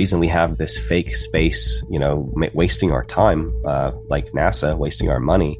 reason 0.00 0.18
we 0.18 0.28
have 0.28 0.56
this 0.56 0.78
fake 0.78 1.14
space, 1.14 1.84
you 1.90 1.98
know, 1.98 2.14
wasting 2.54 2.90
our 2.90 3.04
time, 3.04 3.40
uh, 3.66 3.90
like 4.08 4.32
NASA, 4.32 4.74
wasting 4.78 5.10
our 5.10 5.20
money, 5.20 5.58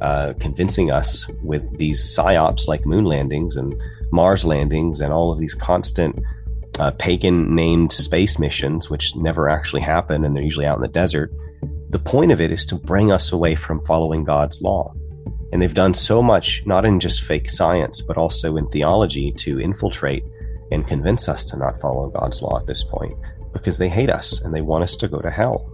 uh, 0.00 0.32
convincing 0.40 0.90
us 0.90 1.28
with 1.44 1.62
these 1.78 2.00
psyops 2.00 2.66
like 2.66 2.84
moon 2.84 3.04
landings 3.04 3.56
and 3.56 3.80
Mars 4.10 4.44
landings 4.44 5.00
and 5.00 5.12
all 5.12 5.30
of 5.30 5.38
these 5.38 5.54
constant 5.54 6.18
uh, 6.80 6.90
pagan 6.98 7.54
named 7.54 7.92
space 7.92 8.40
missions, 8.40 8.90
which 8.90 9.14
never 9.14 9.48
actually 9.48 9.82
happen 9.82 10.24
and 10.24 10.34
they're 10.34 10.42
usually 10.50 10.66
out 10.66 10.78
in 10.78 10.82
the 10.82 10.98
desert. 11.02 11.30
The 11.90 12.00
point 12.00 12.32
of 12.32 12.40
it 12.40 12.50
is 12.50 12.66
to 12.66 12.74
bring 12.74 13.12
us 13.12 13.30
away 13.30 13.54
from 13.54 13.80
following 13.80 14.24
God's 14.24 14.60
law. 14.62 14.92
And 15.52 15.62
they've 15.62 15.80
done 15.84 15.94
so 15.94 16.20
much, 16.24 16.66
not 16.66 16.84
in 16.84 16.98
just 16.98 17.22
fake 17.22 17.48
science, 17.48 18.00
but 18.00 18.16
also 18.18 18.56
in 18.56 18.66
theology 18.66 19.30
to 19.44 19.60
infiltrate 19.60 20.24
and 20.72 20.88
convince 20.88 21.28
us 21.28 21.44
to 21.44 21.56
not 21.56 21.80
follow 21.80 22.10
God's 22.10 22.42
law 22.42 22.58
at 22.58 22.66
this 22.66 22.82
point 22.82 23.16
because 23.58 23.78
they 23.78 23.88
hate 23.88 24.10
us 24.10 24.40
and 24.40 24.54
they 24.54 24.60
want 24.60 24.84
us 24.84 24.96
to 24.96 25.08
go 25.08 25.20
to 25.20 25.30
hell. 25.30 25.72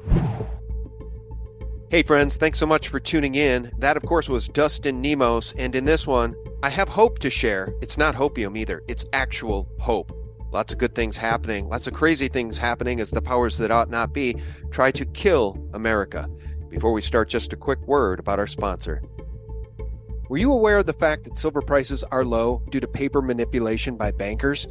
Hey, 1.90 2.02
friends, 2.02 2.38
thanks 2.38 2.58
so 2.58 2.64
much 2.64 2.88
for 2.88 2.98
tuning 2.98 3.34
in. 3.34 3.70
That, 3.76 3.98
of 3.98 4.04
course, 4.04 4.28
was 4.28 4.48
Dustin 4.48 5.02
Nemos. 5.02 5.52
And 5.58 5.76
in 5.76 5.84
this 5.84 6.06
one, 6.06 6.34
I 6.62 6.70
have 6.70 6.88
hope 6.88 7.18
to 7.18 7.28
share. 7.28 7.74
It's 7.82 7.98
not 7.98 8.14
hopium 8.14 8.56
either, 8.56 8.82
it's 8.88 9.04
actual 9.12 9.68
hope. 9.78 10.10
Lots 10.52 10.72
of 10.72 10.78
good 10.78 10.94
things 10.94 11.16
happening, 11.16 11.68
lots 11.68 11.86
of 11.86 11.94
crazy 11.94 12.28
things 12.28 12.56
happening 12.56 13.00
as 13.00 13.10
the 13.10 13.22
powers 13.22 13.58
that 13.58 13.70
ought 13.70 13.90
not 13.90 14.12
be 14.12 14.36
try 14.70 14.90
to 14.92 15.04
kill 15.04 15.58
America. 15.74 16.28
Before 16.68 16.92
we 16.92 17.00
start, 17.02 17.28
just 17.28 17.52
a 17.52 17.56
quick 17.56 17.86
word 17.86 18.18
about 18.18 18.38
our 18.38 18.46
sponsor. 18.46 19.02
Were 20.30 20.38
you 20.38 20.50
aware 20.50 20.78
of 20.78 20.86
the 20.86 20.94
fact 20.94 21.24
that 21.24 21.36
silver 21.36 21.60
prices 21.60 22.04
are 22.04 22.24
low 22.24 22.62
due 22.70 22.80
to 22.80 22.88
paper 22.88 23.20
manipulation 23.20 23.96
by 23.98 24.12
bankers? 24.12 24.66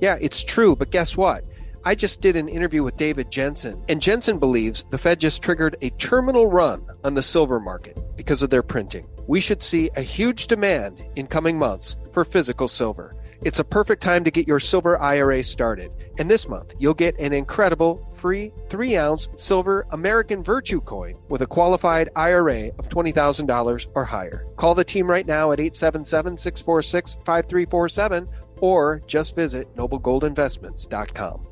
Yeah, 0.00 0.18
it's 0.20 0.44
true, 0.44 0.76
but 0.76 0.90
guess 0.90 1.16
what? 1.16 1.42
I 1.86 1.94
just 1.94 2.20
did 2.20 2.34
an 2.34 2.48
interview 2.48 2.82
with 2.82 2.96
David 2.96 3.30
Jensen, 3.30 3.80
and 3.88 4.02
Jensen 4.02 4.40
believes 4.40 4.84
the 4.90 4.98
Fed 4.98 5.20
just 5.20 5.40
triggered 5.40 5.76
a 5.82 5.90
terminal 5.90 6.48
run 6.48 6.84
on 7.04 7.14
the 7.14 7.22
silver 7.22 7.60
market 7.60 7.96
because 8.16 8.42
of 8.42 8.50
their 8.50 8.64
printing. 8.64 9.06
We 9.28 9.40
should 9.40 9.62
see 9.62 9.90
a 9.94 10.02
huge 10.02 10.48
demand 10.48 11.04
in 11.14 11.28
coming 11.28 11.56
months 11.56 11.96
for 12.10 12.24
physical 12.24 12.66
silver. 12.66 13.14
It's 13.42 13.60
a 13.60 13.64
perfect 13.64 14.02
time 14.02 14.24
to 14.24 14.32
get 14.32 14.48
your 14.48 14.58
silver 14.58 15.00
IRA 15.00 15.44
started. 15.44 15.92
And 16.18 16.28
this 16.28 16.48
month, 16.48 16.74
you'll 16.76 16.92
get 16.92 17.20
an 17.20 17.32
incredible 17.32 18.04
free 18.10 18.52
3 18.68 18.96
ounce 18.96 19.28
silver 19.36 19.86
American 19.92 20.42
Virtue 20.42 20.80
coin 20.80 21.14
with 21.28 21.42
a 21.42 21.46
qualified 21.46 22.08
IRA 22.16 22.70
of 22.80 22.88
$20,000 22.88 23.86
or 23.94 24.04
higher. 24.04 24.44
Call 24.56 24.74
the 24.74 24.82
team 24.82 25.08
right 25.08 25.26
now 25.26 25.52
at 25.52 25.60
877 25.60 26.36
646 26.36 27.18
5347 27.24 28.28
or 28.60 29.02
just 29.06 29.36
visit 29.36 29.72
noblegoldinvestments.com. 29.76 31.46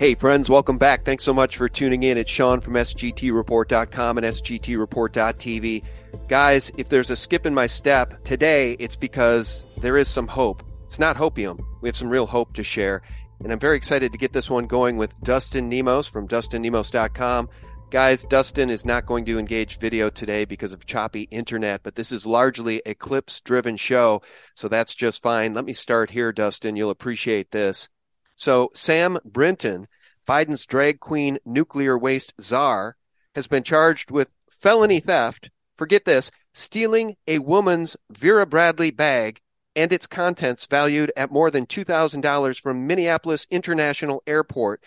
Hey, 0.00 0.14
friends, 0.14 0.48
welcome 0.48 0.78
back. 0.78 1.04
Thanks 1.04 1.24
so 1.24 1.34
much 1.34 1.58
for 1.58 1.68
tuning 1.68 2.04
in. 2.04 2.16
It's 2.16 2.30
Sean 2.30 2.62
from 2.62 2.72
SGTReport.com 2.72 4.16
and 4.16 4.26
SGTReport.tv. 4.26 5.82
Guys, 6.26 6.72
if 6.78 6.88
there's 6.88 7.10
a 7.10 7.16
skip 7.16 7.44
in 7.44 7.52
my 7.52 7.66
step 7.66 8.24
today, 8.24 8.76
it's 8.78 8.96
because 8.96 9.66
there 9.76 9.98
is 9.98 10.08
some 10.08 10.26
hope. 10.26 10.62
It's 10.84 10.98
not 10.98 11.16
hopium. 11.16 11.62
We 11.82 11.88
have 11.90 11.96
some 11.96 12.08
real 12.08 12.26
hope 12.26 12.54
to 12.54 12.64
share. 12.64 13.02
And 13.42 13.52
I'm 13.52 13.58
very 13.58 13.76
excited 13.76 14.12
to 14.12 14.18
get 14.18 14.32
this 14.32 14.48
one 14.48 14.66
going 14.66 14.96
with 14.96 15.12
Dustin 15.20 15.68
Nemos 15.68 16.08
from 16.08 16.26
DustinNemos.com. 16.28 17.48
Guys, 17.90 18.24
Dustin 18.24 18.70
is 18.70 18.84
not 18.84 19.04
going 19.04 19.24
to 19.24 19.38
engage 19.38 19.78
video 19.78 20.10
today 20.10 20.44
because 20.44 20.72
of 20.72 20.86
choppy 20.86 21.22
internet, 21.22 21.82
but 21.82 21.96
this 21.96 22.12
is 22.12 22.24
largely 22.24 22.80
a 22.86 22.94
clips 22.94 23.40
driven 23.40 23.76
show. 23.76 24.22
So 24.54 24.68
that's 24.68 24.94
just 24.94 25.22
fine. 25.22 25.54
Let 25.54 25.64
me 25.64 25.72
start 25.72 26.10
here, 26.10 26.32
Dustin. 26.32 26.76
You'll 26.76 26.90
appreciate 26.90 27.50
this. 27.50 27.88
So, 28.36 28.70
Sam 28.74 29.18
Brinton, 29.24 29.88
Biden's 30.26 30.66
drag 30.66 31.00
queen 31.00 31.38
nuclear 31.44 31.98
waste 31.98 32.32
czar, 32.40 32.96
has 33.34 33.48
been 33.48 33.64
charged 33.64 34.10
with 34.10 34.30
felony 34.48 35.00
theft 35.00 35.50
forget 35.80 36.04
this, 36.04 36.30
stealing 36.52 37.16
a 37.26 37.38
woman's 37.38 37.96
Vera 38.10 38.44
Bradley 38.44 38.90
bag 38.90 39.40
and 39.74 39.90
its 39.90 40.06
contents 40.06 40.66
valued 40.66 41.10
at 41.16 41.30
more 41.30 41.50
than 41.50 41.64
$2,000 41.64 42.60
from 42.60 42.86
Minneapolis 42.86 43.46
International 43.50 44.22
Airport 44.26 44.82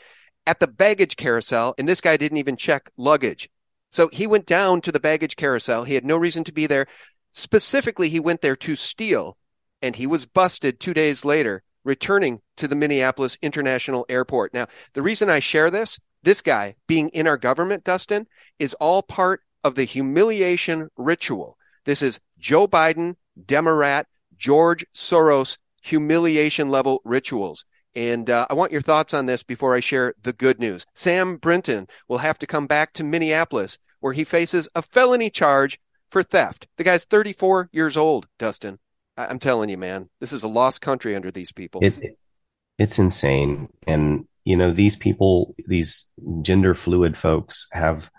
at 0.45 0.59
the 0.59 0.67
baggage 0.67 1.15
carousel. 1.15 1.73
And 1.77 1.87
this 1.87 2.01
guy 2.01 2.17
didn't 2.17 2.37
even 2.37 2.55
check 2.55 2.89
luggage. 2.97 3.49
So 3.91 4.09
he 4.11 4.27
went 4.27 4.45
down 4.45 4.81
to 4.81 4.91
the 4.91 4.99
baggage 4.99 5.35
carousel. 5.35 5.83
He 5.83 5.95
had 5.95 6.05
no 6.05 6.17
reason 6.17 6.43
to 6.45 6.51
be 6.51 6.67
there. 6.67 6.87
Specifically, 7.31 8.09
he 8.09 8.19
went 8.19 8.41
there 8.41 8.55
to 8.57 8.75
steal 8.75 9.37
and 9.81 9.95
he 9.95 10.07
was 10.07 10.25
busted 10.25 10.79
two 10.79 10.93
days 10.93 11.25
later, 11.25 11.61
returning 11.83 12.41
to 12.57 12.67
the 12.67 12.75
Minneapolis 12.75 13.37
International 13.41 14.05
Airport. 14.07 14.53
Now, 14.53 14.67
the 14.93 15.01
reason 15.01 15.29
I 15.29 15.39
share 15.39 15.69
this, 15.69 15.99
this 16.23 16.41
guy 16.41 16.75
being 16.87 17.09
in 17.09 17.27
our 17.27 17.37
government, 17.37 17.83
Dustin, 17.83 18.27
is 18.57 18.73
all 18.75 19.03
part 19.03 19.41
of 19.63 19.75
the 19.75 19.83
humiliation 19.83 20.89
ritual. 20.95 21.57
This 21.85 22.01
is 22.01 22.21
Joe 22.39 22.67
Biden, 22.67 23.15
Democrat, 23.45 24.07
George 24.37 24.85
Soros 24.95 25.57
humiliation 25.81 26.69
level 26.69 27.01
rituals. 27.03 27.65
And 27.95 28.29
uh, 28.29 28.47
I 28.49 28.53
want 28.53 28.71
your 28.71 28.81
thoughts 28.81 29.13
on 29.13 29.25
this 29.25 29.43
before 29.43 29.75
I 29.75 29.79
share 29.79 30.15
the 30.21 30.33
good 30.33 30.59
news. 30.59 30.85
Sam 30.95 31.37
Brinton 31.37 31.87
will 32.07 32.19
have 32.19 32.39
to 32.39 32.47
come 32.47 32.67
back 32.67 32.93
to 32.93 33.03
Minneapolis 33.03 33.77
where 33.99 34.13
he 34.13 34.23
faces 34.23 34.67
a 34.75 34.81
felony 34.81 35.29
charge 35.29 35.79
for 36.07 36.23
theft. 36.23 36.67
The 36.77 36.83
guy's 36.83 37.05
34 37.05 37.69
years 37.71 37.95
old, 37.95 38.27
Dustin. 38.37 38.79
I- 39.15 39.29
am 39.29 39.39
telling 39.39 39.69
you, 39.69 39.77
man, 39.77 40.09
this 40.19 40.33
is 40.33 40.43
a 40.43 40.47
lost 40.47 40.81
country 40.81 41.15
under 41.15 41.31
these 41.31 41.51
people. 41.51 41.81
It's, 41.83 41.99
it's 42.77 42.99
insane. 42.99 43.69
And, 43.87 44.27
you 44.43 44.57
know, 44.57 44.73
these 44.73 44.95
people, 44.95 45.55
these 45.67 46.05
gender 46.41 46.73
fluid 46.73 47.17
folks 47.17 47.67
have 47.71 48.09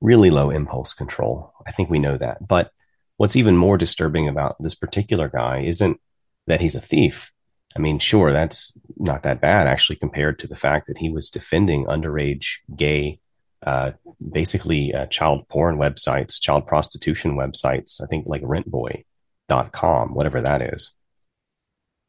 really 0.00 0.30
low 0.30 0.50
impulse 0.50 0.92
control. 0.92 1.52
I 1.66 1.72
think 1.72 1.88
we 1.88 1.98
know 1.98 2.16
that. 2.18 2.46
But 2.46 2.72
what's 3.16 3.36
even 3.36 3.56
more 3.56 3.78
disturbing 3.78 4.28
about 4.28 4.56
this 4.60 4.74
particular 4.74 5.28
guy 5.28 5.64
isn't 5.66 6.00
that 6.46 6.60
he's 6.60 6.74
a 6.74 6.80
thief. 6.80 7.30
I 7.76 7.78
mean, 7.78 7.98
sure, 7.98 8.32
that's 8.32 8.72
not 8.96 9.22
that 9.22 9.40
bad 9.40 9.66
actually 9.66 9.96
compared 9.96 10.38
to 10.40 10.46
the 10.46 10.56
fact 10.56 10.88
that 10.88 10.98
he 10.98 11.10
was 11.10 11.30
defending 11.30 11.86
underage 11.86 12.58
gay, 12.74 13.20
uh, 13.64 13.92
basically 14.32 14.92
uh, 14.92 15.06
child 15.06 15.48
porn 15.48 15.76
websites, 15.76 16.40
child 16.40 16.66
prostitution 16.66 17.36
websites, 17.36 18.02
I 18.02 18.06
think 18.06 18.26
like 18.26 18.42
rentboy.com, 18.42 20.14
whatever 20.14 20.40
that 20.40 20.62
is. 20.74 20.92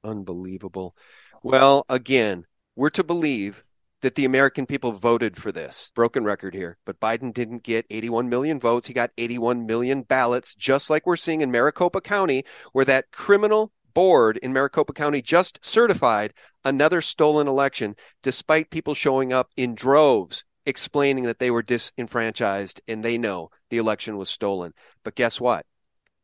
Unbelievable. 0.03 0.95
Well, 1.43 1.85
again, 1.89 2.45
we're 2.75 2.89
to 2.91 3.03
believe 3.03 3.63
that 4.01 4.15
the 4.15 4.25
American 4.25 4.65
people 4.65 4.91
voted 4.91 5.37
for 5.37 5.51
this. 5.51 5.91
Broken 5.93 6.23
record 6.23 6.55
here, 6.55 6.77
but 6.85 6.99
Biden 6.99 7.33
didn't 7.33 7.63
get 7.63 7.85
81 7.89 8.29
million 8.29 8.59
votes. 8.59 8.87
He 8.87 8.93
got 8.93 9.11
81 9.17 9.65
million 9.67 10.01
ballots, 10.01 10.55
just 10.55 10.89
like 10.89 11.05
we're 11.05 11.15
seeing 11.15 11.41
in 11.41 11.51
Maricopa 11.51 12.01
County, 12.01 12.43
where 12.73 12.85
that 12.85 13.11
criminal 13.11 13.71
board 13.93 14.37
in 14.37 14.53
Maricopa 14.53 14.93
County 14.93 15.21
just 15.21 15.63
certified 15.63 16.33
another 16.63 17.01
stolen 17.01 17.47
election, 17.47 17.95
despite 18.21 18.69
people 18.69 18.93
showing 18.93 19.33
up 19.33 19.49
in 19.55 19.75
droves 19.75 20.43
explaining 20.65 21.23
that 21.23 21.39
they 21.39 21.51
were 21.51 21.63
disenfranchised 21.63 22.81
and 22.87 23.03
they 23.03 23.17
know 23.17 23.49
the 23.69 23.77
election 23.77 24.17
was 24.17 24.29
stolen. 24.29 24.73
But 25.03 25.15
guess 25.15 25.41
what? 25.41 25.65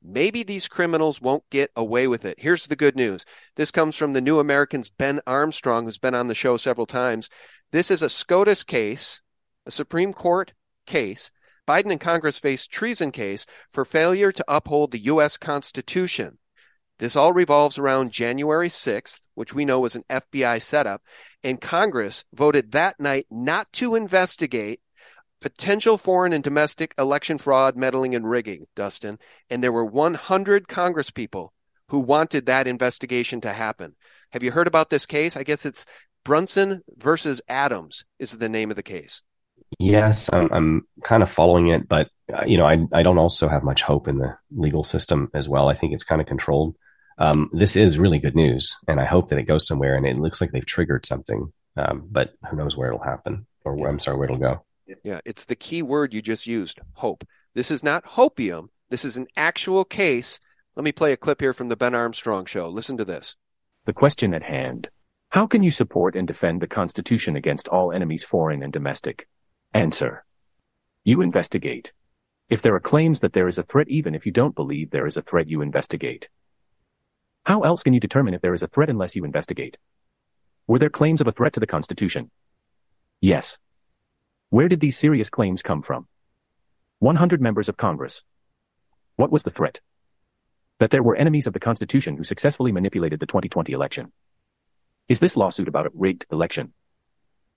Maybe 0.04 0.44
these 0.44 0.68
criminals 0.68 1.22
won't 1.22 1.50
get 1.50 1.72
away 1.76 2.08
with 2.08 2.24
it. 2.24 2.40
Here's 2.40 2.68
the 2.68 2.76
good 2.76 2.96
news. 2.96 3.26
This 3.56 3.72
comes 3.72 3.96
from 3.96 4.14
the 4.14 4.22
New 4.22 4.40
Americans' 4.40 4.92
Ben 4.92 5.20
Armstrong, 5.26 5.86
who's 5.86 5.98
been 5.98 6.16
on 6.16 6.28
the 6.28 6.36
show 6.36 6.56
several 6.56 6.86
times. 6.86 7.30
This 7.72 7.90
is 7.90 8.04
a 8.04 8.10
SCOTUS 8.10 8.64
case, 8.64 9.22
a 9.66 9.72
Supreme 9.72 10.14
Court 10.14 10.54
case. 10.86 11.32
Biden 11.68 11.92
and 11.92 12.00
Congress 12.00 12.40
face 12.40 12.68
treason 12.68 13.12
case 13.12 13.46
for 13.70 13.84
failure 13.84 14.32
to 14.32 14.46
uphold 14.48 14.92
the 14.92 15.04
U.S. 15.06 15.36
Constitution. 15.36 16.38
This 17.00 17.16
all 17.16 17.32
revolves 17.32 17.78
around 17.78 18.12
January 18.12 18.70
6th, 18.70 19.22
which 19.36 19.54
we 19.54 19.66
know 19.66 19.80
was 19.80 19.96
an 19.96 20.04
FBI 20.10 20.62
setup, 20.62 21.02
and 21.44 21.62
Congress 21.62 22.26
voted 22.34 22.72
that 22.72 23.00
night 23.00 23.28
not 23.30 23.72
to 23.74 23.96
investigate 23.96 24.80
potential 25.40 25.98
foreign 25.98 26.34
and 26.34 26.44
domestic 26.44 26.96
election 26.98 27.38
fraud, 27.38 27.76
meddling, 27.76 28.16
and 28.16 28.28
rigging, 28.28 28.66
Dustin. 28.76 29.20
And 29.50 29.64
there 29.64 29.72
were 29.72 29.86
100 29.86 30.68
Congresspeople 30.68 31.50
who 31.90 32.00
wanted 32.00 32.48
that 32.48 32.68
investigation 32.68 33.42
to 33.42 33.54
happen. 33.54 33.96
Have 34.32 34.44
you 34.44 34.52
heard 34.52 34.68
about 34.68 34.90
this 34.90 35.06
case? 35.06 35.38
I 35.38 35.44
guess 35.44 35.66
it's 35.66 35.86
Brunson 36.26 36.84
versus 36.98 37.42
Adams 37.48 38.04
is 38.20 38.38
the 38.38 38.50
name 38.50 38.70
of 38.70 38.76
the 38.76 38.84
case. 38.84 39.22
Yes, 39.80 40.30
I'm, 40.34 40.52
I'm 40.52 40.88
kind 41.04 41.24
of 41.24 41.30
following 41.30 41.70
it, 41.70 41.88
but 41.88 42.10
uh, 42.34 42.44
you 42.46 42.58
know, 42.58 42.66
I 42.66 42.80
I 42.92 43.04
don't 43.04 43.18
also 43.18 43.48
have 43.48 43.64
much 43.64 43.82
hope 43.82 44.08
in 44.08 44.18
the 44.18 44.38
legal 44.56 44.84
system 44.84 45.30
as 45.34 45.48
well. 45.48 45.70
I 45.70 45.74
think 45.74 45.94
it's 45.94 46.04
kind 46.04 46.20
of 46.20 46.28
controlled. 46.28 46.76
Um, 47.18 47.50
this 47.52 47.76
is 47.76 47.98
really 47.98 48.20
good 48.20 48.36
news, 48.36 48.76
and 48.88 49.00
I 49.00 49.06
hope 49.06 49.30
that 49.30 49.40
it 49.40 49.44
goes 49.44 49.68
somewhere. 49.68 49.96
And 49.96 50.06
it 50.06 50.20
looks 50.20 50.40
like 50.40 50.52
they've 50.52 50.66
triggered 50.66 51.06
something, 51.06 51.52
um, 51.76 52.08
but 52.12 52.34
who 52.50 52.58
knows 52.58 52.78
where 52.78 52.90
it'll 52.90 53.04
happen, 53.04 53.46
or 53.66 53.76
where, 53.76 53.90
I'm 53.90 54.00
sorry, 54.00 54.18
where 54.18 54.26
it'll 54.26 54.38
go. 54.38 54.64
Yeah, 55.04 55.20
it's 55.26 55.46
the 55.46 55.56
key 55.56 55.82
word 55.82 56.14
you 56.14 56.22
just 56.22 56.48
used, 56.48 56.80
hope. 56.94 57.24
This 57.54 57.72
is 57.72 57.84
not 57.84 58.06
hopium. 58.06 58.70
This 58.90 59.04
is 59.04 59.18
an 59.18 59.28
actual 59.36 59.84
case. 59.84 60.40
Let 60.76 60.84
me 60.84 60.92
play 60.92 61.12
a 61.12 61.18
clip 61.18 61.42
here 61.42 61.54
from 61.54 61.70
the 61.70 61.76
Ben 61.76 61.96
Armstrong 61.96 62.46
show. 62.46 62.70
Listen 62.70 62.98
to 62.98 63.06
this. 63.06 63.36
The 63.86 63.94
question 63.94 64.34
at 64.34 64.44
hand 64.44 64.90
How 65.30 65.48
can 65.48 65.64
you 65.64 65.72
support 65.72 66.16
and 66.16 66.28
defend 66.28 66.62
the 66.62 66.68
Constitution 66.68 67.36
against 67.36 67.68
all 67.68 67.92
enemies 67.92 68.24
foreign 68.24 68.64
and 68.64 68.72
domestic? 68.72 69.28
Answer. 69.74 70.24
You 71.04 71.22
investigate. 71.22 71.94
If 72.50 72.62
there 72.62 72.76
are 72.76 72.80
claims 72.80 73.20
that 73.22 73.34
there 73.34 73.48
is 73.48 73.58
a 73.58 73.64
threat 73.64 73.90
even 73.90 74.16
if 74.16 74.26
you 74.26 74.32
don't 74.32 74.56
believe 74.56 74.92
there 74.92 75.08
is 75.08 75.18
a 75.18 75.22
threat 75.22 75.50
you 75.50 75.62
investigate. 75.62 76.30
How 77.48 77.62
else 77.62 77.82
can 77.82 77.94
you 77.94 78.02
determine 78.02 78.34
if 78.34 78.42
there 78.42 78.54
is 78.54 78.62
a 78.62 78.68
threat 78.68 78.90
unless 78.90 79.16
you 79.16 79.24
investigate? 79.24 79.78
Were 80.68 80.80
there 80.80 80.90
claims 80.90 81.22
of 81.22 81.28
a 81.28 81.32
threat 81.32 81.54
to 81.54 81.62
the 81.62 81.66
Constitution? 81.66 82.30
Yes. 83.22 83.58
Where 84.50 84.68
did 84.68 84.82
these 84.82 84.98
serious 84.98 85.30
claims 85.30 85.62
come 85.62 85.82
from? 85.82 86.10
100 87.00 87.40
members 87.40 87.70
of 87.70 87.78
Congress. 87.78 88.26
What 89.16 89.32
was 89.32 89.44
the 89.44 89.50
threat? 89.50 89.80
That 90.80 90.92
there 90.92 91.02
were 91.02 91.16
enemies 91.16 91.48
of 91.48 91.54
the 91.54 91.62
Constitution 91.62 92.18
who 92.18 92.26
successfully 92.26 92.74
manipulated 92.74 93.22
the 93.22 93.26
2020 93.26 93.72
election. 93.72 94.12
Is 95.08 95.22
this 95.22 95.38
lawsuit 95.38 95.70
about 95.70 95.86
a 95.86 95.92
rigged 95.94 96.26
election? 96.30 96.74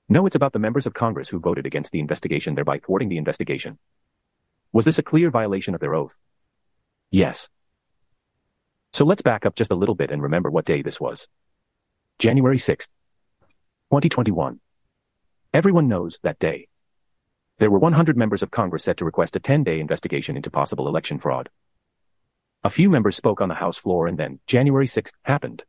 No, 0.09 0.25
it's 0.25 0.37
about 0.37 0.53
the 0.53 0.61
members 0.61 0.87
of 0.87 0.95
Congress 0.95 1.31
who 1.31 1.41
voted 1.41 1.67
against 1.67 1.91
the 1.91 1.99
investigation, 1.99 2.55
thereby 2.55 2.79
thwarting 2.79 3.09
the 3.09 3.19
investigation. 3.19 3.77
Was 4.73 4.85
this 4.85 5.01
a 5.01 5.03
clear 5.03 5.31
violation 5.31 5.75
of 5.75 5.81
their 5.81 5.97
oath? 5.97 6.17
Yes. 7.11 7.49
So 8.93 9.05
let's 9.05 9.23
back 9.23 9.47
up 9.47 9.55
just 9.55 9.71
a 9.71 9.77
little 9.77 9.95
bit 9.95 10.11
and 10.11 10.23
remember 10.23 10.51
what 10.51 10.65
day 10.65 10.83
this 10.83 11.01
was. 11.01 11.29
January 12.19 12.59
6th, 12.59 12.89
2021. 13.91 14.61
Everyone 15.55 15.89
knows 15.89 16.19
that 16.23 16.39
day. 16.39 16.69
There 17.59 17.71
were 17.71 17.79
100 17.79 18.17
members 18.17 18.43
of 18.43 18.51
Congress 18.51 18.85
set 18.85 18.97
to 18.99 19.05
request 19.05 19.37
a 19.37 19.41
10-day 19.41 19.81
investigation 19.81 20.37
into 20.37 20.51
possible 20.51 20.89
election 20.89 21.19
fraud. 21.19 21.49
A 22.65 22.71
few 22.71 22.91
members 22.91 23.17
spoke 23.17 23.41
on 23.41 23.49
the 23.49 23.55
House 23.55 23.79
floor 23.79 24.07
and 24.07 24.19
then 24.19 24.41
January 24.47 24.87
6th 24.87 25.13
happened. 25.23 25.63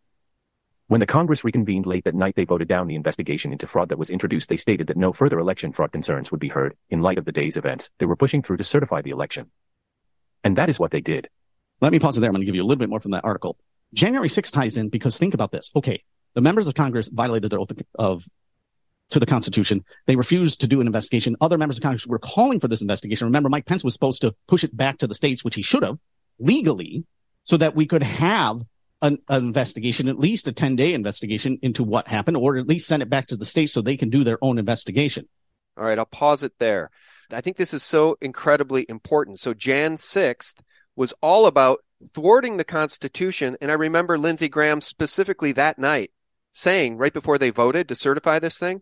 When 0.87 0.99
the 0.99 1.05
Congress 1.05 1.45
reconvened 1.45 1.85
late 1.85 2.03
that 2.03 2.15
night, 2.15 2.35
they 2.35 2.43
voted 2.43 2.67
down 2.67 2.87
the 2.87 2.95
investigation 2.95 3.53
into 3.53 3.65
fraud 3.65 3.89
that 3.89 3.97
was 3.97 4.09
introduced. 4.09 4.49
They 4.49 4.57
stated 4.57 4.87
that 4.87 4.97
no 4.97 5.13
further 5.13 5.39
election 5.39 5.71
fraud 5.71 5.93
concerns 5.93 6.31
would 6.31 6.41
be 6.41 6.49
heard. 6.49 6.75
In 6.89 7.01
light 7.01 7.17
of 7.17 7.23
the 7.23 7.31
day's 7.31 7.55
events, 7.55 7.89
they 7.97 8.05
were 8.05 8.17
pushing 8.17 8.41
through 8.41 8.57
to 8.57 8.65
certify 8.65 9.01
the 9.01 9.11
election. 9.11 9.51
And 10.43 10.57
that 10.57 10.69
is 10.69 10.79
what 10.79 10.91
they 10.91 10.99
did. 10.99 11.29
Let 11.81 11.91
me 11.91 11.99
pause 11.99 12.17
it 12.17 12.21
there. 12.21 12.29
I'm 12.29 12.33
going 12.33 12.41
to 12.41 12.45
give 12.45 12.55
you 12.55 12.61
a 12.61 12.65
little 12.65 12.79
bit 12.79 12.89
more 12.89 12.99
from 12.99 13.11
that 13.11 13.25
article. 13.25 13.57
January 13.93 14.29
6th 14.29 14.51
ties 14.51 14.77
in 14.77 14.89
because 14.89 15.17
think 15.17 15.33
about 15.33 15.51
this. 15.51 15.71
Okay. 15.75 16.03
The 16.33 16.41
members 16.41 16.67
of 16.67 16.75
Congress 16.75 17.09
violated 17.09 17.51
their 17.51 17.59
oath 17.59 17.71
of 17.95 18.23
to 19.09 19.19
the 19.19 19.25
Constitution. 19.25 19.83
They 20.07 20.15
refused 20.15 20.61
to 20.61 20.67
do 20.67 20.79
an 20.79 20.87
investigation. 20.87 21.35
Other 21.41 21.57
members 21.57 21.77
of 21.77 21.83
Congress 21.83 22.07
were 22.07 22.19
calling 22.19 22.59
for 22.59 22.69
this 22.69 22.81
investigation. 22.81 23.27
Remember, 23.27 23.49
Mike 23.49 23.65
Pence 23.65 23.83
was 23.83 23.93
supposed 23.93 24.21
to 24.21 24.33
push 24.47 24.63
it 24.63 24.75
back 24.75 24.99
to 24.99 25.07
the 25.07 25.15
states, 25.15 25.43
which 25.43 25.55
he 25.55 25.61
should 25.61 25.83
have 25.83 25.97
legally, 26.39 27.03
so 27.43 27.57
that 27.57 27.75
we 27.75 27.85
could 27.85 28.03
have 28.03 28.61
an, 29.01 29.17
an, 29.27 29.43
investigation, 29.43 30.07
at 30.07 30.17
least 30.17 30.47
a 30.47 30.53
10 30.53 30.77
day 30.77 30.93
investigation 30.93 31.59
into 31.61 31.83
what 31.83 32.07
happened, 32.07 32.37
or 32.37 32.57
at 32.57 32.67
least 32.67 32.87
send 32.87 33.03
it 33.03 33.09
back 33.09 33.27
to 33.27 33.35
the 33.35 33.45
states 33.45 33.73
so 33.73 33.81
they 33.81 33.97
can 33.97 34.09
do 34.09 34.23
their 34.23 34.37
own 34.41 34.57
investigation. 34.57 35.27
All 35.77 35.83
right, 35.83 35.99
I'll 35.99 36.05
pause 36.05 36.43
it 36.43 36.53
there. 36.59 36.89
I 37.31 37.41
think 37.41 37.57
this 37.57 37.73
is 37.73 37.83
so 37.83 38.17
incredibly 38.21 38.85
important. 38.87 39.39
So, 39.39 39.53
Jan 39.53 39.95
6th 39.95 40.55
was 40.95 41.13
all 41.21 41.47
about 41.47 41.79
thwarting 42.13 42.57
the 42.57 42.63
Constitution. 42.63 43.57
And 43.61 43.71
I 43.71 43.75
remember 43.75 44.17
Lindsey 44.17 44.49
Graham 44.49 44.81
specifically 44.81 45.51
that 45.53 45.79
night 45.79 46.11
saying, 46.51 46.97
right 46.97 47.13
before 47.13 47.37
they 47.37 47.49
voted 47.49 47.87
to 47.87 47.95
certify 47.95 48.39
this 48.39 48.57
thing, 48.57 48.81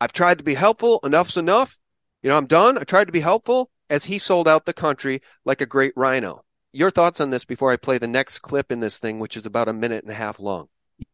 I've 0.00 0.12
tried 0.12 0.38
to 0.38 0.44
be 0.44 0.54
helpful. 0.54 1.00
Enough's 1.02 1.36
enough. 1.36 1.78
You 2.22 2.30
know, 2.30 2.36
I'm 2.36 2.46
done. 2.46 2.78
I 2.78 2.84
tried 2.84 3.06
to 3.06 3.12
be 3.12 3.20
helpful 3.20 3.70
as 3.90 4.04
he 4.04 4.18
sold 4.18 4.46
out 4.46 4.66
the 4.66 4.72
country 4.72 5.22
like 5.44 5.60
a 5.60 5.66
great 5.66 5.92
RINO 5.96 6.44
your 6.72 6.90
thoughts 6.90 7.20
on 7.20 7.30
this 7.30 7.44
before 7.44 7.72
I 7.72 7.76
play 7.76 7.98
the 7.98 8.08
next 8.08 8.40
clip 8.40 8.70
in 8.70 8.80
this 8.80 8.98
thing, 8.98 9.18
which 9.18 9.36
is 9.36 9.46
about 9.46 9.68
a 9.68 9.72
minute 9.72 10.04
and 10.04 10.12
a 10.12 10.16
half 10.16 10.40
long. 10.40 10.68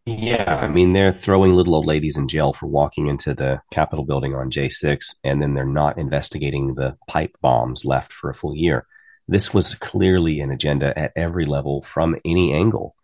Yeah, 0.06 0.60
I 0.62 0.68
mean, 0.68 0.92
they're 0.92 1.12
throwing 1.12 1.54
little 1.54 1.74
old 1.74 1.86
ladies 1.86 2.16
in 2.16 2.26
jail 2.26 2.52
for 2.52 2.66
walking 2.66 3.08
into 3.08 3.34
the 3.34 3.60
Capitol 3.70 4.04
building 4.04 4.34
on 4.34 4.50
J6, 4.50 5.14
and 5.22 5.42
then 5.42 5.54
they're 5.54 5.66
not 5.66 5.98
investigating 5.98 6.74
the 6.74 6.96
pipe 7.06 7.36
bombs 7.42 7.84
left 7.84 8.12
for 8.12 8.30
a 8.30 8.34
full 8.34 8.56
year. 8.56 8.86
This 9.28 9.54
was 9.54 9.74
clearly 9.76 10.40
an 10.40 10.50
agenda 10.50 10.96
at 10.98 11.12
every 11.16 11.46
level 11.46 11.82
from 11.82 12.16
any 12.24 12.52
angle. 12.52 12.94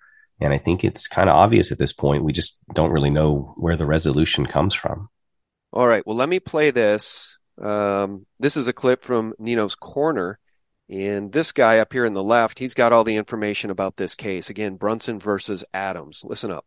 And 0.41 0.53
I 0.53 0.59
think 0.59 0.85
it's 0.85 1.07
kind 1.07 1.29
of 1.29 1.37
obvious 1.37 1.71
at 1.71 1.79
this 1.79 1.93
point. 1.93 2.25
We 2.25 2.33
just 2.33 2.59
don't 2.75 2.93
really 2.93 3.11
know 3.11 3.55
where 3.57 3.77
the 3.77 3.87
resolution 3.87 4.47
comes 4.47 4.75
from. 4.75 5.09
All 5.73 5.87
right. 5.87 6.07
Well, 6.07 6.17
let 6.17 6.29
me 6.29 6.41
play 6.41 6.71
this. 6.71 7.39
Um, 7.61 8.27
this 8.39 8.57
is 8.57 8.67
a 8.67 8.73
clip 8.73 9.03
from 9.03 9.35
Nino's 9.39 9.75
Corner. 9.75 10.39
And 10.89 11.31
this 11.33 11.53
guy 11.53 11.79
up 11.79 11.93
here 11.93 12.05
in 12.05 12.15
the 12.15 12.23
left, 12.23 12.59
he's 12.59 12.75
got 12.75 12.93
all 12.93 13.05
the 13.05 13.17
information 13.17 13.71
about 13.71 13.97
this 13.97 14.15
case. 14.15 14.51
Again, 14.51 14.75
Brunson 14.75 15.21
versus 15.21 15.65
Adams. 15.73 16.25
Listen 16.25 16.51
up. 16.51 16.67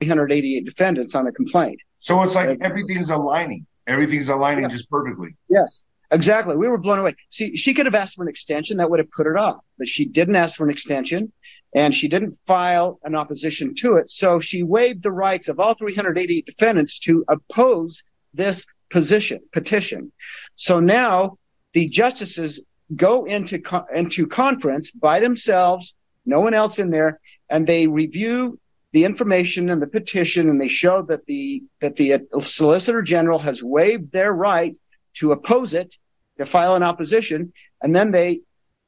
388 0.00 0.64
defendants 0.64 1.14
on 1.14 1.24
the 1.24 1.32
complaint. 1.32 1.78
So 1.98 2.22
it's 2.22 2.34
like 2.34 2.58
everything's 2.62 3.10
aligning. 3.10 3.66
Everything's 3.86 4.30
aligning 4.30 4.62
yeah. 4.62 4.68
just 4.68 4.88
perfectly. 4.88 5.36
Yes, 5.48 5.82
exactly. 6.10 6.56
We 6.56 6.68
were 6.68 6.78
blown 6.78 6.98
away. 6.98 7.16
See, 7.30 7.56
she 7.56 7.74
could 7.74 7.86
have 7.86 7.94
asked 7.94 8.16
for 8.16 8.22
an 8.22 8.28
extension 8.28 8.78
that 8.78 8.90
would 8.90 8.98
have 8.98 9.10
put 9.10 9.26
it 9.26 9.36
off, 9.36 9.60
but 9.78 9.88
she 9.88 10.06
didn't 10.06 10.36
ask 10.36 10.56
for 10.56 10.64
an 10.64 10.70
extension 10.70 11.32
and 11.74 11.94
she 11.94 12.08
didn't 12.08 12.38
file 12.46 12.98
an 13.04 13.14
opposition 13.14 13.74
to 13.76 13.96
it. 13.96 14.08
So 14.08 14.40
she 14.40 14.62
waived 14.62 15.02
the 15.02 15.12
rights 15.12 15.48
of 15.48 15.60
all 15.60 15.74
388 15.74 16.46
defendants 16.46 16.98
to 17.00 17.24
oppose 17.28 18.02
this 18.34 18.66
position 18.90 19.40
petition. 19.52 20.12
So 20.56 20.80
now 20.80 21.38
the 21.72 21.86
justices 21.86 22.64
go 22.94 23.24
into 23.24 23.60
co- 23.60 23.86
into 23.94 24.26
conference 24.26 24.90
by 24.90 25.20
themselves, 25.20 25.94
no 26.26 26.40
one 26.40 26.54
else 26.54 26.78
in 26.78 26.90
there, 26.90 27.20
and 27.48 27.66
they 27.66 27.86
review 27.86 28.58
the 28.92 29.04
information 29.04 29.70
and 29.70 29.80
the 29.80 29.86
petition, 29.86 30.48
and 30.48 30.60
they 30.60 30.68
show 30.68 31.02
that 31.02 31.26
the 31.26 31.62
that 31.80 31.94
the 31.96 32.26
Solicitor 32.42 33.02
General 33.02 33.38
has 33.38 33.62
waived 33.62 34.10
their 34.10 34.32
right 34.32 34.74
to 35.14 35.32
oppose 35.32 35.74
it, 35.74 35.96
to 36.38 36.46
file 36.46 36.74
an 36.74 36.82
opposition, 36.82 37.52
and 37.82 37.94
then 37.94 38.10
they 38.10 38.40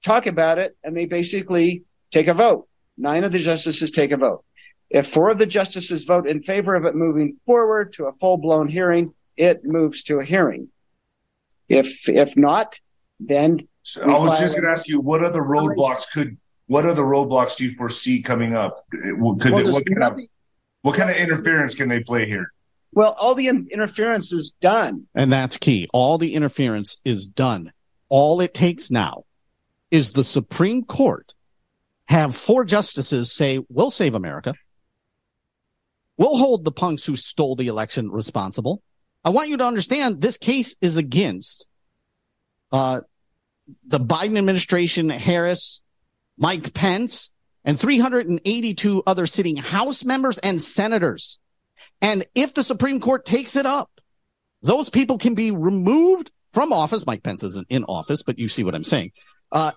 talk 0.05 0.27
about 0.27 0.59
it, 0.59 0.77
and 0.83 0.97
they 0.97 1.07
basically 1.07 1.85
take 2.11 2.29
a 2.29 2.35
vote. 2.35 2.69
Nine 2.97 3.25
of 3.25 3.33
the 3.33 3.39
justices 3.39 3.91
take 3.91 4.13
a 4.13 4.17
vote. 4.17 4.45
If 4.91 5.07
four 5.07 5.31
of 5.31 5.39
the 5.39 5.47
justices 5.47 6.05
vote 6.05 6.27
in 6.27 6.43
favor 6.43 6.75
of 6.75 6.85
it 6.85 6.95
moving 6.95 7.39
forward 7.47 7.95
to 7.95 8.07
a 8.07 8.13
full 8.13 8.37
blown 8.37 8.69
hearing, 8.69 9.15
it 9.37 9.65
moves 9.65 10.03
to 10.05 10.21
a 10.21 10.25
hearing. 10.25 10.69
If 11.69 12.09
if 12.09 12.37
not, 12.37 12.79
then 13.19 13.67
so 13.83 14.03
I 14.03 14.21
was 14.21 14.39
just 14.39 14.55
going 14.55 14.65
to 14.65 14.71
ask 14.71 14.87
you, 14.87 15.01
what 15.01 15.25
other 15.25 15.41
roadblocks 15.43 16.03
could, 16.13 16.37
what 16.67 16.85
other 16.85 17.03
roadblocks 17.03 17.57
do 17.57 17.65
you 17.65 17.75
foresee 17.75 18.23
coming 18.23 18.55
up? 18.55 18.85
Could 18.91 19.21
well, 19.21 19.35
what 19.73 19.85
kind 19.87 20.03
of, 20.03 20.21
what 20.83 20.97
kind 20.97 21.11
of 21.11 21.17
interference 21.17 21.75
can 21.75 21.89
they 21.89 22.01
play 22.01 22.27
here? 22.27 22.53
Well, 22.93 23.15
all 23.19 23.35
the 23.35 23.49
in- 23.49 23.69
interference 23.71 24.33
is 24.33 24.53
done, 24.61 25.07
and 25.15 25.33
that's 25.33 25.57
key. 25.57 25.89
All 25.93 26.19
the 26.19 26.35
interference 26.35 26.99
is 27.05 27.29
done. 27.29 27.73
All 28.09 28.41
it 28.41 28.53
takes 28.53 28.91
now 28.91 29.25
is 29.91 30.13
the 30.13 30.25
Supreme 30.25 30.85
Court 30.85 31.35
have 32.07 32.37
four 32.37 32.65
justices 32.65 33.33
say, 33.33 33.61
"We'll 33.71 33.91
save 33.91 34.15
America. 34.15 34.55
We'll 36.19 36.37
hold 36.37 36.65
the 36.65 36.73
punks 36.73 37.05
who 37.05 37.17
stole 37.17 37.57
the 37.57 37.69
election 37.69 38.11
responsible." 38.11 38.83
I 39.25 39.31
want 39.31 39.49
you 39.49 39.57
to 39.57 39.65
understand 39.65 40.21
this 40.21 40.37
case 40.37 40.75
is 40.81 40.97
against 40.97 41.67
uh, 42.73 43.03
the 43.87 44.01
Biden 44.01 44.37
administration, 44.37 45.09
Harris, 45.09 45.81
Mike 46.37 46.75
Pence, 46.75 47.31
and 47.65 47.79
382 47.79 49.03
other 49.07 49.27
sitting 49.27 49.57
House 49.57 50.05
members 50.05 50.39
and 50.39 50.61
senators. 50.61 51.39
And 52.01 52.27
if 52.35 52.55
the 52.55 52.63
Supreme 52.63 53.01
Court 53.01 53.25
takes 53.25 53.57
it 53.57 53.67
up, 53.67 53.91
those 54.63 54.89
people 54.89 55.19
can 55.19 55.35
be 55.35 55.51
removed 55.51 56.31
from 56.53 56.73
office. 56.73 57.07
Mike 57.07 57.23
Pence 57.23 57.43
isn't 57.43 57.67
in 57.69 57.85
office, 57.85 58.23
but 58.23 58.39
you 58.39 58.49
see 58.49 58.65
what 58.65 58.75
I'm 58.75 58.85
saying. 58.85 59.13
Uh, 59.51 59.73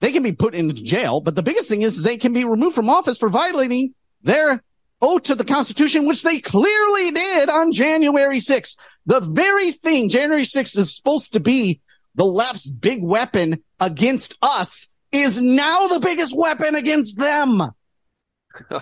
they 0.00 0.12
can 0.12 0.22
be 0.22 0.32
put 0.32 0.54
in 0.54 0.74
jail, 0.74 1.20
but 1.20 1.34
the 1.34 1.42
biggest 1.42 1.68
thing 1.68 1.82
is 1.82 2.02
they 2.02 2.16
can 2.16 2.32
be 2.32 2.44
removed 2.44 2.74
from 2.74 2.88
office 2.88 3.18
for 3.18 3.28
violating 3.28 3.94
their 4.22 4.62
oath 5.02 5.24
to 5.24 5.34
the 5.34 5.44
Constitution, 5.44 6.06
which 6.06 6.22
they 6.22 6.40
clearly 6.40 7.10
did 7.10 7.50
on 7.50 7.72
January 7.72 8.38
6th. 8.38 8.76
The 9.06 9.20
very 9.20 9.72
thing 9.72 10.08
January 10.08 10.44
6th 10.44 10.78
is 10.78 10.96
supposed 10.96 11.32
to 11.34 11.40
be 11.40 11.80
the 12.14 12.24
left's 12.24 12.68
big 12.68 13.02
weapon 13.02 13.62
against 13.78 14.36
us 14.42 14.88
is 15.12 15.40
now 15.40 15.88
the 15.88 16.00
biggest 16.00 16.36
weapon 16.36 16.74
against 16.74 17.18
them. 17.18 17.62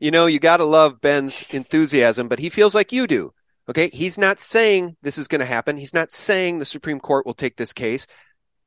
you 0.00 0.10
know, 0.10 0.26
you 0.26 0.38
got 0.38 0.58
to 0.58 0.64
love 0.64 1.00
Ben's 1.00 1.44
enthusiasm, 1.50 2.28
but 2.28 2.38
he 2.38 2.48
feels 2.48 2.74
like 2.74 2.92
you 2.92 3.06
do. 3.06 3.32
Okay. 3.68 3.90
He's 3.92 4.16
not 4.16 4.40
saying 4.40 4.96
this 5.02 5.18
is 5.18 5.28
going 5.28 5.40
to 5.40 5.46
happen. 5.46 5.76
He's 5.76 5.94
not 5.94 6.12
saying 6.12 6.58
the 6.58 6.64
Supreme 6.64 7.00
Court 7.00 7.26
will 7.26 7.34
take 7.34 7.56
this 7.56 7.72
case, 7.72 8.06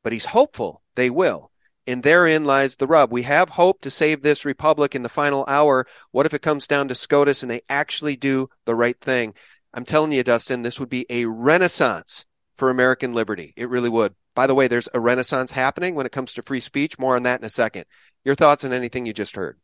but 0.04 0.14
he's 0.14 0.26
hopeful 0.26 0.84
they 0.96 1.10
will. 1.10 1.52
And 1.88 2.04
therein 2.04 2.46
lies 2.46 2.76
the 2.76 2.86
rub. 2.86 3.12
We 3.12 3.24
have 3.24 3.50
hope 3.50 3.82
to 3.82 3.90
save 3.90 4.22
this 4.22 4.46
republic 4.46 4.94
in 4.94 5.02
the 5.02 5.10
final 5.10 5.44
hour. 5.48 5.88
What 6.12 6.28
if 6.28 6.34
it 6.34 6.44
comes 6.44 6.68
down 6.68 6.88
to 6.90 6.96
SCOTUS 6.96 7.42
and 7.42 7.50
they 7.50 7.62
actually 7.68 8.16
do 8.16 8.50
the 8.66 8.76
right 8.76 9.00
thing? 9.00 9.34
I'm 9.74 9.86
telling 9.86 10.12
you, 10.12 10.24
Dustin, 10.24 10.62
this 10.62 10.80
would 10.80 10.90
be 10.90 11.08
a 11.10 11.26
renaissance 11.26 12.26
for 12.56 12.70
American 12.70 13.14
liberty. 13.14 13.54
It 13.58 13.70
really 13.70 13.90
would. 13.90 14.14
By 14.36 14.46
the 14.46 14.56
way, 14.56 14.68
there's 14.68 14.90
a 14.94 15.00
renaissance 15.00 15.52
happening 15.52 15.96
when 15.96 16.06
it 16.06 16.12
comes 16.12 16.34
to 16.34 16.44
free 16.44 16.60
speech. 16.60 17.00
More 17.00 17.16
on 17.16 17.24
that 17.24 17.40
in 17.40 17.46
a 17.46 17.50
second. 17.50 17.86
Your 18.24 18.36
thoughts 18.36 18.64
on 18.64 18.74
anything 18.74 19.08
you 19.08 19.14
just 19.14 19.36
heard? 19.36 19.60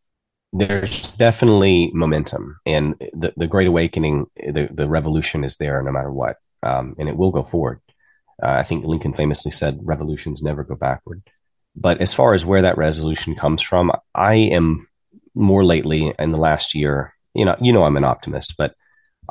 There's 0.58 1.12
definitely 1.12 1.92
momentum, 1.94 2.60
and 2.66 2.96
the 3.14 3.34
the 3.38 3.48
Great 3.48 3.68
Awakening, 3.68 4.28
the 4.36 4.68
the 4.72 4.88
revolution 4.88 5.44
is 5.44 5.56
there 5.58 5.82
no 5.82 5.92
matter 5.92 6.12
what, 6.12 6.38
um, 6.64 6.96
and 6.98 7.08
it 7.10 7.18
will 7.18 7.32
go 7.32 7.44
forward. 7.44 7.82
Uh, 8.42 8.50
I 8.50 8.64
think 8.64 8.86
Lincoln 8.86 9.14
famously 9.14 9.52
said, 9.52 9.80
"Revolutions 9.84 10.42
never 10.42 10.64
go 10.64 10.76
backward." 10.76 11.22
But 11.76 12.02
as 12.02 12.14
far 12.14 12.34
as 12.34 12.46
where 12.46 12.64
that 12.64 12.78
resolution 12.78 13.36
comes 13.36 13.62
from, 13.62 13.92
I 14.16 14.36
am 14.36 14.88
more 15.36 15.64
lately 15.64 16.14
in 16.18 16.32
the 16.32 16.38
last 16.38 16.74
year. 16.74 17.14
You 17.34 17.46
know, 17.46 17.56
you 17.62 17.72
know, 17.72 17.84
I'm 17.84 17.98
an 17.98 18.04
optimist, 18.04 18.56
but 18.58 18.74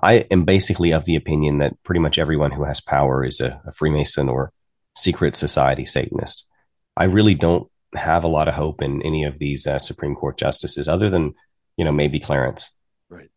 I 0.03 0.27
am 0.31 0.45
basically 0.45 0.93
of 0.93 1.05
the 1.05 1.17
opinion 1.17 1.59
that 1.59 1.83
pretty 1.83 2.01
much 2.01 2.19
everyone 2.19 2.53
who 2.53 2.65
has 2.65 2.81
power 2.81 3.25
is 3.25 3.41
a, 3.41 3.61
a 3.67 3.73
Freemason 3.73 4.29
or 4.29 4.53
secret 4.95 5.35
society 5.35 5.85
Satanist. 5.85 6.47
I 6.97 7.05
really 7.05 7.35
don't 7.35 7.69
have 7.95 8.25
a 8.25 8.29
lot 8.29 8.49
of 8.49 8.55
hope 8.55 8.83
in 8.83 9.03
any 9.03 9.25
of 9.25 9.39
these 9.39 9.67
uh, 9.67 9.79
Supreme 9.79 10.15
Court 10.15 10.39
justices, 10.39 10.89
other 10.89 11.11
than 11.11 11.35
you 11.77 11.85
know 11.85 11.93
maybe 11.93 12.21
Clarence. 12.21 12.71
Right, 13.09 13.31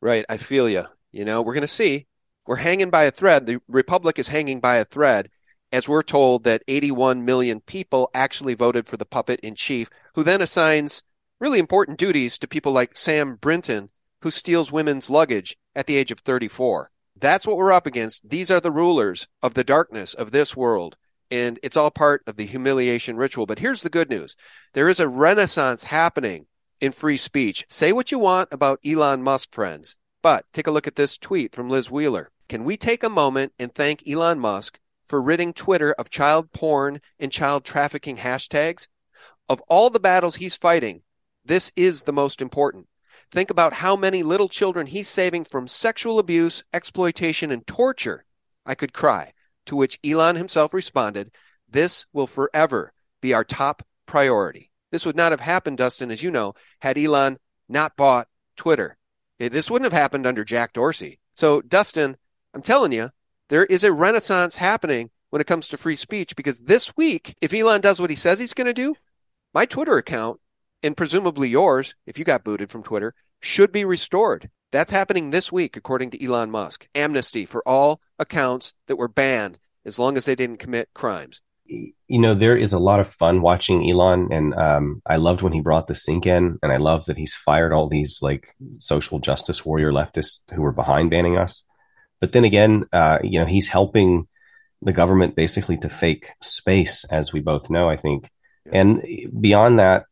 right. 0.00 0.24
I 0.28 0.36
feel 0.36 0.68
you. 0.68 0.84
You 1.12 1.24
know, 1.24 1.42
we're 1.42 1.54
going 1.54 1.62
to 1.62 1.68
see. 1.68 2.06
We're 2.46 2.56
hanging 2.56 2.90
by 2.90 3.04
a 3.04 3.10
thread. 3.10 3.46
The 3.46 3.60
Republic 3.68 4.18
is 4.18 4.28
hanging 4.28 4.60
by 4.60 4.76
a 4.76 4.84
thread, 4.84 5.30
as 5.72 5.88
we're 5.88 6.02
told 6.02 6.44
that 6.44 6.62
81 6.68 7.24
million 7.24 7.60
people 7.60 8.10
actually 8.14 8.54
voted 8.54 8.86
for 8.86 8.96
the 8.96 9.06
puppet 9.06 9.40
in 9.40 9.54
chief, 9.54 9.90
who 10.14 10.22
then 10.22 10.40
assigns 10.40 11.02
really 11.40 11.58
important 11.58 11.98
duties 11.98 12.38
to 12.38 12.48
people 12.48 12.72
like 12.72 12.96
Sam 12.96 13.34
Brinton, 13.36 13.90
who 14.22 14.30
steals 14.30 14.70
women's 14.70 15.10
luggage 15.10 15.56
at 15.74 15.86
the 15.86 15.96
age 15.96 16.10
of 16.10 16.20
34. 16.20 16.90
That's 17.18 17.46
what 17.46 17.56
we're 17.56 17.72
up 17.72 17.86
against. 17.86 18.28
These 18.28 18.50
are 18.50 18.60
the 18.60 18.70
rulers 18.70 19.26
of 19.42 19.54
the 19.54 19.64
darkness 19.64 20.14
of 20.14 20.30
this 20.30 20.56
world 20.56 20.96
and 21.30 21.58
it's 21.62 21.76
all 21.76 21.90
part 21.90 22.22
of 22.26 22.36
the 22.36 22.46
humiliation 22.46 23.16
ritual. 23.16 23.46
But 23.46 23.58
here's 23.58 23.82
the 23.82 23.90
good 23.90 24.10
news 24.10 24.36
there 24.72 24.88
is 24.88 25.00
a 25.00 25.08
renaissance 25.08 25.84
happening 25.84 26.46
in 26.80 26.92
free 26.92 27.16
speech. 27.16 27.64
Say 27.68 27.92
what 27.92 28.12
you 28.12 28.18
want 28.18 28.48
about 28.52 28.80
Elon 28.84 29.22
Musk, 29.22 29.54
friends, 29.54 29.96
but 30.22 30.44
take 30.52 30.66
a 30.66 30.70
look 30.70 30.86
at 30.86 30.96
this 30.96 31.18
tweet 31.18 31.54
from 31.54 31.70
Liz 31.70 31.90
Wheeler. 31.90 32.30
Can 32.48 32.64
we 32.64 32.76
take 32.76 33.02
a 33.02 33.08
moment 33.08 33.52
and 33.58 33.74
thank 33.74 34.06
Elon 34.08 34.38
Musk 34.38 34.78
for 35.04 35.22
ridding 35.22 35.52
Twitter 35.52 35.92
of 35.92 36.10
child 36.10 36.52
porn 36.52 37.00
and 37.18 37.32
child 37.32 37.64
trafficking 37.64 38.18
hashtags? 38.18 38.88
Of 39.48 39.60
all 39.68 39.90
the 39.90 40.00
battles 40.00 40.36
he's 40.36 40.56
fighting, 40.56 41.02
this 41.44 41.72
is 41.76 42.02
the 42.02 42.12
most 42.12 42.42
important. 42.42 42.88
Think 43.32 43.50
about 43.50 43.72
how 43.72 43.96
many 43.96 44.22
little 44.22 44.48
children 44.48 44.86
he's 44.86 45.08
saving 45.08 45.44
from 45.44 45.66
sexual 45.66 46.18
abuse, 46.18 46.64
exploitation, 46.72 47.50
and 47.50 47.66
torture. 47.66 48.24
I 48.64 48.74
could 48.74 48.92
cry. 48.92 49.32
To 49.66 49.76
which 49.76 49.98
Elon 50.04 50.36
himself 50.36 50.72
responded, 50.72 51.30
This 51.68 52.06
will 52.12 52.26
forever 52.26 52.92
be 53.20 53.34
our 53.34 53.44
top 53.44 53.82
priority. 54.06 54.70
This 54.90 55.04
would 55.04 55.16
not 55.16 55.32
have 55.32 55.40
happened, 55.40 55.78
Dustin, 55.78 56.10
as 56.10 56.22
you 56.22 56.30
know, 56.30 56.54
had 56.80 56.96
Elon 56.96 57.38
not 57.68 57.96
bought 57.96 58.28
Twitter. 58.56 58.96
Eh, 59.40 59.48
this 59.48 59.70
wouldn't 59.70 59.92
have 59.92 60.00
happened 60.00 60.26
under 60.26 60.44
Jack 60.44 60.72
Dorsey. 60.72 61.18
So, 61.34 61.60
Dustin, 61.60 62.16
I'm 62.54 62.62
telling 62.62 62.92
you, 62.92 63.10
there 63.48 63.64
is 63.64 63.84
a 63.84 63.92
renaissance 63.92 64.56
happening 64.56 65.10
when 65.30 65.40
it 65.40 65.46
comes 65.46 65.68
to 65.68 65.76
free 65.76 65.96
speech 65.96 66.36
because 66.36 66.60
this 66.60 66.96
week, 66.96 67.34
if 67.40 67.52
Elon 67.52 67.80
does 67.80 68.00
what 68.00 68.10
he 68.10 68.16
says 68.16 68.38
he's 68.38 68.54
going 68.54 68.66
to 68.66 68.72
do, 68.72 68.94
my 69.52 69.66
Twitter 69.66 69.96
account, 69.96 70.40
and 70.82 70.96
presumably 70.96 71.48
yours, 71.48 71.94
if 72.06 72.18
you 72.18 72.24
got 72.24 72.44
booted 72.44 72.70
from 72.70 72.82
Twitter, 72.82 73.14
should 73.40 73.72
be 73.72 73.84
restored. 73.84 74.50
That's 74.72 74.92
happening 74.92 75.30
this 75.30 75.52
week, 75.52 75.76
according 75.76 76.10
to 76.10 76.24
Elon 76.24 76.50
Musk. 76.50 76.88
Amnesty 76.94 77.46
for 77.46 77.66
all 77.66 78.00
accounts 78.18 78.74
that 78.88 78.96
were 78.96 79.08
banned 79.08 79.58
as 79.84 79.98
long 79.98 80.16
as 80.16 80.24
they 80.24 80.34
didn't 80.34 80.58
commit 80.58 80.88
crimes. 80.92 81.40
You 81.68 82.20
know, 82.20 82.34
there 82.34 82.56
is 82.56 82.72
a 82.72 82.78
lot 82.78 83.00
of 83.00 83.08
fun 83.08 83.42
watching 83.42 83.88
Elon, 83.88 84.28
and 84.30 84.54
um, 84.54 85.02
I 85.06 85.16
loved 85.16 85.42
when 85.42 85.52
he 85.52 85.60
brought 85.60 85.86
the 85.86 85.94
sink 85.94 86.26
in, 86.26 86.58
and 86.62 86.72
I 86.72 86.76
love 86.76 87.06
that 87.06 87.16
he's 87.16 87.34
fired 87.34 87.72
all 87.72 87.88
these 87.88 88.20
like 88.22 88.54
social 88.78 89.18
justice 89.18 89.64
warrior 89.64 89.92
leftists 89.92 90.40
who 90.52 90.62
were 90.62 90.72
behind 90.72 91.10
banning 91.10 91.36
us. 91.36 91.62
But 92.20 92.32
then 92.32 92.44
again, 92.44 92.84
uh, 92.92 93.18
you 93.22 93.40
know, 93.40 93.46
he's 93.46 93.68
helping 93.68 94.28
the 94.82 94.92
government 94.92 95.34
basically 95.34 95.76
to 95.78 95.88
fake 95.88 96.30
space, 96.40 97.04
as 97.04 97.32
we 97.32 97.40
both 97.40 97.70
know. 97.70 97.88
I 97.88 97.96
think, 97.96 98.30
yeah. 98.66 98.80
and 98.80 99.02
beyond 99.40 99.80
that, 99.80 100.04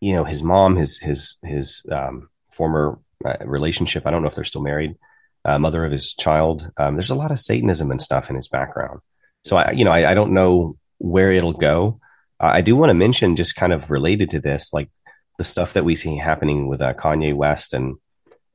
you 0.00 0.14
know, 0.14 0.24
his 0.24 0.42
mom, 0.42 0.76
his 0.76 0.98
his 0.98 1.36
his 1.42 1.84
um, 1.92 2.30
former 2.50 2.98
uh, 3.24 3.44
relationship. 3.44 4.06
I 4.06 4.10
don't 4.10 4.22
know 4.22 4.28
if 4.28 4.34
they're 4.34 4.44
still 4.44 4.62
married. 4.62 4.96
Uh, 5.44 5.58
mother 5.58 5.84
of 5.84 5.92
his 5.92 6.12
child. 6.12 6.70
Um, 6.76 6.96
there's 6.96 7.10
a 7.10 7.14
lot 7.14 7.30
of 7.30 7.38
Satanism 7.38 7.90
and 7.90 8.02
stuff 8.02 8.30
in 8.30 8.36
his 8.36 8.48
background. 8.48 9.00
So 9.44 9.56
I, 9.56 9.70
you 9.70 9.84
know, 9.84 9.92
I, 9.92 10.10
I 10.10 10.14
don't 10.14 10.34
know 10.34 10.76
where 10.98 11.30
it'll 11.30 11.52
go. 11.52 12.00
Uh, 12.40 12.50
I 12.54 12.62
do 12.62 12.74
want 12.74 12.90
to 12.90 12.94
mention, 12.94 13.36
just 13.36 13.54
kind 13.54 13.72
of 13.72 13.90
related 13.90 14.30
to 14.30 14.40
this, 14.40 14.72
like 14.72 14.90
the 15.38 15.44
stuff 15.44 15.74
that 15.74 15.84
we 15.84 15.94
see 15.94 16.16
happening 16.16 16.66
with 16.66 16.82
uh, 16.82 16.94
Kanye 16.94 17.34
West 17.34 17.74
and 17.74 17.96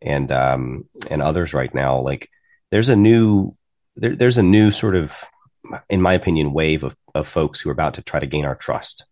and 0.01 0.31
um, 0.31 0.89
and 1.09 1.21
others 1.21 1.53
right 1.53 1.73
now. 1.73 2.01
Like 2.01 2.29
there's 2.71 2.89
a 2.89 2.95
new 2.95 3.55
there, 3.95 4.15
there's 4.15 4.37
a 4.37 4.43
new 4.43 4.71
sort 4.71 4.95
of, 4.95 5.23
in 5.89 6.01
my 6.01 6.13
opinion, 6.13 6.53
wave 6.53 6.83
of 6.83 6.95
of 7.15 7.27
folks 7.27 7.61
who 7.61 7.69
are 7.69 7.73
about 7.73 7.93
to 7.95 8.01
try 8.01 8.19
to 8.19 8.27
gain 8.27 8.45
our 8.45 8.55
trust. 8.55 9.05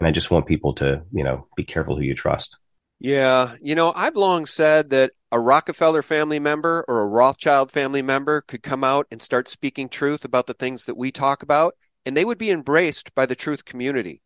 And 0.00 0.08
I 0.08 0.10
just 0.10 0.30
want 0.30 0.46
people 0.46 0.72
to, 0.74 1.02
you 1.12 1.22
know, 1.22 1.46
be 1.56 1.64
careful 1.64 1.96
who 1.96 2.02
you 2.02 2.14
trust. 2.14 2.58
Yeah, 3.02 3.54
you 3.62 3.74
know, 3.74 3.94
I've 3.96 4.16
long 4.16 4.44
said 4.44 4.90
that 4.90 5.12
a 5.32 5.40
Rockefeller 5.40 6.02
family 6.02 6.38
member 6.38 6.84
or 6.86 7.00
a 7.00 7.08
Rothschild 7.08 7.72
family 7.72 8.02
member 8.02 8.42
could 8.42 8.62
come 8.62 8.84
out 8.84 9.06
and 9.10 9.22
start 9.22 9.48
speaking 9.48 9.88
truth 9.88 10.22
about 10.22 10.46
the 10.46 10.52
things 10.52 10.84
that 10.84 10.98
we 10.98 11.10
talk 11.10 11.42
about, 11.42 11.74
and 12.04 12.14
they 12.14 12.26
would 12.26 12.36
be 12.36 12.50
embraced 12.50 13.14
by 13.14 13.24
the 13.24 13.34
truth 13.34 13.64
community. 13.64 14.20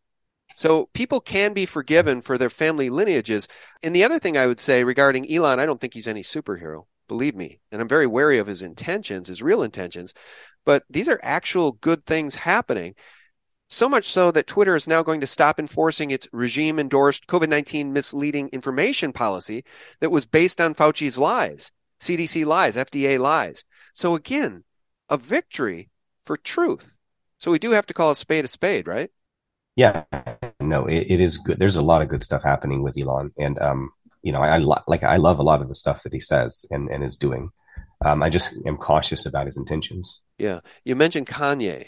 So 0.57 0.88
people 0.93 1.21
can 1.21 1.52
be 1.52 1.66
forgiven 1.66 2.21
for 2.21 2.37
their 2.37 2.50
family 2.50 2.90
lineages. 2.90 3.47
And 3.85 3.95
the 3.95 4.02
other 4.02 4.19
thing 4.19 4.37
I 4.37 4.47
would 4.47 4.61
say 4.61 4.83
regarding 4.83 5.33
Elon, 5.33 5.61
I 5.61 5.66
don't 5.66 5.81
think 5.81 5.95
he's 5.95 6.09
any 6.09 6.23
superhero, 6.23 6.87
believe 7.07 7.37
me. 7.37 7.61
And 7.71 7.81
I'm 7.81 7.88
very 7.88 8.09
wary 8.09 8.38
of 8.38 8.49
his 8.49 8.62
intentions, 8.62 9.28
his 9.28 9.43
real 9.43 9.62
intentions. 9.62 10.14
But 10.64 10.83
these 10.90 11.09
are 11.09 11.21
actual 11.23 11.73
good 11.73 12.07
things 12.07 12.35
happening. 12.35 12.95
So 13.68 13.88
much 13.88 14.09
so 14.09 14.30
that 14.30 14.47
Twitter 14.47 14.76
is 14.76 14.87
now 14.87 15.02
going 15.02 15.21
to 15.21 15.26
stop 15.26 15.59
enforcing 15.59 16.11
its 16.11 16.28
regime 16.33 16.78
endorsed 16.78 17.26
COVID 17.26 17.49
19 17.49 17.92
misleading 17.92 18.49
information 18.50 19.12
policy 19.12 19.64
that 20.00 20.11
was 20.11 20.26
based 20.26 20.61
on 20.61 20.75
Fauci's 20.75 21.18
lies, 21.18 21.73
CDC 22.00 22.44
lies, 22.44 22.76
FDA 22.76 23.18
lies. 23.18 23.64
So 23.94 24.14
again, 24.14 24.64
a 25.09 25.16
victory 25.16 25.90
for 26.23 26.37
truth. 26.37 26.97
So 27.38 27.50
we 27.50 27.59
do 27.59 27.73
have 27.73 27.87
to 27.87 27.94
call 27.94 28.11
a 28.11 28.16
spade 28.16 28.44
a 28.44 28.49
spade, 28.49 28.87
right? 28.87 29.11
Yeah, 29.76 30.04
no, 30.61 30.87
it, 30.87 31.06
it 31.09 31.21
is 31.21 31.38
good. 31.38 31.59
There's 31.59 31.76
a 31.76 31.83
lot 31.83 32.02
of 32.02 32.09
good 32.09 32.23
stuff 32.23 32.42
happening 32.44 32.83
with 32.83 32.97
Elon, 32.97 33.33
and 33.38 33.59
um, 33.59 33.90
you 34.23 34.30
know, 34.30 34.40
I, 34.40 34.56
I 34.56 34.83
like 34.87 35.02
I 35.02 35.16
love 35.16 35.40
a 35.40 35.42
lot 35.42 35.61
of 35.61 35.68
the 35.68 35.75
stuff 35.75 36.04
that 36.04 36.12
he 36.12 36.21
says 36.21 36.64
and 36.71 36.88
and 36.90 37.02
is 37.02 37.16
doing. 37.16 37.50
Um, 38.04 38.23
I 38.23 38.30
just 38.30 38.54
am 38.66 38.76
cautious 38.76 39.26
about 39.26 39.47
his 39.47 39.56
intentions. 39.56 40.21
Yeah, 40.38 40.61
you 40.85 40.94
mentioned 40.94 41.26
Kanye 41.26 41.87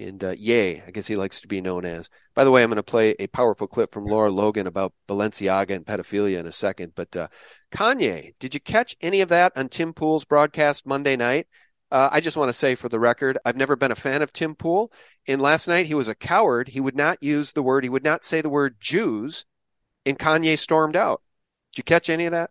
and 0.00 0.24
uh, 0.24 0.30
Ye, 0.30 0.82
I 0.86 0.90
guess 0.90 1.06
he 1.06 1.16
likes 1.16 1.40
to 1.40 1.48
be 1.48 1.60
known 1.60 1.84
as. 1.84 2.08
By 2.34 2.44
the 2.44 2.50
way, 2.50 2.62
I'm 2.62 2.70
going 2.70 2.76
to 2.76 2.82
play 2.82 3.14
a 3.18 3.26
powerful 3.28 3.66
clip 3.66 3.92
from 3.92 4.06
Laura 4.06 4.30
Logan 4.30 4.66
about 4.66 4.94
Balenciaga 5.06 5.70
and 5.70 5.84
pedophilia 5.84 6.38
in 6.38 6.46
a 6.46 6.52
second. 6.52 6.92
But 6.94 7.14
uh, 7.16 7.28
Kanye, 7.70 8.34
did 8.38 8.54
you 8.54 8.60
catch 8.60 8.96
any 9.00 9.20
of 9.20 9.28
that 9.28 9.52
on 9.56 9.68
Tim 9.68 9.92
Pool's 9.92 10.24
broadcast 10.24 10.86
Monday 10.86 11.16
night? 11.16 11.46
Uh, 11.90 12.08
I 12.10 12.20
just 12.20 12.36
want 12.36 12.48
to 12.48 12.54
say 12.54 12.74
for 12.74 12.88
the 12.88 13.00
record, 13.00 13.38
I've 13.44 13.56
never 13.56 13.76
been 13.76 13.92
a 13.92 13.96
fan 13.96 14.22
of 14.22 14.32
Tim 14.32 14.54
Pool. 14.54 14.92
And 15.26 15.42
last 15.42 15.68
night 15.68 15.86
he 15.86 15.94
was 15.94 16.08
a 16.08 16.14
coward. 16.14 16.68
He 16.68 16.80
would 16.80 16.96
not 16.96 17.22
use 17.22 17.52
the 17.52 17.62
word, 17.62 17.84
he 17.84 17.90
would 17.90 18.04
not 18.04 18.24
say 18.24 18.40
the 18.40 18.48
word 18.48 18.76
Jews, 18.80 19.44
and 20.06 20.18
Kanye 20.18 20.56
stormed 20.56 20.96
out. 20.96 21.20
Did 21.72 21.78
you 21.78 21.84
catch 21.84 22.08
any 22.08 22.26
of 22.26 22.32
that? 22.32 22.50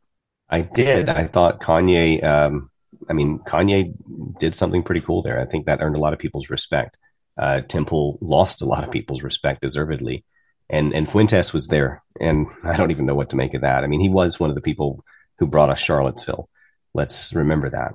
I 0.50 0.62
did. 0.62 1.10
I 1.10 1.28
thought 1.28 1.62
Kanye, 1.62 2.24
um, 2.24 2.70
I 3.10 3.14
mean, 3.14 3.40
Kanye 3.40 3.94
did 4.40 4.56
something 4.56 4.84
pretty 4.84 5.02
cool 5.02 5.22
there. 5.22 5.40
I 5.40 5.46
think 5.46 5.66
that 5.66 5.82
earned 5.82 5.96
a 5.96 6.00
lot 6.00 6.14
of 6.14 6.20
people's 6.20 6.50
respect 6.50 6.98
uh, 7.40 7.62
Pool 7.86 8.18
lost 8.22 8.62
a 8.62 8.66
lot 8.66 8.84
of 8.84 8.92
people's 8.92 9.24
respect 9.24 9.62
deservedly. 9.62 10.26
And, 10.70 10.94
and 10.94 11.10
Fuentes 11.10 11.54
was 11.54 11.68
there. 11.68 12.04
And 12.20 12.48
I 12.64 12.76
don't 12.76 12.92
even 12.92 13.06
know 13.06 13.16
what 13.16 13.30
to 13.32 13.38
make 13.38 13.54
of 13.54 13.62
that. 13.62 13.84
I 13.84 13.88
mean, 13.88 14.02
he 14.02 14.10
was 14.10 14.40
one 14.40 14.50
of 14.50 14.56
the 14.56 14.62
people 14.62 15.04
who 15.40 15.48
brought 15.48 15.70
us 15.70 15.80
Charlottesville. 15.80 16.50
Let's 16.94 17.34
remember 17.34 17.70
that. 17.70 17.94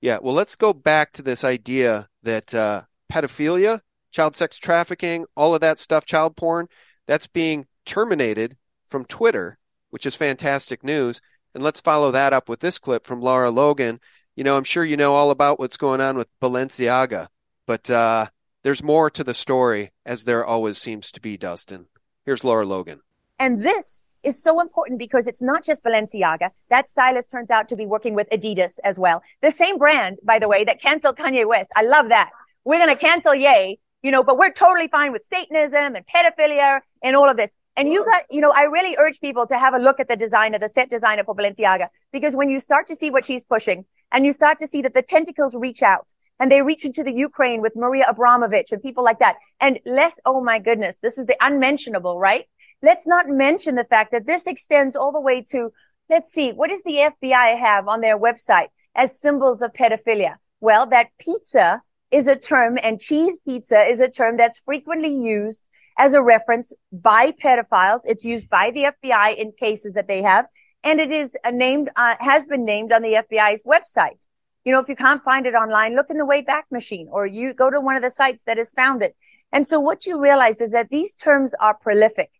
Yeah. 0.00 0.18
Well, 0.22 0.34
let's 0.34 0.54
go 0.54 0.72
back 0.72 1.12
to 1.14 1.22
this 1.22 1.42
idea 1.42 2.08
that 2.22 2.54
uh, 2.54 2.82
pedophilia, 3.10 3.80
child 4.12 4.36
sex 4.36 4.58
trafficking, 4.58 5.24
all 5.36 5.54
of 5.54 5.60
that 5.62 5.78
stuff, 5.78 6.06
child 6.06 6.36
porn, 6.36 6.68
that's 7.06 7.26
being 7.26 7.66
terminated 7.84 8.56
from 8.86 9.04
Twitter, 9.04 9.58
which 9.90 10.06
is 10.06 10.14
fantastic 10.14 10.84
news. 10.84 11.20
And 11.54 11.64
let's 11.64 11.80
follow 11.80 12.10
that 12.12 12.32
up 12.32 12.48
with 12.48 12.60
this 12.60 12.78
clip 12.78 13.06
from 13.06 13.20
Lara 13.20 13.50
Logan. 13.50 13.98
You 14.36 14.44
know, 14.44 14.56
I'm 14.56 14.64
sure 14.64 14.84
you 14.84 14.96
know 14.96 15.14
all 15.14 15.30
about 15.30 15.58
what's 15.58 15.76
going 15.76 16.00
on 16.00 16.16
with 16.16 16.30
Balenciaga, 16.40 17.26
but 17.66 17.90
uh, 17.90 18.26
there's 18.62 18.82
more 18.82 19.10
to 19.10 19.24
the 19.24 19.34
story, 19.34 19.92
as 20.04 20.24
there 20.24 20.44
always 20.44 20.78
seems 20.78 21.10
to 21.12 21.20
be, 21.20 21.36
Dustin. 21.36 21.86
Here's 22.24 22.44
Laura 22.44 22.66
Logan. 22.66 23.00
And 23.38 23.62
this 23.62 24.02
is 24.22 24.42
so 24.42 24.60
important 24.60 24.98
because 24.98 25.28
it's 25.28 25.42
not 25.42 25.64
just 25.64 25.84
Balenciaga. 25.84 26.50
That 26.70 26.88
stylist 26.88 27.30
turns 27.30 27.50
out 27.50 27.68
to 27.68 27.76
be 27.76 27.86
working 27.86 28.14
with 28.14 28.28
Adidas 28.30 28.78
as 28.84 28.98
well. 28.98 29.22
The 29.42 29.50
same 29.50 29.78
brand, 29.78 30.18
by 30.24 30.38
the 30.38 30.48
way, 30.48 30.64
that 30.64 30.80
canceled 30.80 31.16
Kanye 31.16 31.46
West. 31.46 31.70
I 31.76 31.82
love 31.82 32.08
that. 32.08 32.30
We're 32.64 32.78
going 32.78 32.94
to 32.94 32.96
cancel 32.96 33.34
Ye 33.34 33.78
you 34.02 34.12
know, 34.12 34.22
but 34.22 34.38
we're 34.38 34.52
totally 34.52 34.88
fine 34.88 35.12
with 35.12 35.24
Satanism 35.24 35.96
and 35.96 36.04
pedophilia 36.06 36.80
and 37.02 37.16
all 37.16 37.28
of 37.28 37.36
this. 37.36 37.56
And 37.76 37.88
you 37.88 38.04
got, 38.04 38.22
you 38.30 38.40
know, 38.40 38.52
I 38.52 38.64
really 38.64 38.96
urge 38.96 39.20
people 39.20 39.46
to 39.48 39.58
have 39.58 39.74
a 39.74 39.78
look 39.78 40.00
at 40.00 40.08
the 40.08 40.16
designer, 40.16 40.58
the 40.58 40.68
set 40.68 40.90
designer 40.90 41.24
for 41.24 41.34
Balenciaga, 41.34 41.88
because 42.12 42.36
when 42.36 42.48
you 42.48 42.60
start 42.60 42.86
to 42.88 42.94
see 42.94 43.10
what 43.10 43.24
she's 43.24 43.44
pushing 43.44 43.84
and 44.12 44.24
you 44.24 44.32
start 44.32 44.58
to 44.58 44.66
see 44.66 44.82
that 44.82 44.94
the 44.94 45.02
tentacles 45.02 45.56
reach 45.56 45.82
out 45.82 46.12
and 46.40 46.50
they 46.50 46.62
reach 46.62 46.84
into 46.84 47.02
the 47.02 47.12
Ukraine 47.12 47.60
with 47.60 47.76
Marina 47.76 48.06
Abramovic 48.12 48.72
and 48.72 48.82
people 48.82 49.04
like 49.04 49.18
that. 49.18 49.36
And 49.60 49.80
less, 49.84 50.20
oh 50.24 50.42
my 50.42 50.58
goodness, 50.58 50.98
this 51.00 51.18
is 51.18 51.26
the 51.26 51.36
unmentionable, 51.40 52.18
right? 52.18 52.46
Let's 52.82 53.06
not 53.06 53.28
mention 53.28 53.74
the 53.74 53.84
fact 53.84 54.12
that 54.12 54.26
this 54.26 54.46
extends 54.46 54.94
all 54.94 55.12
the 55.12 55.20
way 55.20 55.42
to, 55.50 55.72
let's 56.08 56.32
see, 56.32 56.52
what 56.52 56.70
does 56.70 56.84
the 56.84 57.10
FBI 57.12 57.58
have 57.58 57.88
on 57.88 58.00
their 58.00 58.18
website 58.18 58.68
as 58.94 59.20
symbols 59.20 59.62
of 59.62 59.72
pedophilia? 59.72 60.36
Well, 60.60 60.86
that 60.86 61.08
pizza 61.18 61.82
is 62.10 62.28
a 62.28 62.36
term 62.36 62.78
and 62.82 63.00
cheese 63.00 63.38
pizza 63.44 63.84
is 63.86 64.00
a 64.00 64.08
term 64.08 64.36
that's 64.36 64.60
frequently 64.60 65.14
used 65.14 65.68
as 65.98 66.14
a 66.14 66.22
reference 66.22 66.72
by 66.92 67.32
pedophiles. 67.32 68.02
It's 68.04 68.24
used 68.24 68.48
by 68.48 68.70
the 68.70 68.84
FBI 68.84 69.36
in 69.36 69.52
cases 69.52 69.94
that 69.94 70.06
they 70.06 70.22
have. 70.22 70.46
And 70.84 71.00
it 71.00 71.10
is 71.10 71.36
named, 71.52 71.90
uh, 71.96 72.14
has 72.20 72.46
been 72.46 72.64
named 72.64 72.92
on 72.92 73.02
the 73.02 73.24
FBI's 73.28 73.64
website. 73.64 74.24
You 74.64 74.72
know, 74.72 74.80
if 74.80 74.88
you 74.88 74.96
can't 74.96 75.22
find 75.22 75.46
it 75.46 75.54
online, 75.54 75.94
look 75.94 76.10
in 76.10 76.18
the 76.18 76.24
Wayback 76.24 76.64
Machine 76.70 77.08
or 77.10 77.26
you 77.26 77.54
go 77.54 77.70
to 77.70 77.80
one 77.80 77.96
of 77.96 78.02
the 78.02 78.10
sites 78.10 78.44
that 78.44 78.58
has 78.58 78.72
found 78.72 79.02
it. 79.02 79.16
And 79.52 79.66
so 79.66 79.80
what 79.80 80.06
you 80.06 80.20
realize 80.20 80.60
is 80.60 80.72
that 80.72 80.88
these 80.90 81.14
terms 81.14 81.54
are 81.54 81.74
prolific 81.74 82.30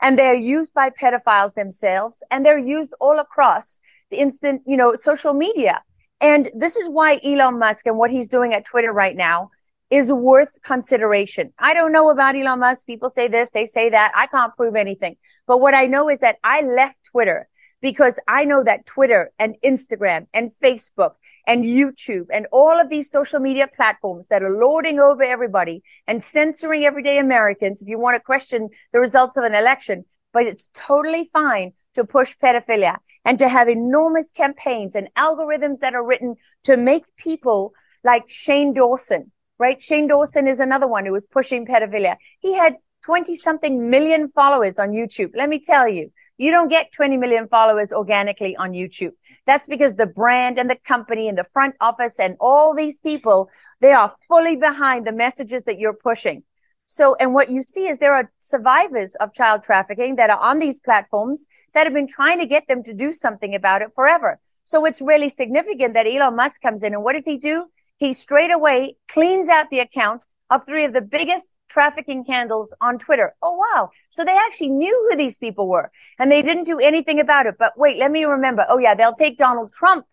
and 0.00 0.18
they're 0.18 0.34
used 0.34 0.74
by 0.74 0.90
pedophiles 0.90 1.54
themselves 1.54 2.22
and 2.30 2.44
they're 2.44 2.58
used 2.58 2.94
all 3.00 3.18
across 3.18 3.80
the 4.10 4.18
instant, 4.18 4.62
you 4.66 4.76
know, 4.76 4.94
social 4.94 5.32
media. 5.32 5.82
And 6.20 6.50
this 6.54 6.76
is 6.76 6.88
why 6.88 7.20
Elon 7.22 7.58
Musk 7.58 7.86
and 7.86 7.96
what 7.96 8.10
he's 8.10 8.28
doing 8.28 8.52
at 8.52 8.64
Twitter 8.64 8.92
right 8.92 9.16
now 9.16 9.50
is 9.90 10.12
worth 10.12 10.60
consideration. 10.62 11.52
I 11.58 11.74
don't 11.74 11.92
know 11.92 12.10
about 12.10 12.36
Elon 12.36 12.60
Musk. 12.60 12.86
People 12.86 13.08
say 13.08 13.28
this, 13.28 13.52
they 13.52 13.64
say 13.64 13.90
that. 13.90 14.12
I 14.14 14.26
can't 14.26 14.54
prove 14.56 14.76
anything. 14.76 15.16
But 15.46 15.60
what 15.60 15.74
I 15.74 15.86
know 15.86 16.10
is 16.10 16.20
that 16.20 16.38
I 16.44 16.60
left 16.60 16.98
Twitter 17.10 17.48
because 17.80 18.18
I 18.28 18.44
know 18.44 18.62
that 18.64 18.84
Twitter 18.84 19.30
and 19.38 19.56
Instagram 19.64 20.26
and 20.34 20.50
Facebook 20.62 21.12
and 21.48 21.64
YouTube 21.64 22.26
and 22.30 22.46
all 22.52 22.78
of 22.78 22.90
these 22.90 23.10
social 23.10 23.40
media 23.40 23.66
platforms 23.74 24.28
that 24.28 24.42
are 24.42 24.60
lording 24.60 25.00
over 25.00 25.24
everybody 25.24 25.82
and 26.06 26.22
censoring 26.22 26.84
everyday 26.84 27.18
Americans 27.18 27.80
if 27.80 27.88
you 27.88 27.98
want 27.98 28.14
to 28.14 28.20
question 28.20 28.68
the 28.92 29.00
results 29.00 29.38
of 29.38 29.44
an 29.44 29.54
election. 29.54 30.04
But 30.34 30.44
it's 30.44 30.68
totally 30.74 31.24
fine 31.32 31.72
to 31.94 32.04
push 32.04 32.36
pedophilia 32.36 32.98
and 33.24 33.38
to 33.38 33.48
have 33.48 33.70
enormous 33.70 34.30
campaigns 34.30 34.94
and 34.94 35.08
algorithms 35.16 35.78
that 35.78 35.94
are 35.94 36.04
written 36.04 36.36
to 36.64 36.76
make 36.76 37.04
people 37.16 37.72
like 38.04 38.24
Shane 38.28 38.74
Dawson, 38.74 39.32
right? 39.58 39.82
Shane 39.82 40.06
Dawson 40.06 40.46
is 40.48 40.60
another 40.60 40.86
one 40.86 41.06
who 41.06 41.12
was 41.12 41.24
pushing 41.24 41.64
pedophilia. 41.64 42.18
He 42.40 42.52
had 42.52 42.76
20 43.08 43.36
something 43.36 43.88
million 43.88 44.28
followers 44.28 44.78
on 44.78 44.90
YouTube. 44.90 45.30
Let 45.34 45.48
me 45.48 45.60
tell 45.60 45.88
you, 45.88 46.12
you 46.36 46.50
don't 46.50 46.68
get 46.68 46.92
20 46.92 47.16
million 47.16 47.48
followers 47.48 47.90
organically 47.90 48.54
on 48.54 48.72
YouTube. 48.72 49.12
That's 49.46 49.66
because 49.66 49.94
the 49.94 50.04
brand 50.04 50.58
and 50.58 50.68
the 50.68 50.76
company 50.76 51.26
and 51.30 51.38
the 51.38 51.48
front 51.54 51.74
office 51.80 52.20
and 52.20 52.36
all 52.38 52.74
these 52.74 52.98
people, 52.98 53.48
they 53.80 53.92
are 53.92 54.14
fully 54.28 54.56
behind 54.56 55.06
the 55.06 55.12
messages 55.12 55.64
that 55.64 55.78
you're 55.78 55.94
pushing. 55.94 56.42
So, 56.86 57.14
and 57.14 57.32
what 57.32 57.48
you 57.48 57.62
see 57.62 57.88
is 57.88 57.96
there 57.96 58.14
are 58.14 58.30
survivors 58.40 59.14
of 59.14 59.32
child 59.32 59.62
trafficking 59.62 60.16
that 60.16 60.28
are 60.28 60.40
on 60.40 60.58
these 60.58 60.78
platforms 60.78 61.46
that 61.72 61.84
have 61.84 61.94
been 61.94 62.08
trying 62.08 62.40
to 62.40 62.46
get 62.46 62.68
them 62.68 62.82
to 62.82 62.92
do 62.92 63.14
something 63.14 63.54
about 63.54 63.80
it 63.80 63.94
forever. 63.94 64.38
So 64.64 64.84
it's 64.84 65.00
really 65.00 65.30
significant 65.30 65.94
that 65.94 66.06
Elon 66.06 66.36
Musk 66.36 66.60
comes 66.60 66.82
in 66.82 66.92
and 66.92 67.02
what 67.02 67.14
does 67.14 67.24
he 67.24 67.38
do? 67.38 67.70
He 67.96 68.12
straight 68.12 68.50
away 68.50 68.96
cleans 69.08 69.48
out 69.48 69.70
the 69.70 69.80
account 69.80 70.24
of 70.50 70.64
three 70.64 70.84
of 70.84 70.92
the 70.92 71.00
biggest 71.00 71.50
trafficking 71.68 72.24
handles 72.24 72.74
on 72.80 72.98
Twitter. 72.98 73.34
Oh, 73.42 73.56
wow. 73.56 73.90
So 74.10 74.24
they 74.24 74.36
actually 74.36 74.70
knew 74.70 75.08
who 75.10 75.16
these 75.16 75.38
people 75.38 75.68
were 75.68 75.90
and 76.18 76.30
they 76.30 76.42
didn't 76.42 76.64
do 76.64 76.78
anything 76.78 77.20
about 77.20 77.46
it. 77.46 77.56
But 77.58 77.76
wait, 77.76 77.98
let 77.98 78.10
me 78.10 78.24
remember. 78.24 78.64
Oh, 78.68 78.78
yeah, 78.78 78.94
they'll 78.94 79.14
take 79.14 79.38
Donald 79.38 79.72
Trump. 79.72 80.06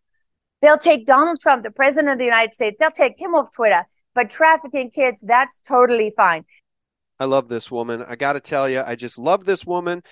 They'll 0.61 0.77
take 0.77 1.05
Donald 1.05 1.39
Trump, 1.39 1.63
the 1.63 1.71
president 1.71 2.13
of 2.13 2.17
the 2.17 2.25
United 2.25 2.53
States. 2.53 2.77
They'll 2.79 2.91
take 2.91 3.19
him 3.19 3.35
off 3.35 3.51
Twitter. 3.51 3.85
But 4.13 4.29
trafficking 4.29 4.89
kids, 4.89 5.21
that's 5.21 5.59
totally 5.59 6.13
fine. 6.15 6.45
I 7.19 7.25
love 7.25 7.47
this 7.47 7.71
woman. 7.71 8.03
I 8.03 8.15
got 8.15 8.33
to 8.33 8.39
tell 8.39 8.67
you, 8.69 8.81
I 8.85 8.95
just 8.95 9.17
love 9.17 9.45
this 9.45 9.65
woman. 9.65 10.03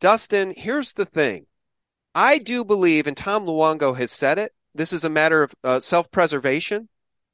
Dustin, 0.00 0.52
here's 0.56 0.92
the 0.92 1.04
thing. 1.04 1.46
I 2.14 2.38
do 2.38 2.64
believe, 2.64 3.06
and 3.06 3.16
Tom 3.16 3.46
Luongo 3.46 3.96
has 3.96 4.10
said 4.10 4.38
it, 4.38 4.52
this 4.74 4.92
is 4.92 5.04
a 5.04 5.10
matter 5.10 5.42
of 5.42 5.54
uh, 5.64 5.80
self 5.80 6.10
preservation 6.10 6.88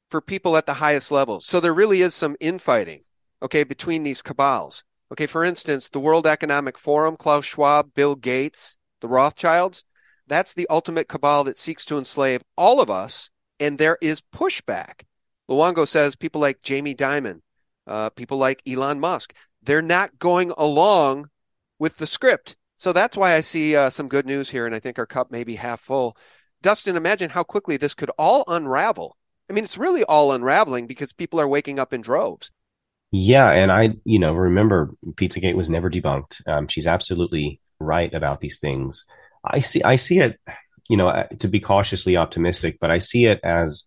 for 0.09 0.21
people 0.21 0.57
at 0.57 0.65
the 0.65 0.75
highest 0.75 1.11
levels. 1.11 1.45
So 1.45 1.59
there 1.59 1.73
really 1.73 2.01
is 2.01 2.13
some 2.13 2.35
infighting, 2.39 3.01
okay, 3.41 3.63
between 3.63 4.03
these 4.03 4.21
cabals. 4.21 4.83
Okay, 5.11 5.25
for 5.27 5.43
instance, 5.43 5.89
the 5.89 5.99
World 5.99 6.25
Economic 6.25 6.77
Forum, 6.77 7.17
Klaus 7.17 7.45
Schwab, 7.45 7.93
Bill 7.93 8.15
Gates, 8.15 8.77
the 9.01 9.07
Rothschilds, 9.07 9.85
that's 10.27 10.53
the 10.53 10.67
ultimate 10.69 11.07
cabal 11.07 11.43
that 11.43 11.57
seeks 11.57 11.85
to 11.85 11.97
enslave 11.97 12.41
all 12.57 12.79
of 12.81 12.89
us, 12.89 13.29
and 13.59 13.77
there 13.77 13.97
is 14.01 14.21
pushback. 14.21 15.03
Luongo 15.49 15.87
says 15.87 16.15
people 16.15 16.41
like 16.41 16.61
Jamie 16.61 16.95
Dimon, 16.95 17.41
uh, 17.85 18.09
people 18.11 18.37
like 18.37 18.61
Elon 18.67 18.99
Musk, 18.99 19.33
they're 19.61 19.81
not 19.81 20.17
going 20.17 20.51
along 20.57 21.29
with 21.79 21.97
the 21.97 22.07
script. 22.07 22.55
So 22.75 22.93
that's 22.93 23.17
why 23.17 23.35
I 23.35 23.41
see 23.41 23.75
uh, 23.75 23.89
some 23.89 24.07
good 24.07 24.25
news 24.25 24.49
here, 24.49 24.65
and 24.65 24.73
I 24.73 24.79
think 24.79 24.97
our 24.97 25.05
cup 25.05 25.31
may 25.31 25.43
be 25.43 25.55
half 25.55 25.79
full. 25.79 26.17
Dustin, 26.61 26.95
imagine 26.95 27.29
how 27.29 27.43
quickly 27.43 27.77
this 27.77 27.93
could 27.93 28.09
all 28.17 28.45
unravel 28.47 29.17
I 29.53 29.55
mean, 29.55 29.65
it's 29.65 29.77
really 29.77 30.03
all 30.03 30.31
unraveling 30.31 30.87
because 30.87 31.13
people 31.13 31.39
are 31.39 31.47
waking 31.47 31.77
up 31.77 31.93
in 31.93 32.01
droves. 32.01 32.49
Yeah, 33.11 33.51
and 33.51 33.71
I, 33.71 33.89
you 34.03 34.17
know, 34.17 34.33
remember 34.33 34.95
Pizzagate 35.11 35.55
was 35.55 35.69
never 35.69 35.91
debunked. 35.91 36.41
Um, 36.47 36.67
she's 36.67 36.87
absolutely 36.87 37.61
right 37.79 38.11
about 38.11 38.41
these 38.41 38.57
things. 38.57 39.05
I 39.45 39.59
see, 39.59 39.83
I 39.83 39.97
see 39.97 40.17
it, 40.21 40.39
you 40.89 40.97
know, 40.97 41.27
to 41.37 41.47
be 41.47 41.59
cautiously 41.59 42.17
optimistic, 42.17 42.79
but 42.81 42.89
I 42.89 42.97
see 42.97 43.27
it 43.27 43.41
as 43.43 43.83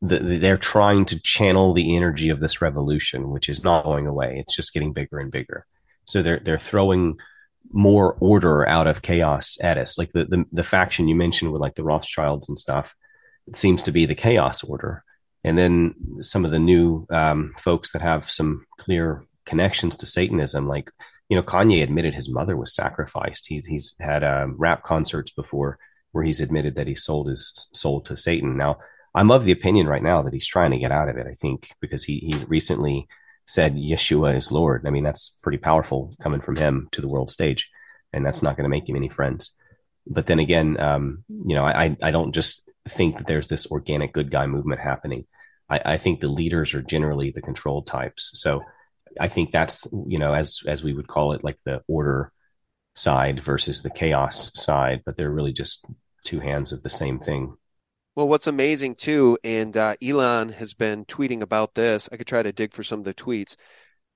the, 0.00 0.20
the, 0.20 0.38
they're 0.38 0.56
trying 0.56 1.04
to 1.06 1.20
channel 1.20 1.74
the 1.74 1.94
energy 1.94 2.30
of 2.30 2.40
this 2.40 2.62
revolution, 2.62 3.28
which 3.28 3.50
is 3.50 3.62
not 3.62 3.84
going 3.84 4.06
away. 4.06 4.38
It's 4.38 4.56
just 4.56 4.72
getting 4.72 4.94
bigger 4.94 5.18
and 5.18 5.30
bigger. 5.30 5.66
So 6.06 6.22
they're 6.22 6.40
they're 6.42 6.58
throwing 6.58 7.18
more 7.70 8.16
order 8.20 8.66
out 8.66 8.86
of 8.86 9.02
chaos 9.02 9.58
at 9.60 9.76
us. 9.76 9.98
Like 9.98 10.12
the 10.12 10.24
the, 10.24 10.44
the 10.50 10.64
faction 10.64 11.08
you 11.08 11.14
mentioned 11.14 11.52
with 11.52 11.60
like 11.60 11.74
the 11.74 11.84
Rothschilds 11.84 12.48
and 12.48 12.58
stuff 12.58 12.94
seems 13.54 13.82
to 13.84 13.92
be 13.92 14.06
the 14.06 14.14
chaos 14.14 14.64
order. 14.64 15.04
And 15.42 15.58
then 15.58 15.94
some 16.22 16.44
of 16.44 16.50
the 16.50 16.58
new 16.58 17.06
um, 17.10 17.52
folks 17.58 17.92
that 17.92 18.02
have 18.02 18.30
some 18.30 18.64
clear 18.78 19.24
connections 19.44 19.96
to 19.96 20.06
Satanism, 20.06 20.66
like 20.66 20.90
you 21.28 21.36
know, 21.36 21.42
Kanye 21.42 21.82
admitted 21.82 22.14
his 22.14 22.28
mother 22.28 22.56
was 22.56 22.74
sacrificed. 22.74 23.46
He's 23.46 23.66
he's 23.66 23.96
had 24.00 24.24
um, 24.24 24.56
rap 24.58 24.82
concerts 24.82 25.32
before 25.32 25.78
where 26.12 26.24
he's 26.24 26.40
admitted 26.40 26.76
that 26.76 26.86
he 26.86 26.94
sold 26.94 27.28
his 27.28 27.68
soul 27.72 28.00
to 28.02 28.16
Satan. 28.16 28.56
Now, 28.56 28.78
I'm 29.14 29.30
of 29.30 29.44
the 29.44 29.52
opinion 29.52 29.86
right 29.86 30.02
now 30.02 30.22
that 30.22 30.32
he's 30.32 30.46
trying 30.46 30.70
to 30.70 30.78
get 30.78 30.92
out 30.92 31.08
of 31.08 31.16
it. 31.16 31.26
I 31.26 31.34
think 31.34 31.70
because 31.80 32.04
he 32.04 32.18
he 32.18 32.44
recently 32.44 33.08
said 33.46 33.74
Yeshua 33.74 34.36
is 34.36 34.52
Lord. 34.52 34.86
I 34.86 34.90
mean, 34.90 35.04
that's 35.04 35.28
pretty 35.42 35.58
powerful 35.58 36.14
coming 36.22 36.40
from 36.40 36.56
him 36.56 36.88
to 36.92 37.00
the 37.00 37.08
world 37.08 37.30
stage, 37.30 37.70
and 38.12 38.24
that's 38.24 38.42
not 38.42 38.56
going 38.56 38.64
to 38.64 38.70
make 38.70 38.88
him 38.88 38.96
any 38.96 39.08
friends. 39.08 39.52
But 40.06 40.26
then 40.26 40.38
again, 40.38 40.78
um, 40.78 41.24
you 41.28 41.54
know, 41.54 41.64
I 41.64 41.96
I 42.02 42.10
don't 42.10 42.32
just 42.32 42.68
think 42.88 43.18
that 43.18 43.26
there's 43.26 43.48
this 43.48 43.66
organic 43.66 44.12
good 44.12 44.30
guy 44.30 44.46
movement 44.46 44.80
happening. 44.80 45.26
I, 45.68 45.80
I 45.84 45.98
think 45.98 46.20
the 46.20 46.28
leaders 46.28 46.74
are 46.74 46.82
generally 46.82 47.30
the 47.30 47.42
control 47.42 47.82
types. 47.82 48.30
So 48.34 48.62
I 49.20 49.28
think 49.28 49.50
that's 49.50 49.86
you 50.06 50.18
know 50.18 50.34
as 50.34 50.60
as 50.66 50.82
we 50.82 50.92
would 50.92 51.06
call 51.06 51.32
it 51.32 51.44
like 51.44 51.58
the 51.64 51.82
order 51.88 52.32
side 52.94 53.42
versus 53.42 53.82
the 53.82 53.90
chaos 53.90 54.50
side, 54.54 55.02
but 55.04 55.16
they're 55.16 55.30
really 55.30 55.52
just 55.52 55.84
two 56.24 56.40
hands 56.40 56.72
of 56.72 56.82
the 56.82 56.90
same 56.90 57.18
thing. 57.18 57.56
Well, 58.14 58.28
what's 58.28 58.46
amazing 58.46 58.94
too, 58.94 59.38
and 59.42 59.76
uh, 59.76 59.94
Elon 60.02 60.50
has 60.50 60.74
been 60.74 61.04
tweeting 61.04 61.42
about 61.42 61.74
this. 61.74 62.08
I 62.12 62.16
could 62.16 62.28
try 62.28 62.42
to 62.42 62.52
dig 62.52 62.72
for 62.72 62.84
some 62.84 63.00
of 63.00 63.04
the 63.04 63.14
tweets. 63.14 63.56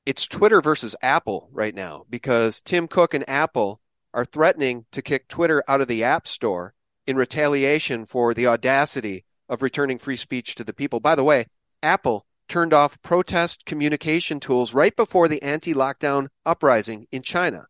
It's 0.06 0.28
Twitter 0.28 0.60
versus 0.60 0.94
Apple 1.02 1.48
right 1.52 1.74
now 1.74 2.04
because 2.08 2.60
Tim 2.60 2.86
Cook 2.86 3.14
and 3.14 3.28
Apple 3.28 3.80
are 4.14 4.24
threatening 4.24 4.86
to 4.92 5.02
kick 5.02 5.28
Twitter 5.28 5.62
out 5.68 5.80
of 5.80 5.88
the 5.88 6.04
App 6.04 6.26
Store 6.28 6.74
in 7.08 7.16
retaliation 7.16 8.04
for 8.04 8.34
the 8.34 8.46
audacity 8.46 9.24
of 9.48 9.62
returning 9.62 9.96
free 9.96 10.14
speech 10.14 10.54
to 10.54 10.62
the 10.62 10.74
people. 10.74 11.00
By 11.00 11.14
the 11.14 11.24
way, 11.24 11.46
Apple 11.82 12.26
turned 12.48 12.74
off 12.74 13.00
protest 13.00 13.64
communication 13.64 14.40
tools 14.40 14.74
right 14.74 14.94
before 14.94 15.26
the 15.26 15.42
anti 15.42 15.72
lockdown 15.72 16.28
uprising 16.44 17.06
in 17.10 17.22
China. 17.22 17.66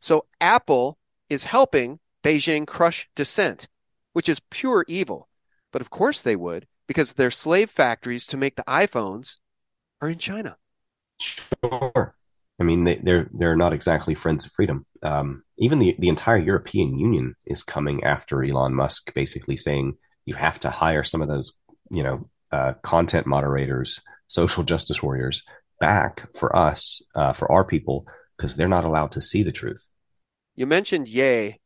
So 0.00 0.26
Apple 0.38 0.98
is 1.30 1.46
helping 1.46 1.98
Beijing 2.22 2.66
crush 2.66 3.08
dissent, 3.16 3.68
which 4.12 4.28
is 4.28 4.42
pure 4.50 4.84
evil. 4.86 5.30
But 5.72 5.80
of 5.80 5.88
course 5.88 6.20
they 6.20 6.36
would, 6.36 6.66
because 6.86 7.14
their 7.14 7.30
slave 7.30 7.70
factories 7.70 8.26
to 8.26 8.36
make 8.36 8.56
the 8.56 8.64
iPhones 8.64 9.38
are 10.02 10.10
in 10.10 10.18
China. 10.18 10.58
Sure. 11.18 12.13
I 12.60 12.62
mean, 12.62 12.84
they, 12.84 13.00
they're, 13.02 13.28
they're 13.32 13.56
not 13.56 13.72
exactly 13.72 14.14
friends 14.14 14.46
of 14.46 14.52
freedom. 14.52 14.86
Um, 15.02 15.42
even 15.58 15.78
the 15.78 15.94
the 15.98 16.08
entire 16.08 16.38
European 16.38 16.98
Union 16.98 17.34
is 17.46 17.62
coming 17.62 18.04
after 18.04 18.42
Elon 18.42 18.74
Musk, 18.74 19.12
basically 19.14 19.56
saying 19.56 19.96
you 20.24 20.34
have 20.34 20.60
to 20.60 20.70
hire 20.70 21.04
some 21.04 21.20
of 21.20 21.28
those, 21.28 21.52
you 21.90 22.02
know, 22.02 22.28
uh, 22.52 22.74
content 22.82 23.26
moderators, 23.26 24.00
social 24.28 24.62
justice 24.62 25.02
warriors 25.02 25.42
back 25.80 26.28
for 26.36 26.54
us, 26.56 27.02
uh, 27.14 27.32
for 27.32 27.50
our 27.50 27.64
people, 27.64 28.06
because 28.36 28.56
they're 28.56 28.68
not 28.68 28.84
allowed 28.84 29.10
to 29.12 29.20
see 29.20 29.42
the 29.42 29.52
truth. 29.52 29.90
You 30.54 30.66
mentioned 30.66 31.08
Ye. 31.08 31.58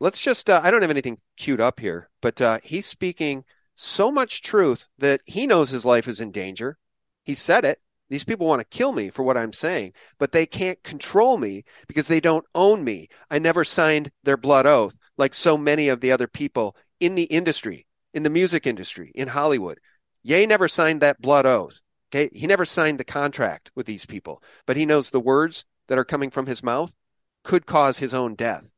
Let's 0.00 0.20
just, 0.20 0.50
uh, 0.50 0.60
I 0.62 0.70
don't 0.70 0.82
have 0.82 0.90
anything 0.90 1.18
queued 1.36 1.60
up 1.60 1.80
here, 1.80 2.10
but 2.20 2.40
uh, 2.40 2.58
he's 2.62 2.86
speaking 2.86 3.44
so 3.76 4.10
much 4.10 4.42
truth 4.42 4.88
that 4.98 5.22
he 5.24 5.46
knows 5.46 5.70
his 5.70 5.84
life 5.84 6.08
is 6.08 6.20
in 6.20 6.30
danger. 6.32 6.78
He 7.22 7.34
said 7.34 7.64
it. 7.64 7.80
These 8.08 8.24
people 8.24 8.46
want 8.46 8.60
to 8.60 8.76
kill 8.76 8.92
me 8.92 9.10
for 9.10 9.22
what 9.22 9.36
I'm 9.36 9.52
saying, 9.52 9.92
but 10.18 10.32
they 10.32 10.46
can't 10.46 10.82
control 10.82 11.38
me 11.38 11.64
because 11.88 12.08
they 12.08 12.20
don't 12.20 12.44
own 12.54 12.84
me. 12.84 13.08
I 13.30 13.38
never 13.38 13.64
signed 13.64 14.10
their 14.22 14.36
blood 14.36 14.66
oath 14.66 14.96
like 15.16 15.34
so 15.34 15.56
many 15.56 15.88
of 15.88 16.00
the 16.00 16.12
other 16.12 16.26
people 16.26 16.76
in 17.00 17.14
the 17.14 17.24
industry, 17.24 17.86
in 18.12 18.22
the 18.22 18.30
music 18.30 18.66
industry, 18.66 19.10
in 19.14 19.28
Hollywood. 19.28 19.78
Ye 20.22 20.46
never 20.46 20.68
signed 20.68 21.00
that 21.00 21.20
blood 21.20 21.46
oath. 21.46 21.80
Okay. 22.10 22.30
He 22.32 22.46
never 22.46 22.64
signed 22.64 22.98
the 22.98 23.04
contract 23.04 23.72
with 23.74 23.86
these 23.86 24.06
people, 24.06 24.42
but 24.66 24.76
he 24.76 24.86
knows 24.86 25.10
the 25.10 25.20
words 25.20 25.64
that 25.88 25.98
are 25.98 26.04
coming 26.04 26.30
from 26.30 26.46
his 26.46 26.62
mouth 26.62 26.94
could 27.42 27.66
cause 27.66 27.98
his 27.98 28.14
own 28.14 28.34
death. 28.34 28.72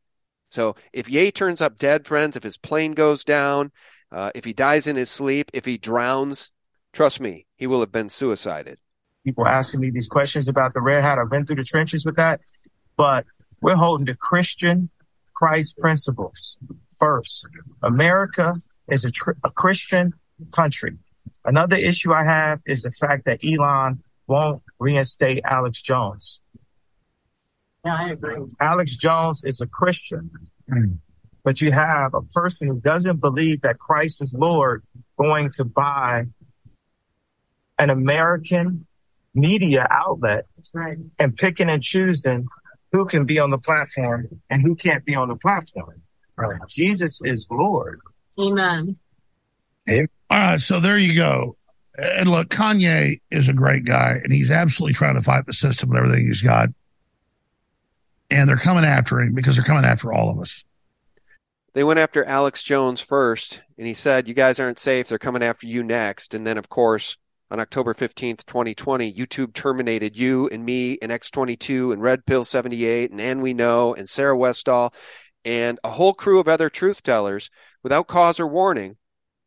So 0.48 0.76
if 0.92 1.08
Ye 1.10 1.30
turns 1.30 1.60
up 1.60 1.76
dead, 1.76 2.06
friends, 2.06 2.36
if 2.36 2.42
his 2.42 2.56
plane 2.56 2.92
goes 2.92 3.24
down, 3.24 3.72
uh, 4.10 4.30
if 4.34 4.44
he 4.44 4.52
dies 4.52 4.86
in 4.86 4.96
his 4.96 5.10
sleep, 5.10 5.50
if 5.52 5.64
he 5.64 5.76
drowns, 5.76 6.52
trust 6.92 7.20
me, 7.20 7.46
he 7.56 7.66
will 7.66 7.80
have 7.80 7.92
been 7.92 8.08
suicided. 8.08 8.78
People 9.26 9.46
asking 9.46 9.80
me 9.80 9.90
these 9.90 10.08
questions 10.08 10.48
about 10.48 10.72
the 10.72 10.80
red 10.80 11.04
hat. 11.04 11.18
I've 11.18 11.28
been 11.28 11.44
through 11.44 11.56
the 11.56 11.64
trenches 11.64 12.06
with 12.06 12.16
that, 12.16 12.40
but 12.96 13.26
we're 13.60 13.76
holding 13.76 14.06
to 14.06 14.14
Christian 14.14 14.88
Christ 15.34 15.76
principles 15.78 16.56
first. 16.98 17.48
America 17.82 18.54
is 18.88 19.04
a, 19.04 19.10
tr- 19.10 19.32
a 19.44 19.50
Christian 19.50 20.14
country. 20.52 20.96
Another 21.44 21.76
issue 21.76 22.12
I 22.12 22.24
have 22.24 22.60
is 22.64 22.82
the 22.82 22.92
fact 22.92 23.24
that 23.26 23.40
Elon 23.44 24.02
won't 24.28 24.62
reinstate 24.78 25.42
Alex 25.44 25.82
Jones. 25.82 26.40
Yeah, 27.84 27.96
I 27.98 28.10
agree. 28.10 28.36
Alex 28.60 28.96
Jones 28.96 29.42
is 29.44 29.60
a 29.60 29.66
Christian. 29.66 30.30
Mm 30.70 30.98
but 31.46 31.60
you 31.60 31.70
have 31.70 32.12
a 32.12 32.22
person 32.22 32.66
who 32.66 32.80
doesn't 32.80 33.20
believe 33.20 33.60
that 33.60 33.78
Christ 33.78 34.20
is 34.20 34.34
Lord 34.34 34.82
going 35.16 35.52
to 35.52 35.64
buy 35.64 36.24
an 37.78 37.88
American 37.88 38.84
media 39.36 39.86
outlet 39.90 40.46
right. 40.74 40.98
and 41.18 41.36
picking 41.36 41.70
and 41.70 41.82
choosing 41.82 42.46
who 42.92 43.06
can 43.06 43.24
be 43.24 43.38
on 43.38 43.50
the 43.50 43.58
platform 43.58 44.28
and 44.50 44.62
who 44.62 44.74
can't 44.74 45.04
be 45.04 45.14
on 45.14 45.28
the 45.28 45.36
platform. 45.36 46.02
Right. 46.36 46.60
Jesus 46.68 47.20
is 47.24 47.46
Lord. 47.50 48.00
Amen. 48.38 48.96
All 49.88 50.38
right, 50.38 50.60
so 50.60 50.80
there 50.80 50.98
you 50.98 51.14
go. 51.14 51.56
And 51.96 52.30
look, 52.30 52.48
Kanye 52.48 53.20
is 53.30 53.48
a 53.48 53.52
great 53.52 53.84
guy, 53.84 54.20
and 54.22 54.32
he's 54.32 54.50
absolutely 54.50 54.94
trying 54.94 55.14
to 55.14 55.22
fight 55.22 55.46
the 55.46 55.54
system 55.54 55.90
with 55.90 55.98
everything 55.98 56.26
he's 56.26 56.42
got. 56.42 56.68
And 58.30 58.48
they're 58.48 58.56
coming 58.56 58.84
after 58.84 59.20
him 59.20 59.34
because 59.34 59.56
they're 59.56 59.64
coming 59.64 59.84
after 59.84 60.12
all 60.12 60.30
of 60.30 60.40
us 60.40 60.64
they 61.76 61.84
went 61.84 61.98
after 61.98 62.24
Alex 62.24 62.62
Jones 62.62 63.02
first, 63.02 63.60
and 63.76 63.86
he 63.86 63.92
said, 63.92 64.26
You 64.26 64.32
guys 64.32 64.58
aren't 64.58 64.78
safe. 64.78 65.08
They're 65.08 65.18
coming 65.18 65.42
after 65.42 65.66
you 65.66 65.82
next. 65.82 66.32
And 66.32 66.46
then, 66.46 66.56
of 66.56 66.70
course, 66.70 67.18
on 67.50 67.60
October 67.60 67.94
15th, 67.94 68.44
2020, 68.44 69.12
YouTube 69.12 69.52
terminated 69.54 70.16
you 70.16 70.48
and 70.48 70.64
me 70.64 70.98
and 71.00 71.12
X22 71.12 71.92
and 71.92 72.02
Red 72.02 72.26
Pill 72.26 72.44
78 72.44 73.10
and 73.10 73.20
And 73.20 73.42
We 73.42 73.54
Know 73.54 73.94
and 73.94 74.08
Sarah 74.08 74.36
Westall 74.36 74.92
and 75.44 75.78
a 75.84 75.90
whole 75.90 76.14
crew 76.14 76.40
of 76.40 76.48
other 76.48 76.68
truth 76.68 77.02
tellers 77.02 77.50
without 77.82 78.08
cause 78.08 78.40
or 78.40 78.46
warning 78.46 78.96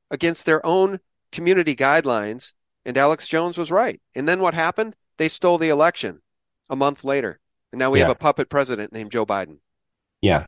against 0.10 0.46
their 0.46 0.66
own 0.66 1.00
community 1.32 1.76
guidelines. 1.76 2.54
And 2.86 2.98
Alex 2.98 3.28
Jones 3.28 3.58
was 3.58 3.72
right. 3.72 4.02
And 4.16 4.28
then 4.28 4.40
what 4.40 4.54
happened? 4.54 4.96
They 5.18 5.28
stole 5.28 5.58
the 5.58 5.70
election 5.70 6.22
a 6.70 6.76
month 6.76 7.04
later. 7.04 7.40
And 7.72 7.80
now 7.80 7.90
we 7.90 8.00
yeah. 8.00 8.06
have 8.06 8.16
a 8.16 8.20
puppet 8.20 8.50
president 8.50 8.94
named 8.94 9.12
Joe 9.12 9.26
Biden. 9.26 9.58
Yeah 10.22 10.46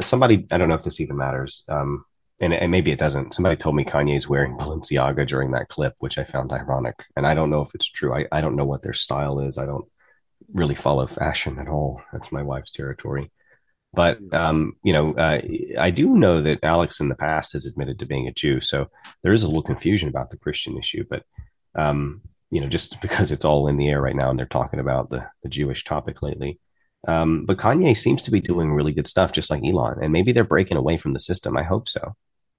somebody 0.00 0.46
I 0.50 0.58
don't 0.58 0.68
know 0.68 0.74
if 0.74 0.84
this 0.84 1.00
even 1.00 1.16
matters, 1.16 1.64
um, 1.68 2.04
and, 2.40 2.52
and, 2.52 2.70
maybe 2.70 2.90
it 2.90 2.98
doesn't. 2.98 3.34
Somebody 3.34 3.56
told 3.56 3.76
me 3.76 3.84
Kanye's 3.84 4.28
wearing 4.28 4.56
Balenciaga 4.58 5.26
during 5.26 5.52
that 5.52 5.68
clip, 5.68 5.94
which 5.98 6.18
I 6.18 6.24
found 6.24 6.52
ironic, 6.52 7.04
and 7.16 7.26
I 7.26 7.34
don't 7.34 7.50
know 7.50 7.62
if 7.62 7.74
it's 7.74 7.88
true. 7.88 8.14
I, 8.14 8.26
I 8.30 8.40
don't 8.40 8.56
know 8.56 8.64
what 8.64 8.82
their 8.82 8.92
style 8.92 9.40
is. 9.40 9.58
I 9.58 9.66
don't 9.66 9.86
really 10.52 10.74
follow 10.74 11.06
fashion 11.06 11.58
at 11.58 11.68
all. 11.68 12.02
That's 12.12 12.32
my 12.32 12.42
wife's 12.42 12.70
territory. 12.70 13.30
But 13.92 14.18
um, 14.34 14.74
you 14.82 14.92
know, 14.92 15.14
uh, 15.14 15.40
I 15.80 15.90
do 15.90 16.10
know 16.16 16.42
that 16.42 16.62
Alex 16.62 17.00
in 17.00 17.08
the 17.08 17.14
past 17.14 17.54
has 17.54 17.64
admitted 17.64 17.98
to 17.98 18.06
being 18.06 18.28
a 18.28 18.32
Jew, 18.32 18.60
so 18.60 18.90
there 19.22 19.32
is 19.32 19.42
a 19.42 19.46
little 19.46 19.62
confusion 19.62 20.08
about 20.08 20.30
the 20.30 20.36
Christian 20.36 20.76
issue. 20.76 21.04
But 21.08 21.22
um, 21.74 22.20
you 22.50 22.60
know, 22.60 22.68
just 22.68 23.00
because 23.02 23.32
it's 23.32 23.44
all 23.44 23.68
in 23.68 23.78
the 23.78 23.88
air 23.88 24.00
right 24.00 24.16
now, 24.16 24.28
and 24.28 24.38
they're 24.38 24.46
talking 24.46 24.80
about 24.80 25.08
the 25.08 25.26
the 25.42 25.48
Jewish 25.48 25.84
topic 25.84 26.20
lately, 26.20 26.60
um, 27.06 27.44
but 27.44 27.58
Kanye 27.58 27.96
seems 27.96 28.22
to 28.22 28.30
be 28.30 28.40
doing 28.40 28.72
really 28.72 28.92
good 28.92 29.06
stuff, 29.06 29.32
just 29.32 29.50
like 29.50 29.62
Elon. 29.64 29.98
And 30.02 30.12
maybe 30.12 30.32
they're 30.32 30.44
breaking 30.44 30.76
away 30.76 30.98
from 30.98 31.12
the 31.12 31.20
system. 31.20 31.56
I 31.56 31.62
hope 31.62 31.88
so. 31.88 32.14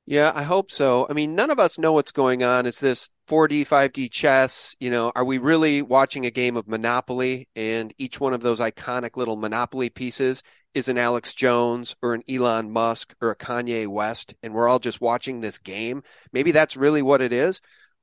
Yeah, 0.10 0.32
I 0.34 0.44
hope 0.44 0.72
so. 0.72 1.06
I 1.10 1.14
mean, 1.14 1.36
none 1.36 1.52
of 1.52 1.60
us 1.60 1.78
know 1.78 1.92
what's 1.92 2.14
going 2.14 2.42
on. 2.42 2.66
Is 2.66 2.80
this 2.80 3.12
4D, 3.28 3.68
5D 3.68 4.10
chess? 4.10 4.74
You 4.80 4.90
know, 4.90 5.12
are 5.14 5.26
we 5.26 5.38
really 5.38 5.82
watching 5.82 6.26
a 6.26 6.32
game 6.32 6.56
of 6.56 6.66
Monopoly 6.66 7.50
and 7.58 7.94
each 7.98 8.18
one 8.18 8.34
of 8.34 8.40
those 8.40 8.62
iconic 8.62 9.18
little 9.18 9.36
Monopoly 9.36 9.90
pieces 9.90 10.44
is 10.74 10.88
an 10.88 10.98
Alex 10.98 11.36
Jones 11.36 11.98
or 12.02 12.14
an 12.14 12.24
Elon 12.30 12.72
Musk 12.72 13.16
or 13.20 13.32
a 13.32 13.36
Kanye 13.36 13.86
West 13.86 14.34
and 14.42 14.54
we're 14.54 14.70
all 14.70 14.80
just 14.80 15.02
watching 15.02 15.42
this 15.42 15.58
game? 15.58 16.04
Maybe 16.32 16.52
that's 16.52 16.78
really 16.78 17.02
what 17.02 17.22
it 17.22 17.34
is. 17.34 17.60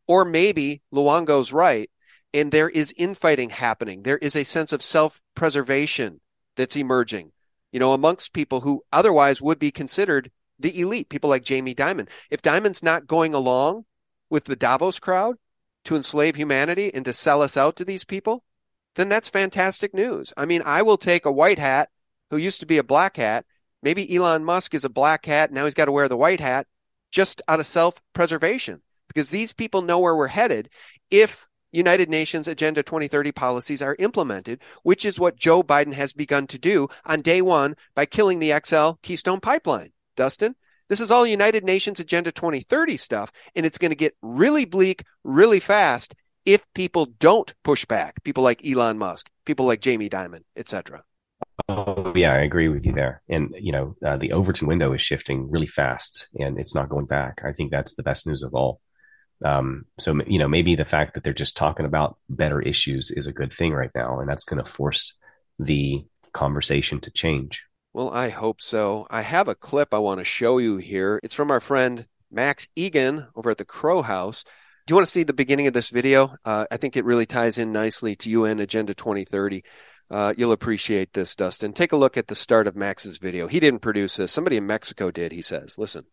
Or 0.07 0.27
maybe 0.27 0.83
Luongo's 0.93 1.55
right 1.55 1.89
and 2.35 2.53
there 2.53 2.69
is 2.69 2.93
infighting 2.99 3.49
happening. 3.49 4.03
There 4.03 4.19
is 4.19 4.37
a 4.37 4.45
sense 4.45 4.75
of 4.75 4.83
self 4.83 5.23
preservation 5.35 6.21
that's 6.57 6.77
emerging, 6.77 7.33
you 7.73 7.81
know, 7.81 7.93
amongst 7.93 8.33
people 8.33 8.61
who 8.61 8.83
otherwise 8.93 9.43
would 9.43 9.59
be 9.59 9.71
considered 9.71 10.31
the 10.59 10.81
elite, 10.81 11.09
people 11.09 11.31
like 11.31 11.43
Jamie 11.43 11.75
Dimon. 11.75 12.09
If 12.31 12.43
Dimon's 12.43 12.83
not 12.83 13.07
going 13.07 13.35
along 13.35 13.85
with 14.31 14.45
the 14.45 14.57
Davos 14.57 15.01
crowd 15.01 15.37
to 15.85 15.97
enslave 15.97 16.37
humanity 16.37 16.93
and 16.95 17.05
to 17.05 17.13
sell 17.13 17.43
us 17.43 17.57
out 17.57 17.77
to 17.77 17.85
these 17.85 18.05
people, 18.05 18.45
then 18.95 19.09
that's 19.09 19.29
fantastic 19.29 19.93
news. 19.93 20.33
I 20.37 20.47
mean, 20.47 20.63
I 20.65 20.83
will 20.83 20.97
take 20.97 21.27
a 21.27 21.33
white 21.33 21.59
hat 21.59 21.89
who 22.31 22.37
used 22.37 22.61
to 22.61 22.67
be 22.67 22.79
a 22.79 22.85
black 22.85 23.17
hat. 23.17 23.45
Maybe 23.83 24.15
Elon 24.15 24.45
Musk 24.45 24.75
is 24.75 24.85
a 24.85 24.89
black 24.89 25.27
hat. 25.27 25.53
Now 25.53 25.65
he's 25.65 25.75
got 25.75 25.87
to 25.87 25.93
wear 25.93 26.09
the 26.09 26.17
white 26.17 26.41
hat 26.41 26.67
just 27.11 27.43
out 27.49 27.61
of 27.61 27.67
self 27.67 28.01
preservation 28.13 28.83
because 29.09 29.31
these 29.31 29.53
people 29.53 29.83
know 29.83 29.99
where 29.99 30.17
we're 30.17 30.27
headed 30.29 30.69
if 31.11 31.47
United 31.75 32.09
Nations 32.09 32.47
Agenda 32.47 32.85
2030 32.85 33.33
policies 33.33 33.83
are 33.83 33.97
implemented, 33.99 34.63
which 34.85 35.05
is 35.05 35.19
what 35.19 35.37
Joe 35.37 35.61
Biden 35.63 35.93
has 35.95 36.13
begun 36.13 36.47
to 36.47 36.59
do 36.59 36.87
on 37.05 37.21
day 37.21 37.43
one 37.43 37.75
by 37.97 38.07
killing 38.07 38.39
the 38.39 38.55
XL 38.65 38.93
Keystone 39.03 39.41
Pipeline. 39.41 39.91
Dustin, 40.17 40.55
this 40.89 41.01
is 41.01 41.11
all 41.11 41.27
United 41.27 41.65
Nations 41.65 41.99
Agenda 41.99 42.31
2030 42.31 42.97
stuff, 42.97 43.33
and 43.57 43.67
it's 43.67 43.79
going 43.79 43.91
to 43.91 43.97
get 43.97 44.17
really 44.23 44.65
bleak 44.65 45.03
really 45.25 45.59
fast 45.59 46.15
if 46.45 46.65
people 46.75 47.07
don't 47.07 47.53
push 47.65 47.85
back. 47.85 48.23
People 48.23 48.45
like 48.45 48.65
Elon 48.65 48.97
Musk, 48.97 49.29
people 49.45 49.67
like 49.67 49.81
Jamie 49.81 50.09
Dimon, 50.11 50.43
etc. 50.57 51.03
Oh 51.69 52.13
yeah, 52.15 52.35
I 52.35 52.39
agree 52.39 52.69
with 52.69 52.87
you 52.87 52.93
there. 52.93 53.23
And 53.29 53.55
you 53.59 53.73
know, 53.73 53.97
uh, 54.05 54.17
the 54.17 54.33
Overton 54.33 54.69
window 54.69 54.93
is 54.93 55.03
shifting 55.03 55.51
really 55.51 55.67
fast, 55.67 56.29
and 56.39 56.59
it's 56.59 56.75
not 56.75 56.89
going 56.89 57.07
back. 57.07 57.43
I 57.45 57.53
think 57.53 57.71
that's 57.71 57.95
the 57.95 58.03
best 58.05 58.27
news 58.27 58.45
of 58.45 58.55
all. 58.55 58.81
Um, 59.45 59.87
so 59.99 60.21
you 60.27 60.39
know, 60.39 60.49
maybe 60.49 60.77
the 60.77 60.85
fact 60.85 61.15
that 61.15 61.25
they're 61.25 61.33
just 61.33 61.57
talking 61.57 61.87
about 61.87 62.19
better 62.29 62.61
issues 62.61 63.11
is 63.11 63.27
a 63.27 63.33
good 63.33 63.53
thing 63.53 63.73
right 63.73 63.91
now, 63.95 64.21
and 64.21 64.29
that's 64.29 64.45
going 64.45 64.63
to 64.63 64.71
force 64.71 65.15
the 65.59 66.05
conversation 66.33 67.01
to 67.01 67.11
change. 67.11 67.65
Well, 67.93 68.11
I 68.11 68.29
hope 68.29 68.61
so. 68.61 69.07
I 69.09 69.23
have 69.23 69.49
a 69.49 69.55
clip 69.55 69.95
I 69.95 69.99
want 69.99 70.19
to 70.19 70.25
show 70.25 70.59
you 70.59 70.79
here. 70.79 71.21
It's 71.23 71.35
from 71.35 71.51
our 71.51 71.61
friend 71.61 72.07
Max 72.31 72.67
Igan 72.77 73.29
over 73.37 73.51
at 73.51 73.59
the 73.59 73.65
Crowhouse. 73.65 74.45
Do 74.87 74.93
you 74.93 74.97
want 74.97 75.07
to 75.07 75.13
see 75.13 75.23
the 75.23 75.33
beginning 75.33 75.67
of 75.67 75.73
this 75.73 75.91
video? 75.91 76.35
Uh, 76.45 76.67
I 76.71 76.77
think 76.77 76.97
it 76.97 77.05
really 77.05 77.25
ties 77.25 77.57
in 77.57 77.73
nicely 77.73 78.17
to 78.17 78.31
UN 78.31 78.59
Agenda 78.59 78.95
2030. 78.95 79.63
Uh, 80.11 80.35
you'll 80.37 80.53
appreciate 80.53 81.13
this, 81.13 81.35
Dustin. 81.35 81.73
Take 81.73 81.93
a 81.93 81.97
look 81.97 82.17
at 82.17 82.27
the 82.27 82.35
start 82.35 82.67
of 82.67 82.77
Max's 82.77 83.19
video. 83.19 83.47
He 83.47 83.61
didn't 83.61 83.81
produce 83.81 84.17
this. 84.17 84.33
Somebody 84.33 84.57
in 84.57 84.67
Mexico 84.67 85.11
did, 85.11 85.33
he 85.33 85.41
says. 85.41 85.79
Listen. 85.79 86.05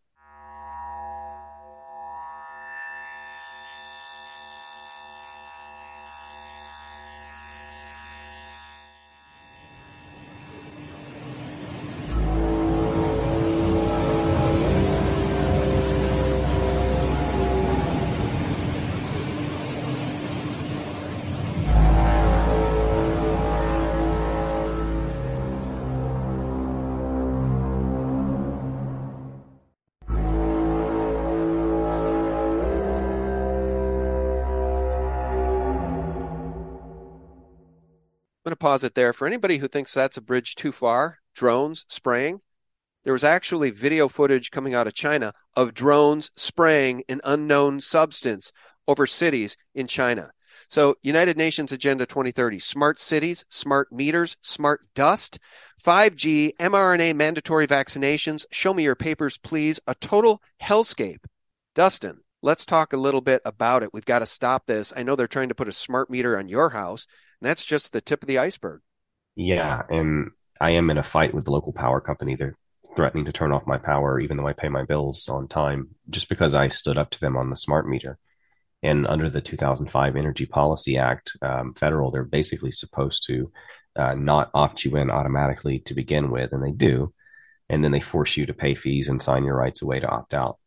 Pause 38.61 38.83
it 38.83 38.93
there. 38.95 39.11
For 39.11 39.25
anybody 39.27 39.57
who 39.57 39.67
thinks 39.67 39.93
that's 39.93 40.17
a 40.17 40.21
bridge 40.21 40.55
too 40.55 40.71
far, 40.71 41.17
drones 41.33 41.83
spraying, 41.89 42.41
there 43.03 43.13
was 43.13 43.23
actually 43.23 43.71
video 43.71 44.07
footage 44.07 44.51
coming 44.51 44.75
out 44.75 44.85
of 44.85 44.93
China 44.93 45.33
of 45.55 45.73
drones 45.73 46.29
spraying 46.35 47.03
an 47.09 47.21
unknown 47.23 47.81
substance 47.81 48.51
over 48.87 49.07
cities 49.07 49.57
in 49.73 49.87
China. 49.87 50.29
So, 50.69 50.95
United 51.01 51.37
Nations 51.37 51.71
Agenda 51.71 52.05
2030 52.05 52.59
smart 52.59 52.99
cities, 52.99 53.43
smart 53.49 53.91
meters, 53.91 54.37
smart 54.41 54.85
dust, 54.93 55.39
5G, 55.83 56.55
mRNA 56.57 57.15
mandatory 57.15 57.67
vaccinations. 57.67 58.45
Show 58.51 58.73
me 58.73 58.83
your 58.83 58.95
papers, 58.95 59.37
please. 59.39 59.79
A 59.87 59.95
total 59.95 60.41
hellscape. 60.61 61.25
Dustin, 61.73 62.19
let's 62.41 62.65
talk 62.65 62.93
a 62.93 62.97
little 62.97 63.21
bit 63.21 63.41
about 63.43 63.83
it. 63.83 63.89
We've 63.91 64.05
got 64.05 64.19
to 64.19 64.25
stop 64.25 64.67
this. 64.67 64.93
I 64.95 65.03
know 65.03 65.15
they're 65.15 65.27
trying 65.27 65.49
to 65.49 65.55
put 65.55 65.67
a 65.67 65.73
smart 65.73 66.09
meter 66.09 66.37
on 66.37 66.47
your 66.47 66.69
house, 66.69 67.07
and 67.41 67.49
that's 67.49 67.65
just 67.65 67.91
the 67.91 68.01
tip 68.01 68.21
of 68.21 68.27
the 68.27 68.37
iceberg. 68.37 68.81
Yeah. 69.35 69.81
And 69.89 70.31
I 70.59 70.71
am 70.71 70.89
in 70.89 70.97
a 70.97 71.03
fight 71.03 71.33
with 71.33 71.45
the 71.45 71.51
local 71.51 71.73
power 71.73 71.99
company. 71.99 72.35
They're 72.35 72.57
threatening 72.95 73.25
to 73.25 73.31
turn 73.31 73.51
off 73.51 73.65
my 73.65 73.77
power, 73.77 74.19
even 74.19 74.37
though 74.37 74.47
I 74.47 74.53
pay 74.53 74.69
my 74.69 74.83
bills 74.83 75.27
on 75.27 75.47
time, 75.47 75.95
just 76.09 76.29
because 76.29 76.53
I 76.53 76.67
stood 76.67 76.97
up 76.97 77.09
to 77.11 77.19
them 77.19 77.35
on 77.37 77.49
the 77.49 77.55
smart 77.55 77.87
meter. 77.87 78.19
And 78.83 79.07
under 79.07 79.29
the 79.29 79.41
2005 79.41 80.15
Energy 80.15 80.45
Policy 80.45 80.97
Act, 80.97 81.35
um, 81.41 81.73
federal, 81.73 82.11
they're 82.11 82.23
basically 82.23 82.71
supposed 82.71 83.25
to 83.27 83.51
uh, 83.95 84.15
not 84.15 84.49
opt 84.53 84.85
you 84.85 84.95
in 84.97 85.09
automatically 85.09 85.79
to 85.79 85.93
begin 85.93 86.31
with, 86.31 86.51
and 86.51 86.63
they 86.63 86.71
do. 86.71 87.13
And 87.69 87.83
then 87.83 87.91
they 87.91 87.99
force 87.99 88.37
you 88.37 88.45
to 88.47 88.53
pay 88.53 88.75
fees 88.75 89.07
and 89.07 89.21
sign 89.21 89.45
your 89.45 89.55
rights 89.55 89.81
away 89.81 89.99
to 89.99 90.07
opt 90.07 90.33
out. 90.33 90.57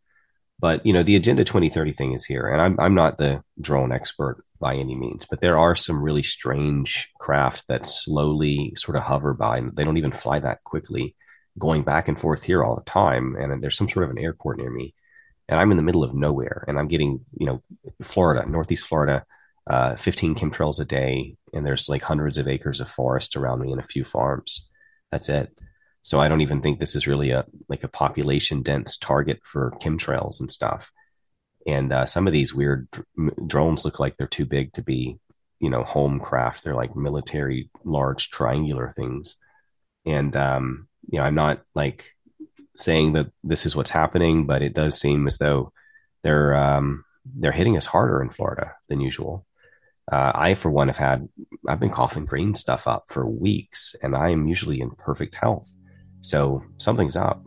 But 0.58 0.84
you 0.86 0.92
know, 0.92 1.02
the 1.02 1.16
Agenda 1.16 1.44
2030 1.44 1.92
thing 1.92 2.12
is 2.12 2.24
here, 2.24 2.48
and 2.48 2.60
I'm 2.60 2.78
I'm 2.80 2.94
not 2.94 3.18
the 3.18 3.42
drone 3.60 3.92
expert 3.92 4.44
by 4.60 4.76
any 4.76 4.94
means, 4.94 5.26
but 5.28 5.40
there 5.40 5.58
are 5.58 5.74
some 5.74 6.02
really 6.02 6.22
strange 6.22 7.12
craft 7.20 7.66
that 7.68 7.86
slowly 7.86 8.72
sort 8.76 8.96
of 8.96 9.02
hover 9.02 9.34
by, 9.34 9.58
and 9.58 9.76
they 9.76 9.84
don't 9.84 9.98
even 9.98 10.12
fly 10.12 10.38
that 10.40 10.62
quickly, 10.64 11.16
going 11.58 11.82
back 11.82 12.08
and 12.08 12.18
forth 12.18 12.44
here 12.44 12.64
all 12.64 12.76
the 12.76 12.90
time. 12.90 13.36
And 13.36 13.62
there's 13.62 13.76
some 13.76 13.88
sort 13.88 14.04
of 14.04 14.10
an 14.10 14.18
airport 14.18 14.58
near 14.58 14.70
me, 14.70 14.94
and 15.48 15.60
I'm 15.60 15.70
in 15.70 15.76
the 15.76 15.82
middle 15.82 16.04
of 16.04 16.14
nowhere, 16.14 16.64
and 16.68 16.78
I'm 16.78 16.88
getting 16.88 17.20
you 17.36 17.46
know, 17.46 17.62
Florida, 18.02 18.48
Northeast 18.48 18.86
Florida, 18.86 19.24
uh, 19.66 19.96
15 19.96 20.34
chemtrails 20.34 20.80
a 20.80 20.84
day, 20.84 21.36
and 21.52 21.66
there's 21.66 21.88
like 21.88 22.02
hundreds 22.02 22.38
of 22.38 22.48
acres 22.48 22.80
of 22.80 22.90
forest 22.90 23.36
around 23.36 23.60
me 23.60 23.72
and 23.72 23.80
a 23.80 23.86
few 23.86 24.04
farms. 24.04 24.68
That's 25.10 25.28
it. 25.28 25.56
So 26.04 26.20
I 26.20 26.28
don't 26.28 26.42
even 26.42 26.60
think 26.60 26.78
this 26.78 26.94
is 26.94 27.06
really 27.06 27.30
a 27.30 27.46
like 27.68 27.82
a 27.82 27.88
population 27.88 28.62
dense 28.62 28.98
target 28.98 29.40
for 29.42 29.72
chemtrails 29.80 30.38
and 30.38 30.50
stuff. 30.50 30.92
And 31.66 31.92
uh, 31.94 32.04
some 32.04 32.26
of 32.26 32.34
these 32.34 32.54
weird 32.54 32.88
dr- 32.90 33.46
drones 33.46 33.86
look 33.86 33.98
like 33.98 34.18
they're 34.18 34.26
too 34.26 34.44
big 34.44 34.74
to 34.74 34.82
be, 34.82 35.18
you 35.60 35.70
know, 35.70 35.82
home 35.82 36.20
craft. 36.20 36.62
They're 36.62 36.74
like 36.74 36.94
military, 36.94 37.70
large 37.84 38.28
triangular 38.28 38.90
things. 38.90 39.36
And 40.04 40.36
um, 40.36 40.88
you 41.10 41.18
know, 41.18 41.24
I'm 41.24 41.34
not 41.34 41.62
like 41.74 42.04
saying 42.76 43.14
that 43.14 43.30
this 43.42 43.64
is 43.64 43.74
what's 43.74 43.90
happening, 43.90 44.44
but 44.44 44.60
it 44.60 44.74
does 44.74 45.00
seem 45.00 45.26
as 45.26 45.38
though 45.38 45.72
they're 46.22 46.54
um, 46.54 47.06
they're 47.24 47.50
hitting 47.50 47.78
us 47.78 47.86
harder 47.86 48.22
in 48.22 48.28
Florida 48.28 48.72
than 48.90 49.00
usual. 49.00 49.46
Uh, 50.12 50.32
I, 50.34 50.54
for 50.54 50.70
one, 50.70 50.88
have 50.88 50.98
had 50.98 51.30
I've 51.66 51.80
been 51.80 51.88
coughing 51.88 52.26
green 52.26 52.54
stuff 52.54 52.86
up 52.86 53.04
for 53.08 53.26
weeks, 53.26 53.96
and 54.02 54.14
I 54.14 54.30
am 54.30 54.46
usually 54.46 54.82
in 54.82 54.90
perfect 54.90 55.34
health. 55.34 55.73
So 56.24 56.64
something's 56.78 57.16
up. 57.16 57.44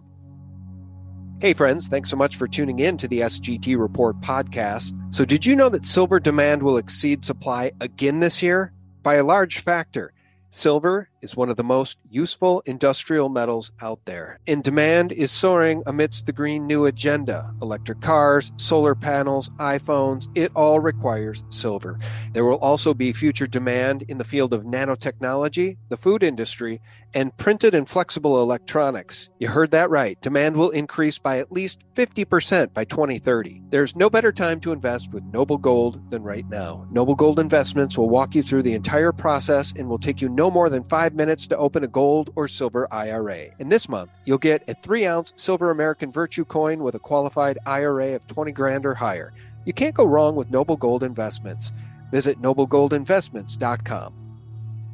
Hey, 1.39 1.53
friends, 1.53 1.87
thanks 1.87 2.09
so 2.09 2.15
much 2.15 2.35
for 2.35 2.47
tuning 2.47 2.79
in 2.79 2.95
to 2.97 3.07
the 3.07 3.21
SGT 3.21 3.77
Report 3.77 4.19
podcast. 4.21 4.93
So, 5.13 5.25
did 5.25 5.45
you 5.45 5.55
know 5.55 5.69
that 5.69 5.83
silver 5.85 6.19
demand 6.19 6.63
will 6.63 6.77
exceed 6.77 7.25
supply 7.25 7.71
again 7.81 8.19
this 8.19 8.41
year? 8.41 8.71
By 9.03 9.15
a 9.15 9.23
large 9.23 9.59
factor. 9.59 10.13
Silver 10.49 11.09
is 11.21 11.35
one 11.35 11.49
of 11.49 11.55
the 11.55 11.63
most 11.63 11.97
useful 12.09 12.61
industrial 12.65 13.29
metals 13.29 13.71
out 13.81 13.99
there, 14.05 14.39
and 14.47 14.63
demand 14.63 15.11
is 15.11 15.31
soaring 15.31 15.83
amidst 15.85 16.25
the 16.25 16.33
Green 16.33 16.67
New 16.67 16.85
Agenda. 16.85 17.53
Electric 17.61 18.01
cars, 18.01 18.51
solar 18.57 18.95
panels, 18.95 19.49
iPhones, 19.57 20.27
it 20.35 20.51
all 20.55 20.79
requires 20.79 21.43
silver. 21.49 21.99
There 22.33 22.45
will 22.45 22.59
also 22.59 22.93
be 22.93 23.13
future 23.13 23.47
demand 23.47 24.03
in 24.07 24.17
the 24.17 24.23
field 24.23 24.53
of 24.53 24.63
nanotechnology, 24.63 25.77
the 25.89 25.97
food 25.97 26.23
industry, 26.23 26.81
and 27.13 27.35
printed 27.37 27.73
and 27.73 27.87
flexible 27.87 28.41
electronics. 28.41 29.29
You 29.39 29.47
heard 29.47 29.71
that 29.71 29.89
right. 29.89 30.19
Demand 30.21 30.55
will 30.55 30.69
increase 30.69 31.19
by 31.19 31.39
at 31.39 31.51
least 31.51 31.83
50% 31.95 32.73
by 32.73 32.83
2030. 32.83 33.63
There's 33.69 33.95
no 33.95 34.09
better 34.09 34.31
time 34.31 34.59
to 34.61 34.71
invest 34.71 35.11
with 35.13 35.23
Noble 35.23 35.57
Gold 35.57 36.11
than 36.11 36.23
right 36.23 36.45
now. 36.49 36.87
Noble 36.91 37.15
Gold 37.15 37.39
Investments 37.39 37.97
will 37.97 38.09
walk 38.09 38.35
you 38.35 38.43
through 38.43 38.63
the 38.63 38.73
entire 38.73 39.11
process 39.11 39.73
and 39.75 39.87
will 39.87 39.97
take 39.97 40.21
you 40.21 40.29
no 40.29 40.51
more 40.51 40.69
than 40.69 40.83
five 40.83 41.06
minutes 41.15 41.47
to 41.47 41.57
open 41.57 41.83
a 41.83 41.87
gold 41.87 42.31
or 42.35 42.47
silver 42.47 42.87
IRA. 42.91 43.47
And 43.59 43.71
this 43.71 43.89
month, 43.89 44.11
you'll 44.25 44.37
get 44.37 44.63
a 44.67 44.73
three 44.73 45.05
ounce 45.05 45.33
silver 45.35 45.71
American 45.71 46.11
Virtue 46.11 46.45
coin 46.45 46.83
with 46.83 46.95
a 46.95 46.99
qualified 46.99 47.57
IRA 47.65 48.15
of 48.15 48.27
20 48.27 48.51
grand 48.51 48.85
or 48.85 48.93
higher. 48.93 49.33
You 49.65 49.73
can't 49.73 49.95
go 49.95 50.05
wrong 50.05 50.35
with 50.35 50.49
Noble 50.49 50.77
Gold 50.77 51.03
Investments. 51.03 51.73
Visit 52.11 52.41
noblegoldinvestments.com. 52.41 54.13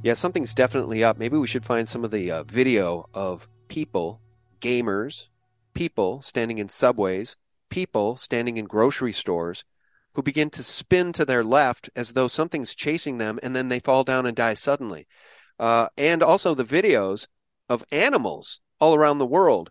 Yeah, 0.04 0.15
something's 0.15 0.54
definitely 0.54 1.04
up. 1.04 1.17
Maybe 1.17 1.38
we 1.38 1.47
should 1.47 1.63
find 1.63 1.88
some 1.88 2.04
of 2.04 2.12
the 2.12 2.32
uh, 2.32 2.43
video 2.43 3.08
of 3.13 3.47
people, 3.67 4.19
gamers, 4.62 5.30
people 5.73 6.21
standing 6.21 6.58
in 6.58 6.69
subways, 6.69 7.38
people 7.69 8.17
standing 8.17 8.58
in 8.58 8.65
grocery 8.65 9.13
stores 9.13 9.63
who 10.13 10.21
begin 10.21 10.49
to 10.52 10.63
spin 10.63 11.13
to 11.13 11.26
their 11.26 11.43
left 11.43 11.89
as 11.95 12.13
though 12.13 12.28
something's 12.28 12.76
chasing 12.76 13.17
them 13.17 13.39
and 13.41 13.56
then 13.56 13.69
they 13.69 13.80
fall 13.80 14.04
down 14.04 14.26
and 14.26 14.36
die 14.36 14.54
suddenly. 14.54 15.08
Uh, 15.60 15.88
and 15.98 16.24
also 16.24 16.54
the 16.54 16.63
videos 16.63 17.28
of 17.70 17.86
animals 17.92 18.60
all 18.80 18.96
around 18.96 19.18
the 19.18 19.26
world 19.26 19.70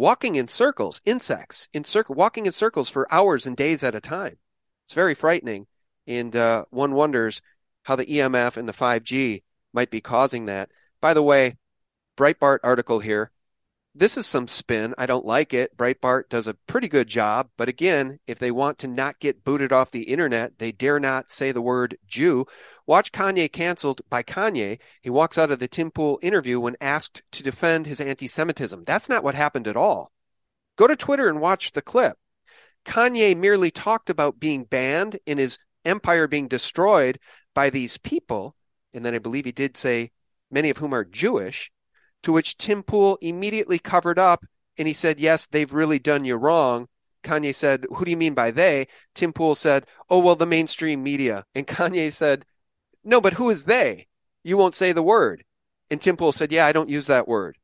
walking 0.00 0.34
in 0.34 0.48
circles, 0.48 0.98
insects 1.04 1.68
in 1.74 1.84
circle, 1.84 2.14
walking 2.14 2.46
in 2.46 2.52
circles 2.52 2.88
for 2.88 3.12
hours 3.12 3.44
and 3.44 3.54
days 3.54 3.84
at 3.84 3.94
a 3.94 4.00
time. 4.00 4.38
It's 4.86 4.94
very 4.94 5.14
frightening, 5.14 5.66
and 6.06 6.34
uh, 6.34 6.64
one 6.70 6.94
wonders 6.94 7.42
how 7.82 7.96
the 7.96 8.06
EMF 8.06 8.56
and 8.56 8.66
the 8.66 8.72
5G 8.72 9.42
might 9.74 9.90
be 9.90 10.00
causing 10.00 10.46
that. 10.46 10.70
By 11.02 11.12
the 11.12 11.22
way, 11.22 11.58
Breitbart 12.16 12.60
article 12.62 13.00
here. 13.00 13.30
This 13.92 14.16
is 14.16 14.24
some 14.24 14.46
spin. 14.46 14.94
I 14.98 15.06
don't 15.06 15.24
like 15.24 15.52
it. 15.52 15.76
Breitbart 15.76 16.28
does 16.28 16.46
a 16.46 16.54
pretty 16.54 16.86
good 16.86 17.08
job, 17.08 17.50
but 17.56 17.68
again, 17.68 18.20
if 18.28 18.38
they 18.38 18.52
want 18.52 18.78
to 18.78 18.86
not 18.86 19.18
get 19.18 19.42
booted 19.42 19.72
off 19.72 19.90
the 19.90 20.04
internet, 20.04 20.58
they 20.58 20.70
dare 20.70 21.00
not 21.00 21.32
say 21.32 21.50
the 21.50 21.60
word 21.60 21.98
Jew. 22.06 22.46
Watch 22.86 23.10
Kanye 23.10 23.50
canceled 23.50 24.00
by 24.08 24.22
Kanye. 24.22 24.78
He 25.02 25.10
walks 25.10 25.38
out 25.38 25.50
of 25.50 25.58
the 25.58 25.66
Tim 25.66 25.90
Pool 25.90 26.20
interview 26.22 26.60
when 26.60 26.76
asked 26.80 27.24
to 27.32 27.42
defend 27.42 27.86
his 27.86 28.00
anti 28.00 28.28
Semitism. 28.28 28.84
That's 28.84 29.08
not 29.08 29.24
what 29.24 29.34
happened 29.34 29.66
at 29.66 29.76
all. 29.76 30.12
Go 30.76 30.86
to 30.86 30.94
Twitter 30.94 31.28
and 31.28 31.40
watch 31.40 31.72
the 31.72 31.82
clip. 31.82 32.16
Kanye 32.84 33.36
merely 33.36 33.72
talked 33.72 34.08
about 34.08 34.38
being 34.38 34.64
banned 34.64 35.18
and 35.26 35.40
his 35.40 35.58
empire 35.84 36.28
being 36.28 36.46
destroyed 36.46 37.18
by 37.54 37.70
these 37.70 37.98
people. 37.98 38.54
And 38.94 39.04
then 39.04 39.14
I 39.14 39.18
believe 39.18 39.46
he 39.46 39.52
did 39.52 39.76
say, 39.76 40.12
many 40.48 40.70
of 40.70 40.76
whom 40.78 40.94
are 40.94 41.04
Jewish. 41.04 41.72
To 42.24 42.32
which 42.32 42.56
Tim 42.56 42.82
Pool 42.82 43.18
immediately 43.20 43.78
covered 43.78 44.18
up 44.18 44.44
and 44.76 44.86
he 44.86 44.94
said, 44.94 45.20
Yes, 45.20 45.46
they've 45.46 45.72
really 45.72 45.98
done 45.98 46.24
you 46.24 46.36
wrong. 46.36 46.88
Kanye 47.22 47.54
said, 47.54 47.86
Who 47.90 48.04
do 48.04 48.10
you 48.10 48.16
mean 48.16 48.34
by 48.34 48.50
they? 48.50 48.86
Tim 49.14 49.32
Pool 49.32 49.54
said, 49.54 49.86
Oh, 50.08 50.18
well, 50.18 50.36
the 50.36 50.46
mainstream 50.46 51.02
media. 51.02 51.44
And 51.54 51.66
Kanye 51.66 52.12
said, 52.12 52.44
No, 53.04 53.20
but 53.20 53.34
who 53.34 53.50
is 53.50 53.64
they? 53.64 54.06
You 54.42 54.56
won't 54.56 54.74
say 54.74 54.92
the 54.92 55.02
word. 55.02 55.44
And 55.90 56.00
Tim 56.00 56.16
Pool 56.16 56.32
said, 56.32 56.52
Yeah, 56.52 56.66
I 56.66 56.72
don't 56.72 56.88
use 56.88 57.06
that 57.08 57.28
word. 57.28 57.58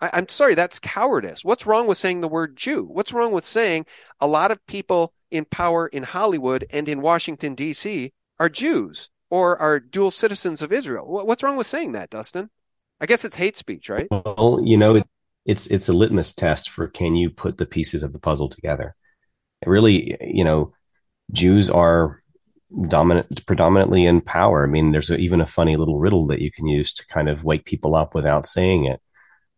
I- 0.00 0.10
I'm 0.12 0.28
sorry, 0.28 0.54
that's 0.54 0.78
cowardice. 0.78 1.44
What's 1.44 1.66
wrong 1.66 1.86
with 1.86 1.98
saying 1.98 2.20
the 2.20 2.28
word 2.28 2.56
Jew? 2.56 2.84
What's 2.84 3.12
wrong 3.12 3.32
with 3.32 3.44
saying 3.44 3.86
a 4.20 4.26
lot 4.26 4.50
of 4.50 4.64
people 4.66 5.12
in 5.30 5.44
power 5.44 5.88
in 5.88 6.02
Hollywood 6.02 6.66
and 6.70 6.88
in 6.88 7.00
Washington, 7.00 7.54
D.C. 7.54 8.12
are 8.38 8.48
Jews 8.48 9.10
or 9.30 9.56
are 9.58 9.80
dual 9.80 10.10
citizens 10.10 10.62
of 10.62 10.72
Israel? 10.72 11.06
What's 11.06 11.42
wrong 11.42 11.56
with 11.56 11.66
saying 11.66 11.92
that, 11.92 12.10
Dustin? 12.10 12.50
I 13.00 13.06
guess 13.06 13.24
it's 13.24 13.36
hate 13.36 13.56
speech, 13.56 13.88
right? 13.88 14.08
Well, 14.10 14.60
you 14.62 14.76
know, 14.76 15.02
it's 15.46 15.66
it's 15.66 15.88
a 15.88 15.92
litmus 15.92 16.32
test 16.32 16.70
for 16.70 16.88
can 16.88 17.14
you 17.16 17.30
put 17.30 17.58
the 17.58 17.66
pieces 17.66 18.02
of 18.02 18.12
the 18.12 18.18
puzzle 18.18 18.48
together. 18.48 18.94
It 19.62 19.68
really, 19.68 20.16
you 20.20 20.44
know, 20.44 20.72
Jews 21.32 21.70
are 21.70 22.22
dominant, 22.88 23.46
predominantly 23.46 24.06
in 24.06 24.20
power. 24.20 24.64
I 24.64 24.66
mean, 24.66 24.92
there's 24.92 25.10
a, 25.10 25.16
even 25.16 25.40
a 25.40 25.46
funny 25.46 25.76
little 25.76 25.98
riddle 25.98 26.26
that 26.28 26.40
you 26.40 26.50
can 26.50 26.66
use 26.66 26.92
to 26.94 27.06
kind 27.06 27.28
of 27.28 27.44
wake 27.44 27.64
people 27.64 27.94
up 27.94 28.14
without 28.14 28.46
saying 28.46 28.86
it. 28.86 29.00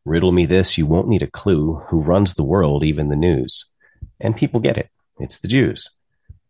Riddle 0.05 0.33
me 0.33 0.47
this: 0.47 0.79
you 0.79 0.87
won't 0.87 1.09
need 1.09 1.23
a 1.23 1.31
clue. 1.31 1.83
Who 1.89 2.01
runs 2.01 2.35
the 2.35 2.45
world, 2.45 2.85
even 2.85 3.09
the 3.09 3.17
news? 3.17 3.67
And 4.21 4.37
people 4.37 4.61
get 4.61 4.79
it. 4.79 4.89
It's 5.19 5.39
the 5.39 5.49
Jews. 5.49 5.91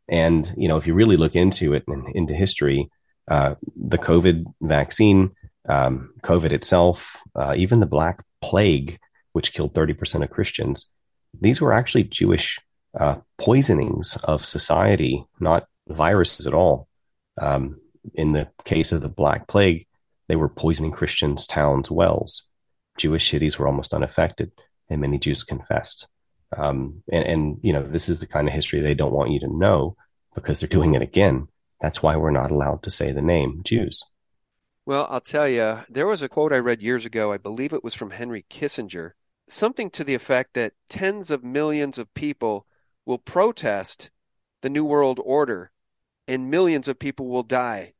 And 0.08 0.52
you 0.56 0.68
know, 0.68 0.76
if 0.76 0.86
you 0.86 0.94
really 0.94 1.16
look 1.16 1.34
into 1.34 1.74
it 1.74 1.84
and 1.88 2.06
into 2.14 2.34
history, 2.34 2.90
uh, 3.28 3.54
the 3.76 3.98
COVID 3.98 4.44
vaccine 4.60 5.32
um, 5.68 6.14
COVID 6.22 6.52
itself, 6.52 7.16
uh, 7.34 7.54
even 7.56 7.80
the 7.80 7.86
Black 7.86 8.22
Plague, 8.40 8.98
which 9.32 9.52
killed 9.52 9.74
30% 9.74 10.22
of 10.22 10.30
Christians, 10.30 10.86
these 11.40 11.60
were 11.60 11.72
actually 11.72 12.04
Jewish 12.04 12.58
uh, 12.98 13.16
poisonings 13.38 14.16
of 14.24 14.44
society, 14.44 15.24
not 15.40 15.66
viruses 15.88 16.46
at 16.46 16.54
all. 16.54 16.88
Um, 17.40 17.80
in 18.14 18.32
the 18.32 18.48
case 18.64 18.92
of 18.92 19.02
the 19.02 19.08
Black 19.08 19.46
Plague, 19.48 19.86
They 20.28 20.36
were 20.36 20.48
poisoning 20.48 20.92
Christians' 20.92 21.46
towns' 21.46 21.90
wells. 21.90 22.42
Jewish 22.98 23.30
cities 23.30 23.58
were 23.58 23.68
almost 23.68 23.94
unaffected, 23.94 24.50
and 24.88 25.00
many 25.00 25.18
Jews 25.18 25.42
confessed. 25.42 26.08
Um, 26.56 27.02
and, 27.12 27.24
and, 27.24 27.58
you 27.62 27.72
know, 27.72 27.82
this 27.82 28.08
is 28.08 28.20
the 28.20 28.26
kind 28.26 28.48
of 28.48 28.54
history 28.54 28.80
they 28.80 28.94
don't 28.94 29.12
want 29.12 29.30
you 29.30 29.40
to 29.40 29.48
know 29.48 29.96
because 30.34 30.58
they're 30.58 30.68
doing 30.68 30.94
it 30.94 31.02
again. 31.02 31.48
That's 31.80 32.02
why 32.02 32.16
we're 32.16 32.30
not 32.30 32.50
allowed 32.50 32.82
to 32.84 32.90
say 32.90 33.12
the 33.12 33.22
name 33.22 33.60
Jews. 33.64 34.02
Well, 34.86 35.08
I'll 35.10 35.20
tell 35.20 35.48
you, 35.48 35.80
there 35.88 36.06
was 36.06 36.22
a 36.22 36.28
quote 36.28 36.52
I 36.52 36.58
read 36.58 36.80
years 36.80 37.04
ago. 37.04 37.32
I 37.32 37.38
believe 37.38 37.72
it 37.72 37.82
was 37.82 37.94
from 37.94 38.12
Henry 38.12 38.46
Kissinger, 38.48 39.10
something 39.48 39.90
to 39.90 40.04
the 40.04 40.14
effect 40.14 40.54
that 40.54 40.74
tens 40.88 41.32
of 41.32 41.42
millions 41.42 41.98
of 41.98 42.14
people 42.14 42.68
will 43.04 43.18
protest 43.18 44.12
the 44.62 44.70
New 44.70 44.84
World 44.84 45.20
Order 45.24 45.72
and 46.28 46.52
millions 46.52 46.86
of 46.86 47.00
people 47.00 47.26
will 47.26 47.42
die 47.42 47.94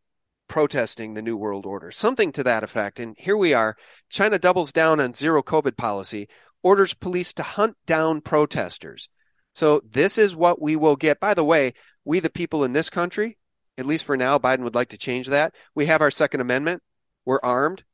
protesting 0.46 1.14
the 1.14 1.22
New 1.22 1.36
World 1.36 1.66
Order. 1.66 1.90
Something 1.90 2.30
to 2.30 2.44
that 2.44 2.62
effect. 2.62 3.00
And 3.00 3.16
here 3.18 3.36
we 3.36 3.52
are. 3.52 3.76
China 4.08 4.38
doubles 4.38 4.72
down 4.72 5.00
on 5.00 5.12
zero 5.12 5.42
COVID 5.42 5.76
policy, 5.76 6.28
orders 6.62 6.94
police 6.94 7.32
to 7.32 7.42
hunt 7.42 7.76
down 7.86 8.20
protesters. 8.20 9.08
So 9.52 9.80
this 9.84 10.18
is 10.18 10.36
what 10.36 10.62
we 10.62 10.76
will 10.76 10.94
get. 10.94 11.18
By 11.18 11.34
the 11.34 11.42
way, 11.42 11.74
we, 12.04 12.20
the 12.20 12.30
people 12.30 12.62
in 12.62 12.74
this 12.74 12.90
country, 12.90 13.38
at 13.78 13.86
least 13.86 14.04
for 14.04 14.16
now, 14.16 14.38
Biden 14.38 14.60
would 14.60 14.74
like 14.74 14.88
to 14.90 14.98
change 14.98 15.28
that. 15.28 15.54
We 15.74 15.86
have 15.86 16.00
our 16.00 16.10
Second 16.10 16.40
Amendment. 16.40 16.82
We're 17.24 17.40
armed. 17.42 17.84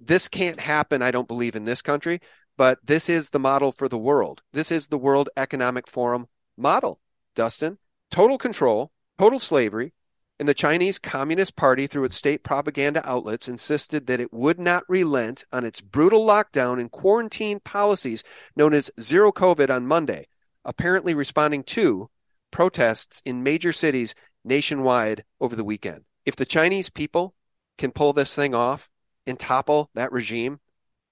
This 0.00 0.28
can't 0.28 0.60
happen, 0.60 1.02
I 1.02 1.10
don't 1.10 1.28
believe, 1.28 1.56
in 1.56 1.64
this 1.64 1.82
country, 1.82 2.20
but 2.56 2.78
this 2.84 3.08
is 3.08 3.30
the 3.30 3.38
model 3.38 3.72
for 3.72 3.88
the 3.88 3.98
world. 3.98 4.42
This 4.52 4.70
is 4.70 4.88
the 4.88 4.98
World 4.98 5.30
Economic 5.36 5.88
Forum 5.88 6.26
model, 6.56 7.00
Dustin. 7.34 7.78
Total 8.10 8.38
control, 8.38 8.92
total 9.18 9.38
slavery, 9.38 9.92
and 10.38 10.48
the 10.48 10.54
Chinese 10.54 10.98
Communist 10.98 11.56
Party, 11.56 11.86
through 11.86 12.04
its 12.04 12.14
state 12.14 12.44
propaganda 12.44 13.06
outlets, 13.08 13.48
insisted 13.48 14.06
that 14.06 14.20
it 14.20 14.32
would 14.32 14.58
not 14.58 14.84
relent 14.88 15.44
on 15.50 15.64
its 15.64 15.80
brutal 15.80 16.26
lockdown 16.26 16.78
and 16.78 16.90
quarantine 16.90 17.58
policies 17.60 18.22
known 18.54 18.74
as 18.74 18.90
Zero 19.00 19.32
COVID 19.32 19.70
on 19.70 19.86
Monday, 19.86 20.26
apparently 20.64 21.14
responding 21.14 21.62
to 21.64 22.10
protests 22.50 23.22
in 23.24 23.42
major 23.42 23.72
cities 23.72 24.14
nationwide 24.46 25.24
over 25.40 25.56
the 25.56 25.64
weekend. 25.64 26.04
If 26.24 26.36
the 26.36 26.44
Chinese 26.44 26.88
people 26.88 27.34
can 27.76 27.90
pull 27.90 28.12
this 28.12 28.34
thing 28.34 28.54
off 28.54 28.90
and 29.26 29.38
topple 29.38 29.90
that 29.94 30.12
regime, 30.12 30.60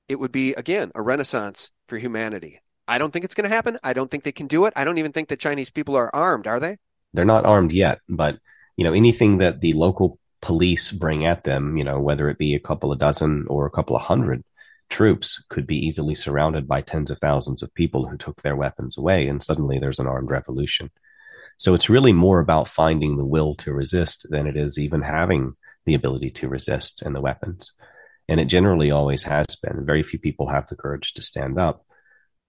it 0.08 0.18
would 0.18 0.32
be, 0.32 0.54
again, 0.54 0.92
a 0.94 1.02
renaissance 1.02 1.72
for 1.88 1.98
humanity. 1.98 2.60
I 2.86 2.98
don't 2.98 3.12
think 3.12 3.24
it's 3.24 3.34
going 3.34 3.48
to 3.48 3.54
happen. 3.54 3.78
I 3.82 3.92
don't 3.92 4.10
think 4.10 4.24
they 4.24 4.32
can 4.32 4.46
do 4.46 4.66
it. 4.66 4.72
I 4.76 4.84
don't 4.84 4.98
even 4.98 5.12
think 5.12 5.28
the 5.28 5.36
Chinese 5.36 5.70
people 5.70 5.96
are 5.96 6.14
armed, 6.14 6.46
are 6.46 6.60
they? 6.60 6.76
They're 7.12 7.24
not 7.24 7.46
armed 7.46 7.72
yet, 7.72 8.00
but 8.08 8.38
you 8.76 8.84
know, 8.84 8.92
anything 8.92 9.38
that 9.38 9.60
the 9.60 9.72
local 9.72 10.18
police 10.42 10.90
bring 10.90 11.24
at 11.24 11.44
them, 11.44 11.76
you 11.76 11.84
know, 11.84 12.00
whether 12.00 12.28
it 12.28 12.38
be 12.38 12.54
a 12.54 12.60
couple 12.60 12.92
of 12.92 12.98
dozen 12.98 13.46
or 13.48 13.66
a 13.66 13.70
couple 13.70 13.96
of 13.96 14.02
hundred 14.02 14.44
troops 14.90 15.42
could 15.48 15.66
be 15.66 15.78
easily 15.78 16.14
surrounded 16.14 16.68
by 16.68 16.80
tens 16.80 17.10
of 17.10 17.18
thousands 17.18 17.62
of 17.62 17.74
people 17.74 18.06
who 18.06 18.16
took 18.18 18.42
their 18.42 18.54
weapons 18.54 18.98
away 18.98 19.26
and 19.26 19.42
suddenly 19.42 19.78
there's 19.78 19.98
an 19.98 20.06
armed 20.06 20.30
revolution. 20.30 20.90
So 21.58 21.74
it's 21.74 21.90
really 21.90 22.12
more 22.12 22.40
about 22.40 22.68
finding 22.68 23.16
the 23.16 23.24
will 23.24 23.54
to 23.56 23.72
resist 23.72 24.26
than 24.30 24.46
it 24.46 24.56
is 24.56 24.78
even 24.78 25.02
having 25.02 25.54
the 25.86 25.94
ability 25.94 26.30
to 26.30 26.48
resist 26.48 27.02
and 27.02 27.14
the 27.14 27.20
weapons. 27.20 27.72
And 28.28 28.40
it 28.40 28.46
generally 28.46 28.90
always 28.90 29.22
has 29.24 29.46
been. 29.62 29.84
Very 29.84 30.02
few 30.02 30.18
people 30.18 30.48
have 30.48 30.66
the 30.68 30.76
courage 30.76 31.12
to 31.14 31.22
stand 31.22 31.58
up. 31.58 31.84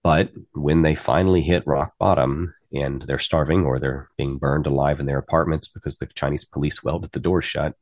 But 0.02 0.30
when 0.54 0.82
they 0.82 0.94
finally 0.94 1.42
hit 1.42 1.66
rock 1.66 1.94
bottom 1.98 2.54
and 2.72 3.02
they're 3.02 3.18
starving 3.18 3.64
or 3.64 3.78
they're 3.78 4.08
being 4.16 4.38
burned 4.38 4.66
alive 4.66 5.00
in 5.00 5.06
their 5.06 5.18
apartments 5.18 5.68
because 5.68 5.96
the 5.96 6.06
Chinese 6.06 6.44
police 6.44 6.82
welded 6.82 7.12
the 7.12 7.20
door 7.20 7.42
shut, 7.42 7.74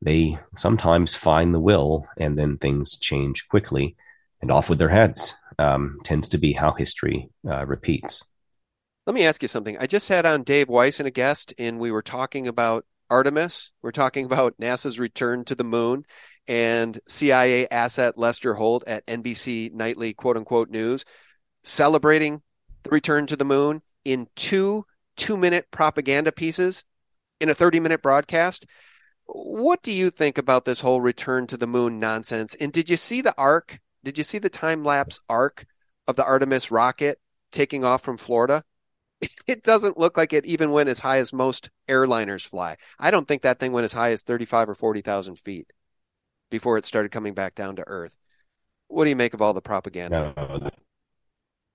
they 0.00 0.38
sometimes 0.56 1.16
find 1.16 1.54
the 1.54 1.60
will 1.60 2.06
and 2.16 2.38
then 2.38 2.58
things 2.58 2.96
change 2.96 3.48
quickly 3.48 3.96
and 4.40 4.50
off 4.50 4.70
with 4.70 4.78
their 4.78 4.88
heads. 4.88 5.34
Um, 5.58 5.98
tends 6.04 6.28
to 6.28 6.38
be 6.38 6.52
how 6.52 6.72
history 6.72 7.30
uh, 7.48 7.66
repeats. 7.66 8.22
Let 9.08 9.14
me 9.14 9.24
ask 9.24 9.40
you 9.40 9.48
something. 9.48 9.78
I 9.78 9.86
just 9.86 10.10
had 10.10 10.26
on 10.26 10.42
Dave 10.42 10.68
Weiss 10.68 11.00
and 11.00 11.06
a 11.06 11.10
guest, 11.10 11.54
and 11.56 11.80
we 11.80 11.90
were 11.90 12.02
talking 12.02 12.46
about 12.46 12.84
Artemis. 13.08 13.72
We're 13.80 13.90
talking 13.90 14.26
about 14.26 14.58
NASA's 14.60 14.98
return 14.98 15.46
to 15.46 15.54
the 15.54 15.64
moon 15.64 16.04
and 16.46 17.00
CIA 17.08 17.66
asset 17.68 18.18
Lester 18.18 18.52
Holt 18.52 18.84
at 18.86 19.06
NBC 19.06 19.72
Nightly 19.72 20.12
quote 20.12 20.36
unquote 20.36 20.68
news 20.68 21.06
celebrating 21.64 22.42
the 22.82 22.90
return 22.90 23.26
to 23.28 23.36
the 23.36 23.46
moon 23.46 23.80
in 24.04 24.28
two 24.36 24.84
two 25.16 25.38
minute 25.38 25.64
propaganda 25.70 26.30
pieces 26.30 26.84
in 27.40 27.48
a 27.48 27.54
30 27.54 27.80
minute 27.80 28.02
broadcast. 28.02 28.66
What 29.24 29.82
do 29.82 29.90
you 29.90 30.10
think 30.10 30.36
about 30.36 30.66
this 30.66 30.82
whole 30.82 31.00
return 31.00 31.46
to 31.46 31.56
the 31.56 31.66
moon 31.66 31.98
nonsense? 31.98 32.54
And 32.56 32.74
did 32.74 32.90
you 32.90 32.96
see 32.98 33.22
the 33.22 33.34
arc? 33.38 33.80
Did 34.04 34.18
you 34.18 34.24
see 34.24 34.36
the 34.36 34.50
time 34.50 34.84
lapse 34.84 35.18
arc 35.30 35.64
of 36.06 36.16
the 36.16 36.26
Artemis 36.26 36.70
rocket 36.70 37.18
taking 37.52 37.84
off 37.84 38.02
from 38.02 38.18
Florida? 38.18 38.64
It 39.46 39.62
doesn't 39.62 39.98
look 39.98 40.16
like 40.16 40.32
it 40.32 40.46
even 40.46 40.70
went 40.70 40.90
as 40.90 41.00
high 41.00 41.18
as 41.18 41.32
most 41.32 41.70
airliners 41.88 42.46
fly. 42.46 42.76
I 42.98 43.10
don't 43.10 43.26
think 43.26 43.42
that 43.42 43.58
thing 43.58 43.72
went 43.72 43.84
as 43.84 43.92
high 43.92 44.10
as 44.10 44.22
35 44.22 44.68
or 44.68 44.74
40,000 44.74 45.36
feet 45.36 45.72
before 46.50 46.78
it 46.78 46.84
started 46.84 47.12
coming 47.12 47.34
back 47.34 47.54
down 47.54 47.76
to 47.76 47.84
Earth. 47.86 48.16
What 48.88 49.04
do 49.04 49.10
you 49.10 49.16
make 49.16 49.34
of 49.34 49.42
all 49.42 49.54
the 49.54 49.60
propaganda? 49.60 50.34
No, 50.36 50.70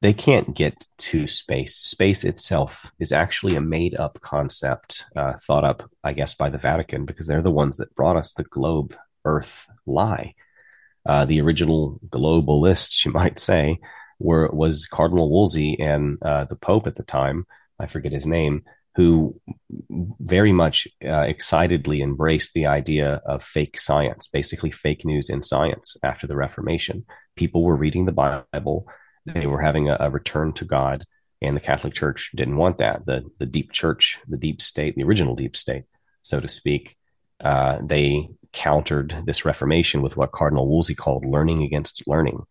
they 0.02 0.14
can't 0.14 0.54
get 0.54 0.86
to 0.98 1.28
space. 1.28 1.76
Space 1.76 2.24
itself 2.26 2.92
is 3.00 3.12
actually 3.12 3.56
a 3.56 3.62
made 3.62 3.96
up 3.96 4.20
concept 4.22 5.06
uh, 5.16 5.34
thought 5.48 5.64
up, 5.64 5.90
I 6.04 6.14
guess, 6.14 6.34
by 6.34 6.50
the 6.50 6.58
Vatican 6.58 7.06
because 7.06 7.26
they're 7.26 7.42
the 7.42 7.52
ones 7.52 7.78
that 7.78 7.96
brought 7.96 8.18
us 8.18 8.34
the 8.34 8.44
globe 8.44 8.96
Earth 9.24 9.68
lie. 9.86 10.36
Uh, 11.08 11.26
the 11.26 11.40
original 11.40 12.00
globalists, 12.10 13.06
you 13.06 13.12
might 13.12 13.40
say, 13.40 13.80
were 14.24 14.50
was 14.52 14.86
Cardinal 14.86 15.30
Wolsey 15.30 15.78
and 15.80 16.18
uh, 16.24 16.46
the 16.46 16.56
Pope 16.56 16.88
at 16.88 16.96
the 16.96 17.04
time. 17.04 17.46
I 17.80 17.88
forget 17.88 18.12
his 18.12 18.26
name, 18.26 18.64
who 18.96 19.40
very 20.20 20.54
much 20.54 20.88
uh, 21.04 21.22
excitedly 21.22 22.02
embraced 22.02 22.54
the 22.54 22.68
idea 22.68 23.22
of 23.26 23.44
fake 23.44 23.78
science, 23.80 24.28
basically 24.28 24.72
fake 24.72 25.06
news 25.06 25.30
in 25.30 25.42
science 25.42 25.98
after 26.04 26.28
the 26.28 26.36
Reformation. 26.36 27.06
People 27.36 27.64
were 27.64 27.76
reading 27.76 28.06
the 28.06 28.12
Bible 28.12 28.88
they 29.26 29.48
were 29.48 29.62
having 29.62 29.90
a, 29.90 29.98
a 30.00 30.10
return 30.10 30.54
to 30.54 30.66
God, 30.66 31.06
and 31.42 31.56
the 31.56 31.62
Catholic 31.62 31.94
Church 31.94 32.32
didn't 32.36 32.58
want 32.58 32.78
that. 32.80 33.06
The 33.06 33.24
the 33.40 33.46
deep 33.46 33.72
church, 33.72 34.20
the 34.28 34.38
deep 34.38 34.62
state, 34.62 34.96
the 34.96 35.04
original 35.04 35.36
deep 35.36 35.56
state, 35.56 35.84
so 36.22 36.40
to 36.40 36.50
speak, 36.50 36.98
uh, 37.44 37.80
they 37.82 38.30
countered 38.52 39.24
this 39.26 39.46
Reformation 39.46 40.02
with 40.02 40.18
what 40.18 40.32
Cardinal 40.32 40.68
Wolsey 40.68 40.96
called 40.96 41.26
learning 41.26 41.64
against 41.64 42.04
learning. 42.08 42.44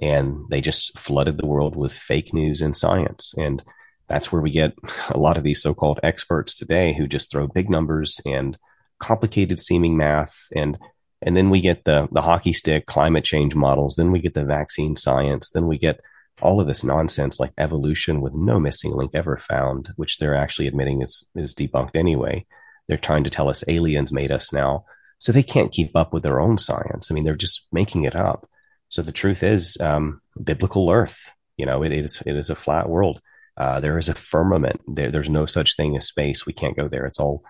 And 0.00 0.44
they 0.50 0.60
just 0.60 0.98
flooded 0.98 1.36
the 1.36 1.46
world 1.46 1.76
with 1.76 1.92
fake 1.92 2.32
news 2.32 2.60
and 2.60 2.76
science. 2.76 3.34
And 3.36 3.62
that's 4.08 4.32
where 4.32 4.42
we 4.42 4.50
get 4.50 4.74
a 5.10 5.18
lot 5.18 5.36
of 5.36 5.44
these 5.44 5.62
so 5.62 5.74
called 5.74 6.00
experts 6.02 6.54
today 6.54 6.94
who 6.96 7.06
just 7.06 7.30
throw 7.30 7.46
big 7.46 7.70
numbers 7.70 8.20
and 8.24 8.56
complicated 8.98 9.58
seeming 9.60 9.96
math. 9.96 10.46
And 10.54 10.78
and 11.24 11.36
then 11.36 11.50
we 11.50 11.60
get 11.60 11.84
the 11.84 12.08
the 12.10 12.22
hockey 12.22 12.52
stick 12.52 12.86
climate 12.86 13.24
change 13.24 13.54
models. 13.54 13.96
Then 13.96 14.12
we 14.12 14.20
get 14.20 14.34
the 14.34 14.44
vaccine 14.44 14.96
science. 14.96 15.50
Then 15.50 15.66
we 15.66 15.78
get 15.78 16.00
all 16.40 16.60
of 16.60 16.66
this 16.66 16.82
nonsense 16.82 17.38
like 17.38 17.52
evolution 17.58 18.20
with 18.20 18.34
no 18.34 18.58
missing 18.58 18.92
link 18.92 19.14
ever 19.14 19.36
found 19.36 19.90
which 19.96 20.18
they're 20.18 20.34
actually 20.34 20.66
admitting 20.66 21.02
is 21.02 21.24
is 21.36 21.54
debunked 21.54 21.94
anyway. 21.96 22.44
They're 22.88 22.96
trying 22.96 23.24
to 23.24 23.30
tell 23.30 23.48
us 23.48 23.64
aliens 23.68 24.12
made 24.12 24.32
us 24.32 24.52
now. 24.52 24.84
So 25.18 25.30
they 25.30 25.44
can't 25.44 25.70
keep 25.70 25.94
up 25.94 26.12
with 26.12 26.24
their 26.24 26.40
own 26.40 26.58
science. 26.58 27.10
I 27.10 27.14
mean 27.14 27.24
they're 27.24 27.36
just 27.36 27.68
making 27.70 28.04
it 28.04 28.16
up 28.16 28.48
so 28.92 29.02
the 29.02 29.10
truth 29.10 29.42
is 29.42 29.76
um, 29.80 30.20
biblical 30.42 30.88
earth 30.90 31.32
you 31.56 31.66
know 31.66 31.82
it 31.82 31.92
is 31.92 32.22
it 32.24 32.36
is 32.36 32.48
a 32.48 32.54
flat 32.54 32.88
world 32.88 33.20
uh, 33.56 33.80
there 33.80 33.98
is 33.98 34.08
a 34.08 34.14
firmament 34.14 34.80
there, 34.86 35.10
there's 35.10 35.28
no 35.28 35.44
such 35.46 35.76
thing 35.76 35.96
as 35.96 36.06
space 36.06 36.46
we 36.46 36.52
can't 36.52 36.76
go 36.76 36.86
there 36.86 37.04
it's 37.04 37.18
all 37.18 37.42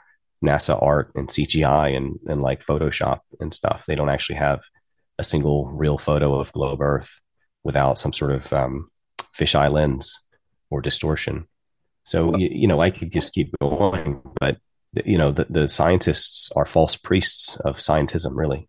NASA 0.42 0.80
art 0.82 1.12
and 1.14 1.28
CGI 1.28 1.96
and, 1.96 2.18
and 2.26 2.42
like 2.42 2.64
Photoshop 2.64 3.20
and 3.40 3.54
stuff. 3.54 3.84
They 3.86 3.94
don't 3.94 4.08
actually 4.08 4.36
have 4.36 4.60
a 5.18 5.24
single 5.24 5.66
real 5.66 5.98
photo 5.98 6.38
of 6.38 6.52
globe 6.52 6.80
Earth 6.80 7.20
without 7.64 7.98
some 7.98 8.12
sort 8.12 8.32
of 8.32 8.52
um, 8.52 8.90
fisheye 9.36 9.72
lens 9.72 10.20
or 10.70 10.80
distortion. 10.80 11.46
So, 12.04 12.36
you, 12.36 12.48
you, 12.50 12.68
know, 12.68 12.80
I 12.80 12.90
could 12.90 13.12
just 13.12 13.32
keep 13.32 13.54
going, 13.60 14.20
but, 14.40 14.58
you 15.04 15.16
know, 15.16 15.30
the, 15.30 15.46
the 15.48 15.68
scientists 15.68 16.50
are 16.56 16.66
false 16.66 16.96
priests 16.96 17.56
of 17.64 17.76
scientism, 17.76 18.32
really. 18.34 18.68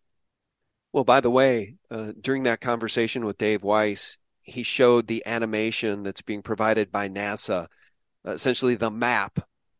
Well, 0.94 1.04
by 1.04 1.22
the 1.22 1.32
way, 1.32 1.78
uh, 1.90 2.12
during 2.22 2.44
that 2.44 2.62
conversation 2.62 3.26
with 3.26 3.40
Dave 3.40 3.64
Weiss, 3.64 4.18
he 4.44 4.62
showed 4.62 5.08
the 5.08 5.24
animation 5.26 6.04
that's 6.04 6.22
being 6.22 6.44
provided 6.44 6.92
by 6.92 7.10
NASA, 7.10 7.66
uh, 8.26 8.32
essentially 8.32 8.76
the 8.76 8.92
map 8.92 9.40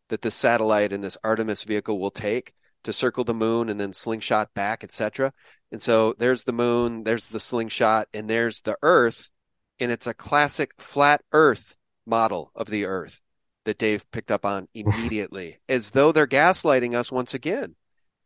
that 0.10 0.24
the 0.24 0.32
satellite 0.32 0.92
and 0.92 1.04
this 1.04 1.18
Artemis 1.24 1.66
vehicle 1.66 2.00
will 2.00 2.12
take 2.12 2.54
to 2.84 2.92
circle 2.92 3.24
the 3.24 3.34
moon 3.36 3.70
and 3.70 3.80
then 3.80 3.94
slingshot 3.94 4.54
back, 4.56 4.84
etc. 4.84 5.32
And 5.72 5.82
so 5.82 6.16
there's 6.18 6.46
the 6.46 6.52
moon, 6.52 7.04
there's 7.04 7.30
the 7.30 7.40
slingshot, 7.40 8.08
and 8.12 8.28
there's 8.28 8.62
the 8.62 8.76
Earth, 8.82 9.30
and 9.80 9.92
it's 9.92 10.08
a 10.08 10.16
classic 10.16 10.72
flat 10.80 11.22
Earth 11.32 11.78
model 12.08 12.52
of 12.56 12.68
the 12.68 12.86
Earth 12.86 13.22
that 13.66 13.78
Dave 13.78 14.10
picked 14.12 14.32
up 14.32 14.46
on 14.46 14.68
immediately, 14.74 15.60
as 15.70 15.92
though 15.92 16.12
they're 16.12 16.26
gaslighting 16.26 16.96
us 16.96 17.12
once 17.12 17.36
again. 17.36 17.76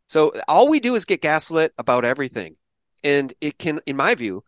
So 0.06 0.32
all 0.48 0.70
we 0.70 0.80
do 0.80 0.94
is 0.94 1.04
get 1.04 1.20
gaslit 1.20 1.74
about 1.76 2.06
everything. 2.06 2.56
And 3.02 3.32
it 3.40 3.58
can, 3.58 3.80
in 3.86 3.96
my 3.96 4.14
view, 4.14 4.44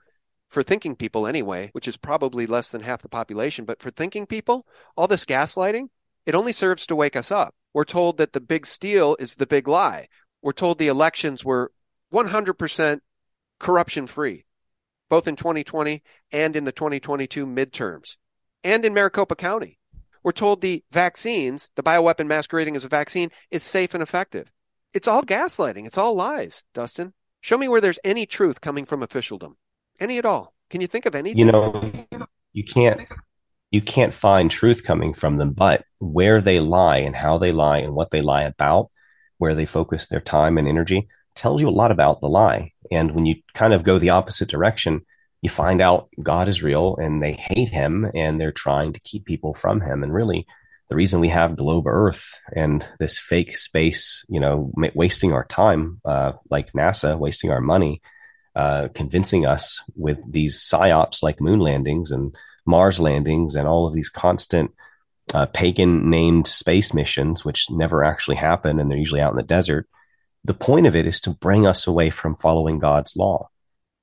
for 0.48 0.62
thinking 0.62 0.96
people 0.96 1.26
anyway, 1.26 1.70
which 1.72 1.86
is 1.86 1.96
probably 1.96 2.46
less 2.46 2.70
than 2.70 2.82
half 2.82 3.02
the 3.02 3.08
population, 3.08 3.64
but 3.64 3.80
for 3.80 3.90
thinking 3.90 4.26
people, 4.26 4.66
all 4.96 5.06
this 5.06 5.24
gaslighting, 5.24 5.88
it 6.26 6.34
only 6.34 6.52
serves 6.52 6.86
to 6.86 6.96
wake 6.96 7.16
us 7.16 7.30
up. 7.30 7.54
We're 7.72 7.84
told 7.84 8.18
that 8.18 8.32
the 8.32 8.40
big 8.40 8.66
steal 8.66 9.16
is 9.20 9.36
the 9.36 9.46
big 9.46 9.68
lie. 9.68 10.08
We're 10.42 10.52
told 10.52 10.78
the 10.78 10.88
elections 10.88 11.44
were 11.44 11.70
100% 12.12 13.00
corruption 13.60 14.06
free, 14.06 14.44
both 15.08 15.28
in 15.28 15.36
2020 15.36 16.02
and 16.32 16.56
in 16.56 16.64
the 16.64 16.72
2022 16.72 17.46
midterms, 17.46 18.16
and 18.64 18.84
in 18.84 18.92
Maricopa 18.92 19.36
County. 19.36 19.78
We're 20.22 20.32
told 20.32 20.60
the 20.60 20.84
vaccines, 20.90 21.70
the 21.76 21.82
bioweapon 21.82 22.26
masquerading 22.26 22.76
as 22.76 22.84
a 22.84 22.88
vaccine, 22.88 23.30
is 23.50 23.62
safe 23.62 23.94
and 23.94 24.02
effective. 24.02 24.52
It's 24.92 25.08
all 25.08 25.22
gaslighting. 25.22 25.86
It's 25.86 25.96
all 25.96 26.14
lies, 26.14 26.64
Dustin. 26.74 27.14
Show 27.40 27.56
me 27.56 27.68
where 27.68 27.80
there's 27.80 27.98
any 28.04 28.26
truth 28.26 28.60
coming 28.60 28.84
from 28.84 29.02
officialdom. 29.02 29.56
Any 29.98 30.18
at 30.18 30.26
all. 30.26 30.54
Can 30.68 30.80
you 30.80 30.86
think 30.86 31.06
of 31.06 31.14
anything? 31.14 31.38
You 31.38 31.52
know, 31.52 31.94
you 32.52 32.64
can't 32.64 33.06
you 33.70 33.80
can't 33.80 34.12
find 34.12 34.50
truth 34.50 34.84
coming 34.84 35.14
from 35.14 35.36
them, 35.36 35.52
but 35.52 35.84
where 35.98 36.40
they 36.40 36.60
lie 36.60 36.98
and 36.98 37.14
how 37.14 37.38
they 37.38 37.52
lie 37.52 37.78
and 37.78 37.94
what 37.94 38.10
they 38.10 38.20
lie 38.20 38.42
about, 38.42 38.90
where 39.38 39.54
they 39.54 39.66
focus 39.66 40.06
their 40.06 40.20
time 40.20 40.58
and 40.58 40.66
energy, 40.66 41.08
tells 41.36 41.60
you 41.60 41.68
a 41.68 41.70
lot 41.70 41.92
about 41.92 42.20
the 42.20 42.28
lie. 42.28 42.72
And 42.90 43.12
when 43.12 43.26
you 43.26 43.36
kind 43.54 43.72
of 43.72 43.84
go 43.84 43.98
the 43.98 44.10
opposite 44.10 44.48
direction, 44.48 45.06
you 45.40 45.48
find 45.48 45.80
out 45.80 46.08
God 46.20 46.48
is 46.48 46.62
real 46.62 46.96
and 46.96 47.22
they 47.22 47.32
hate 47.32 47.68
him 47.68 48.10
and 48.14 48.40
they're 48.40 48.52
trying 48.52 48.92
to 48.92 49.00
keep 49.00 49.24
people 49.24 49.54
from 49.54 49.80
him. 49.80 50.02
And 50.02 50.12
really, 50.12 50.46
the 50.90 50.96
reason 50.96 51.20
we 51.20 51.28
have 51.28 51.56
globe 51.56 51.86
Earth 51.86 52.40
and 52.54 52.86
this 52.98 53.16
fake 53.16 53.56
space, 53.56 54.26
you 54.28 54.40
know, 54.40 54.72
wasting 54.92 55.32
our 55.32 55.44
time, 55.44 56.00
uh, 56.04 56.32
like 56.50 56.72
NASA, 56.72 57.16
wasting 57.16 57.52
our 57.52 57.60
money, 57.60 58.02
uh, 58.56 58.88
convincing 58.92 59.46
us 59.46 59.80
with 59.94 60.18
these 60.28 60.58
psyops 60.58 61.22
like 61.22 61.40
moon 61.40 61.60
landings 61.60 62.10
and 62.10 62.34
Mars 62.66 62.98
landings 62.98 63.54
and 63.54 63.68
all 63.68 63.86
of 63.86 63.94
these 63.94 64.10
constant 64.10 64.74
uh, 65.32 65.46
pagan 65.46 66.10
named 66.10 66.48
space 66.48 66.92
missions, 66.92 67.44
which 67.44 67.70
never 67.70 68.02
actually 68.02 68.36
happen 68.36 68.80
and 68.80 68.90
they're 68.90 68.98
usually 68.98 69.20
out 69.20 69.30
in 69.30 69.36
the 69.36 69.44
desert. 69.44 69.88
The 70.42 70.54
point 70.54 70.88
of 70.88 70.96
it 70.96 71.06
is 71.06 71.20
to 71.20 71.30
bring 71.30 71.68
us 71.68 71.86
away 71.86 72.10
from 72.10 72.34
following 72.34 72.78
God's 72.78 73.16
law. 73.16 73.48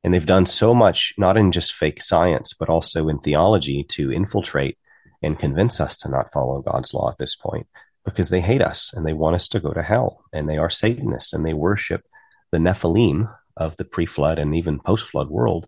And 0.05 0.13
they've 0.13 0.25
done 0.25 0.45
so 0.45 0.73
much, 0.73 1.13
not 1.17 1.35
in 1.35 1.51
just 1.51 1.73
fake 1.73 2.01
science, 2.01 2.53
but 2.53 2.69
also 2.69 3.09
in 3.09 3.19
theology 3.19 3.83
to 3.89 4.13
infiltrate 4.13 4.77
and 5.22 5.39
convince 5.39 5.80
us 5.82 5.97
to 5.97 6.09
not 6.09 6.32
follow 6.32 6.61
God's 6.61 6.93
law 6.93 7.09
at 7.09 7.18
this 7.18 7.36
point 7.36 7.68
because 8.05 8.30
they 8.30 8.41
hate 8.41 8.61
us 8.61 8.93
and 8.93 9.05
they 9.05 9.13
want 9.13 9.36
us 9.36 9.47
to 9.49 9.59
go 9.59 9.74
to 9.74 9.84
hell. 9.84 10.24
And 10.32 10.47
they 10.47 10.57
are 10.57 10.70
Satanists 10.70 11.34
and 11.34 11.45
they 11.45 11.53
worship 11.53 12.03
the 12.51 12.57
Nephilim 12.57 13.34
of 13.55 13.76
the 13.78 13.86
pre 13.86 14.05
flood 14.05 14.39
and 14.39 14.55
even 14.55 14.80
post 14.80 15.09
flood 15.09 15.30
world. 15.30 15.68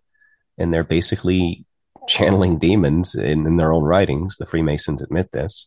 And 0.56 0.72
they're 0.72 0.84
basically 0.84 1.66
channeling 2.08 2.58
demons 2.58 3.14
in, 3.14 3.46
in 3.46 3.56
their 3.56 3.72
own 3.72 3.84
writings. 3.84 4.36
The 4.36 4.46
Freemasons 4.46 5.02
admit 5.02 5.32
this 5.32 5.66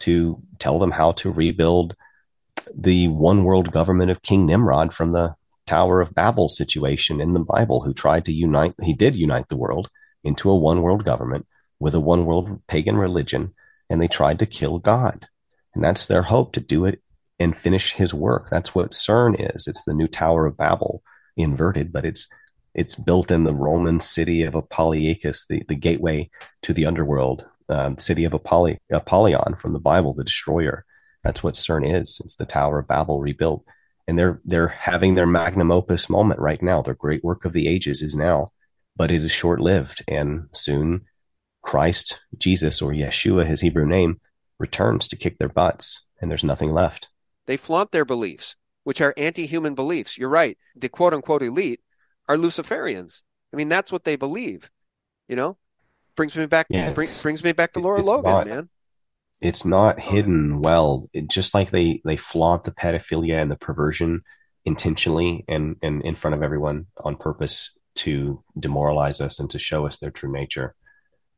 to 0.00 0.42
tell 0.58 0.78
them 0.78 0.90
how 0.90 1.12
to 1.12 1.30
rebuild 1.30 1.94
the 2.74 3.08
one 3.08 3.44
world 3.44 3.72
government 3.72 4.10
of 4.10 4.22
King 4.22 4.46
Nimrod 4.46 4.92
from 4.94 5.12
the 5.12 5.34
Tower 5.66 6.00
of 6.00 6.14
Babel 6.14 6.48
situation 6.48 7.20
in 7.20 7.32
the 7.32 7.40
Bible, 7.40 7.80
who 7.82 7.94
tried 7.94 8.24
to 8.24 8.32
unite, 8.32 8.74
he 8.82 8.92
did 8.92 9.14
unite 9.14 9.48
the 9.48 9.56
world 9.56 9.88
into 10.24 10.50
a 10.50 10.56
one 10.56 10.82
world 10.82 11.04
government 11.04 11.46
with 11.80 11.94
a 11.94 12.00
one 12.00 12.26
world 12.26 12.60
pagan 12.68 12.96
religion, 12.96 13.54
and 13.88 14.00
they 14.00 14.08
tried 14.08 14.38
to 14.38 14.46
kill 14.46 14.78
God. 14.78 15.26
And 15.74 15.82
that's 15.82 16.06
their 16.06 16.22
hope 16.22 16.52
to 16.52 16.60
do 16.60 16.84
it 16.84 17.00
and 17.38 17.56
finish 17.56 17.94
his 17.94 18.12
work. 18.12 18.48
That's 18.50 18.74
what 18.74 18.90
CERN 18.90 19.54
is. 19.54 19.66
It's 19.66 19.84
the 19.84 19.94
new 19.94 20.06
Tower 20.06 20.46
of 20.46 20.56
Babel 20.56 21.02
inverted, 21.36 21.92
but 21.92 22.04
it's 22.04 22.28
it's 22.74 22.94
built 22.94 23.32
in 23.32 23.42
the 23.42 23.54
Roman 23.54 23.98
city 23.98 24.44
of 24.44 24.54
Apollonius, 24.54 25.46
the, 25.46 25.62
the 25.66 25.74
gateway 25.74 26.30
to 26.62 26.72
the 26.72 26.86
underworld, 26.86 27.44
um, 27.68 27.98
city 27.98 28.24
of 28.24 28.32
Apolly, 28.32 28.78
Apollyon 28.92 29.56
from 29.56 29.72
the 29.72 29.80
Bible, 29.80 30.14
the 30.14 30.22
destroyer. 30.22 30.84
That's 31.24 31.42
what 31.42 31.54
CERN 31.54 32.00
is. 32.00 32.20
It's 32.22 32.36
the 32.36 32.46
Tower 32.46 32.78
of 32.78 32.86
Babel 32.86 33.20
rebuilt. 33.20 33.64
And 34.06 34.18
they're 34.18 34.40
they're 34.44 34.68
having 34.68 35.14
their 35.14 35.26
magnum 35.26 35.70
opus 35.70 36.08
moment 36.08 36.40
right 36.40 36.62
now. 36.62 36.82
Their 36.82 36.94
great 36.94 37.24
work 37.24 37.44
of 37.44 37.52
the 37.52 37.68
ages 37.68 38.02
is 38.02 38.14
now, 38.14 38.52
but 38.96 39.10
it 39.10 39.22
is 39.22 39.30
short 39.30 39.60
lived. 39.60 40.04
And 40.08 40.48
soon 40.52 41.02
Christ, 41.62 42.20
Jesus, 42.38 42.80
or 42.80 42.92
Yeshua, 42.92 43.46
his 43.46 43.60
Hebrew 43.60 43.86
name, 43.86 44.20
returns 44.58 45.08
to 45.08 45.16
kick 45.16 45.38
their 45.38 45.48
butts, 45.48 46.04
and 46.20 46.30
there's 46.30 46.44
nothing 46.44 46.72
left. 46.72 47.08
They 47.46 47.56
flaunt 47.56 47.92
their 47.92 48.04
beliefs, 48.04 48.56
which 48.84 49.00
are 49.00 49.14
anti 49.16 49.46
human 49.46 49.74
beliefs. 49.74 50.16
You're 50.16 50.28
right. 50.28 50.56
The 50.76 50.88
quote 50.88 51.14
unquote 51.14 51.42
elite 51.42 51.80
are 52.28 52.36
Luciferians. 52.36 53.22
I 53.52 53.56
mean, 53.56 53.68
that's 53.68 53.90
what 53.90 54.04
they 54.04 54.16
believe. 54.16 54.70
You 55.28 55.36
know, 55.36 55.58
brings 56.16 56.36
me 56.36 56.46
back. 56.46 56.66
Yeah, 56.70 56.92
brings, 56.92 57.22
brings 57.22 57.42
me 57.42 57.52
back 57.52 57.72
to 57.74 57.80
Lara 57.80 58.02
Logan, 58.02 58.30
not, 58.30 58.46
man. 58.46 58.68
It's 59.40 59.64
not 59.64 60.00
hidden 60.00 60.60
well. 60.60 61.08
It, 61.12 61.28
just 61.28 61.54
like 61.54 61.70
they 61.70 62.00
they 62.04 62.16
flaunt 62.16 62.64
the 62.64 62.72
pedophilia 62.72 63.40
and 63.40 63.50
the 63.50 63.56
perversion 63.56 64.22
intentionally 64.64 65.44
and 65.48 65.76
and 65.82 66.02
in 66.02 66.14
front 66.14 66.34
of 66.34 66.42
everyone 66.42 66.86
on 67.02 67.16
purpose 67.16 67.76
to 67.94 68.42
demoralize 68.58 69.20
us 69.20 69.40
and 69.40 69.50
to 69.50 69.58
show 69.58 69.86
us 69.86 69.98
their 69.98 70.10
true 70.10 70.32
nature. 70.32 70.74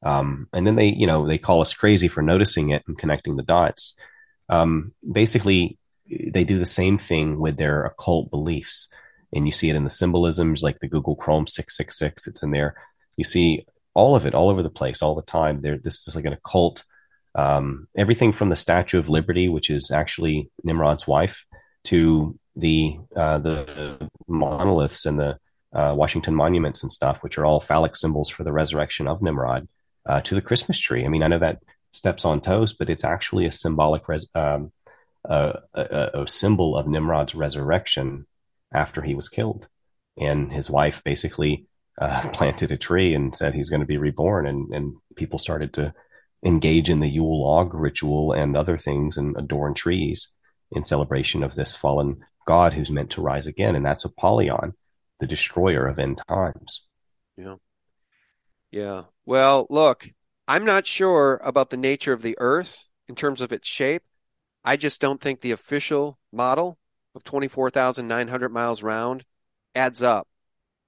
Um, 0.03 0.49
and 0.53 0.67
then 0.67 0.77
they, 0.77 0.87
you 0.87 1.07
know, 1.07 1.27
they 1.27 1.39
call 1.39 1.61
us 1.61 1.73
crazy 1.73 2.09
for 2.09 2.23
noticing 2.23 2.71
it 2.71 2.83
and 2.87 2.99
connecting 2.99 3.37
the 3.37 3.43
dots. 3.43 3.95
Um, 4.49 4.93
basically, 5.11 5.79
they 6.09 6.45
do 6.45 6.59
the 6.59 6.67
same 6.67 6.99
thing 6.99 7.39
with 7.39 7.57
their 7.57 7.85
occult 7.85 8.31
beliefs. 8.31 8.89
And 9.33 9.47
you 9.47 9.53
see 9.53 9.71
it 9.71 9.77
in 9.77 9.85
the 9.85 9.91
symbolisms 9.91 10.63
like 10.63 10.79
the 10.81 10.89
Google 10.89 11.17
Chrome 11.17 11.47
666. 11.47 12.27
It's 12.27 12.43
in 12.43 12.51
there. 12.51 12.75
You 13.17 13.25
see 13.25 13.65
all 13.95 14.17
of 14.17 14.27
it 14.27 14.35
all 14.35 14.51
over 14.51 14.63
the 14.63 14.71
place 14.71 15.03
all 15.03 15.15
the 15.15 15.23
time. 15.23 15.63
There, 15.63 15.79
this 15.79 16.07
is 16.09 16.17
like 16.17 16.25
an 16.25 16.33
occult. 16.33 16.83
Um, 17.35 17.89
everything 17.97 18.33
from 18.33 18.51
the 18.51 18.57
Statue 18.57 18.99
of 18.99 19.09
Liberty, 19.09 19.49
which 19.49 19.71
is 19.71 19.91
actually 19.91 20.51
Nimrod's 20.65 21.07
wife, 21.07 21.45
to 21.85 22.39
the 22.57 22.99
uh, 23.17 23.39
the 23.39 24.11
monoliths 24.29 25.07
and 25.07 25.19
the 25.19 25.39
uh, 25.73 25.95
Washington 25.97 26.35
monuments 26.35 26.83
and 26.83 26.93
stuff, 26.93 27.23
which 27.23 27.39
are 27.39 27.47
all 27.47 27.61
phallic 27.61 27.97
symbols 27.97 28.29
for 28.29 28.45
the 28.45 28.53
resurrection 28.53 29.09
of 29.09 29.23
Nimrod 29.23 29.67
uh, 30.07 30.21
to 30.23 30.35
the 30.35 30.43
Christmas 30.43 30.79
tree. 30.79 31.05
I 31.05 31.09
mean, 31.09 31.23
I 31.23 31.29
know 31.29 31.39
that 31.39 31.63
steps 31.93 32.25
on 32.25 32.41
toes, 32.41 32.73
but 32.73 32.91
it's 32.91 33.05
actually 33.05 33.47
a 33.47 33.53
symbolic, 33.53 34.09
res- 34.09 34.29
um, 34.35 34.73
a, 35.25 35.59
a, 35.75 36.25
symbol 36.27 36.77
of 36.77 36.87
Nimrod's 36.87 37.35
resurrection 37.35 38.27
after 38.73 39.03
he 39.03 39.15
was 39.15 39.29
killed. 39.29 39.69
And 40.19 40.53
his 40.53 40.69
wife 40.69 41.03
basically 41.05 41.67
uh, 42.01 42.29
planted 42.33 42.73
a 42.73 42.77
tree 42.77 43.15
and 43.15 43.35
said 43.35 43.55
he's 43.55 43.71
going 43.71 43.81
to 43.81 43.87
be 43.87 43.99
reborn. 43.99 44.47
And, 44.47 44.73
and 44.75 44.97
people 45.17 45.39
started 45.39 45.75
to 45.75 45.95
engage 46.45 46.91
in 46.91 47.01
the 47.01 47.09
Yule 47.09 47.43
log 47.43 47.75
ritual 47.75 48.33
and 48.33 48.57
other 48.57 48.79
things 48.79 49.17
and 49.17 49.37
adorn 49.37 49.75
trees 49.75 50.29
in 50.73 50.85
celebration 50.85 51.43
of 51.43 51.55
this 51.55 51.77
fallen 51.77 52.25
God 52.47 52.73
who's 52.75 52.91
meant 52.91 53.11
to 53.11 53.23
rise 53.23 53.47
again. 53.47 53.77
And 53.77 53.87
that's 53.87 54.05
Apollyon, 54.05 54.75
the 55.21 55.27
destroyer 55.27 55.87
of 55.87 55.99
end 55.99 56.21
times. 56.29 56.87
Yeah. 57.37 57.57
Yeah. 58.71 59.03
Well, 59.25 59.67
look, 59.71 60.09
I'm 60.49 60.65
not 60.65 60.87
sure 60.87 61.41
about 61.45 61.71
the 61.71 61.77
nature 61.77 62.13
of 62.13 62.23
the 62.23 62.37
Earth 62.39 62.87
in 63.09 63.15
terms 63.15 63.41
of 63.41 63.53
its 63.53 63.69
shape. 63.69 64.03
I 64.65 64.77
just 64.77 65.01
don't 65.01 65.21
think 65.21 65.41
the 65.41 65.53
official 65.53 66.19
model 66.33 66.79
of 67.15 67.25
24,900 67.25 68.49
miles 68.49 68.83
round 68.83 69.25
adds 69.75 70.03
up, 70.03 70.29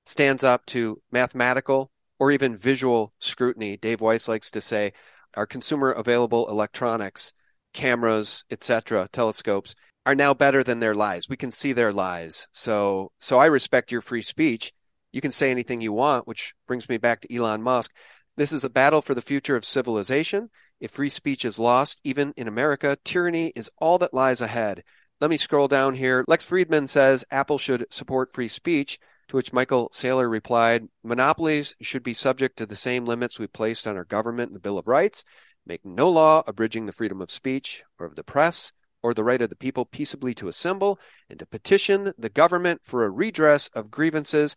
stands 0.07 0.43
up 0.43 0.67
to 0.67 1.01
mathematical 1.13 1.91
or 2.19 2.31
even 2.33 2.57
visual 2.57 3.13
scrutiny. 3.21 3.77
Dave 3.77 4.01
Weiss 4.01 4.29
likes 4.29 4.51
to 4.53 4.61
say 4.61 4.93
our 5.35 5.47
consumer 5.47 5.91
available 5.93 6.49
electronics, 6.49 7.33
cameras, 7.73 8.45
etc., 8.51 9.09
telescopes 9.13 9.75
are 10.07 10.15
now 10.15 10.35
better 10.35 10.63
than 10.63 10.81
their 10.81 10.95
lies. 10.95 11.29
We 11.29 11.37
can 11.37 11.51
see 11.51 11.73
their 11.73 11.93
lies. 11.93 12.47
So 12.53 13.13
so 13.19 13.39
I 13.39 13.47
respect 13.47 13.93
your 13.93 14.01
free 14.01 14.23
speech 14.23 14.73
you 15.15 15.21
can 15.21 15.31
say 15.31 15.53
anything 15.53 15.81
you 15.81 15.93
want, 15.93 16.27
which 16.27 16.55
brings 16.67 16.89
me 16.89 16.99
back 16.99 17.21
to 17.21 17.33
Elon 17.35 17.63
Musk. 17.63 17.95
This 18.37 18.53
is 18.53 18.65
a 18.65 18.71
battle 18.71 19.01
for 19.01 19.15
the 19.15 19.23
future 19.23 19.55
of 19.55 19.65
civilization. 19.65 20.51
If 20.81 20.91
free 20.91 21.09
speech 21.09 21.45
is 21.45 21.59
lost, 21.59 22.01
even 22.03 22.33
in 22.37 22.49
America, 22.49 22.97
tyranny 23.05 23.53
is 23.55 23.71
all 23.79 23.97
that 23.99 24.13
lies 24.13 24.41
ahead. 24.41 24.83
Let 25.21 25.31
me 25.31 25.37
scroll 25.37 25.69
down 25.69 25.95
here. 25.95 26.25
Lex 26.27 26.45
Fridman 26.45 26.89
says 26.89 27.25
Apple 27.31 27.59
should 27.59 27.87
support 27.91 28.33
free 28.33 28.49
speech, 28.49 28.99
to 29.29 29.37
which 29.37 29.53
Michael 29.53 29.89
Saylor 29.91 30.29
replied 30.29 30.89
Monopolies 31.05 31.77
should 31.81 32.03
be 32.03 32.13
subject 32.13 32.57
to 32.59 32.67
the 32.67 32.75
same 32.75 33.05
limits 33.05 33.39
we 33.39 33.47
placed 33.47 33.87
on 33.87 33.97
our 33.97 34.05
government 34.05 34.49
in 34.51 34.55
the 34.55 34.61
Bill 34.61 34.79
of 34.79 34.89
Rights, 34.89 35.25
make 35.65 35.85
no 35.85 36.11
law 36.11 36.43
abridging 36.47 36.87
the 36.87 36.93
freedom 36.93 37.21
of 37.21 37.31
speech 37.31 37.85
or 38.01 38.07
of 38.07 38.17
the 38.17 38.25
press 38.25 38.73
or 39.01 39.15
the 39.15 39.25
right 39.25 39.43
of 39.43 39.49
the 39.49 39.57
people 39.57 39.85
peaceably 39.85 40.35
to 40.35 40.49
assemble 40.49 40.99
and 41.31 41.39
to 41.39 41.47
petition 41.47 42.13
the 42.19 42.29
government 42.29 42.81
for 42.83 43.05
a 43.05 43.11
redress 43.11 43.69
of 43.69 43.93
grievances 43.93 44.57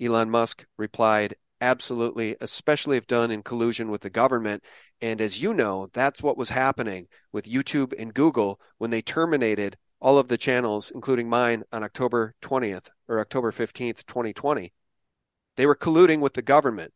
Elon 0.00 0.30
Musk 0.30 0.64
replied, 0.78 1.34
Absolutely, 1.60 2.36
especially 2.40 2.96
if 2.96 3.06
done 3.06 3.30
in 3.30 3.42
collusion 3.42 3.90
with 3.90 4.00
the 4.00 4.10
government. 4.10 4.64
And 5.02 5.20
as 5.20 5.42
you 5.42 5.52
know, 5.52 5.88
that's 5.92 6.22
what 6.22 6.38
was 6.38 6.48
happening 6.50 7.06
with 7.32 7.50
YouTube 7.50 7.92
and 7.98 8.14
Google 8.14 8.60
when 8.78 8.90
they 8.90 9.02
terminated 9.02 9.76
all 10.00 10.18
of 10.18 10.28
the 10.28 10.38
channels, 10.38 10.90
including 10.94 11.28
mine, 11.28 11.64
on 11.70 11.84
October 11.84 12.34
20th 12.40 12.88
or 13.08 13.20
October 13.20 13.52
15th, 13.52 14.06
2020. 14.06 14.72
They 15.56 15.66
were 15.66 15.76
colluding 15.76 16.20
with 16.20 16.32
the 16.32 16.42
government. 16.42 16.94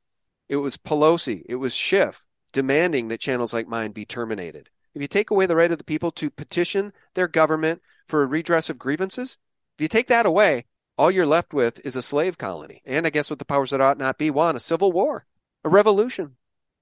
It 0.49 0.57
was 0.57 0.79
Pelosi, 0.79 1.43
it 1.47 1.57
was 1.57 1.75
Schiff 1.75 2.27
demanding 2.53 3.09
that 3.09 3.21
channels 3.21 3.53
like 3.53 3.67
mine 3.69 3.91
be 3.91 4.07
terminated. 4.07 4.71
If 4.95 5.03
you 5.03 5.09
take 5.09 5.31
away 5.31 5.45
the 5.47 5.57
right 5.57 5.73
of 5.73 5.79
the 5.79 5.85
people 5.85 6.13
to 6.13 6.31
petition 6.31 6.93
their 7.15 7.27
government 7.27 7.83
for 8.07 8.23
a 8.23 8.27
redress 8.27 8.71
of 8.71 8.79
grievances, 8.79 9.39
if 9.77 9.83
you 9.83 9.89
take 9.89 10.07
that 10.07 10.25
away, 10.25 10.65
all 10.97 11.11
you're 11.11 11.27
left 11.27 11.55
with 11.55 11.85
is 11.85 11.97
a 11.97 12.03
slave 12.03 12.39
colony. 12.39 12.83
And 12.85 13.07
I 13.07 13.11
guess 13.11 13.31
what 13.31 13.39
the 13.39 13.45
powers 13.45 13.71
that 13.71 13.81
ought 13.81 13.99
not 13.99 14.19
be 14.19 14.31
want 14.31 14.57
a 14.57 14.61
civil 14.61 14.93
war, 14.93 15.27
a 15.65 15.69
revolution. 15.69 16.37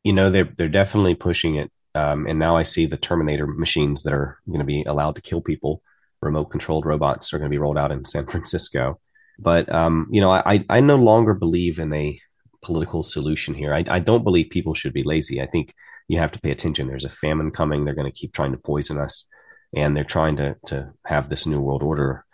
You 0.04 0.12
know, 0.12 0.30
they're, 0.30 0.52
they're 0.56 0.68
definitely 0.68 1.14
pushing 1.14 1.56
it. 1.56 1.70
Um, 1.94 2.26
and 2.26 2.38
now 2.38 2.56
I 2.56 2.62
see 2.62 2.86
the 2.86 2.96
Terminator 2.96 3.46
machines 3.46 4.02
that 4.02 4.12
are 4.12 4.38
going 4.46 4.60
to 4.60 4.64
be 4.64 4.82
allowed 4.82 5.16
to 5.16 5.22
kill 5.22 5.40
people. 5.40 5.82
Remote 6.20 6.46
controlled 6.46 6.86
robots 6.86 7.32
are 7.32 7.38
going 7.38 7.50
to 7.50 7.54
be 7.54 7.58
rolled 7.58 7.78
out 7.78 7.92
in 7.92 8.04
San 8.04 8.26
Francisco. 8.26 9.00
But, 9.38 9.72
um, 9.72 10.08
you 10.10 10.20
know, 10.20 10.30
I, 10.30 10.64
I 10.68 10.80
no 10.80 10.96
longer 10.96 11.34
believe 11.34 11.78
in 11.78 11.92
a 11.92 12.20
political 12.62 13.02
solution 13.02 13.54
here. 13.54 13.74
I, 13.74 13.84
I 13.88 13.98
don't 13.98 14.24
believe 14.24 14.50
people 14.50 14.74
should 14.74 14.92
be 14.92 15.02
lazy. 15.02 15.40
I 15.40 15.46
think 15.46 15.74
you 16.08 16.18
have 16.18 16.32
to 16.32 16.40
pay 16.40 16.50
attention. 16.50 16.86
There's 16.86 17.04
a 17.04 17.10
famine 17.10 17.50
coming. 17.50 17.84
They're 17.84 17.94
going 17.94 18.10
to 18.10 18.18
keep 18.18 18.32
trying 18.32 18.52
to 18.52 18.58
poison 18.58 18.98
us, 18.98 19.26
and 19.74 19.96
they're 19.96 20.04
trying 20.04 20.36
to 20.36 20.56
to 20.66 20.92
have 21.06 21.28
this 21.28 21.46
new 21.46 21.60
world 21.60 21.82
order. 21.82 22.24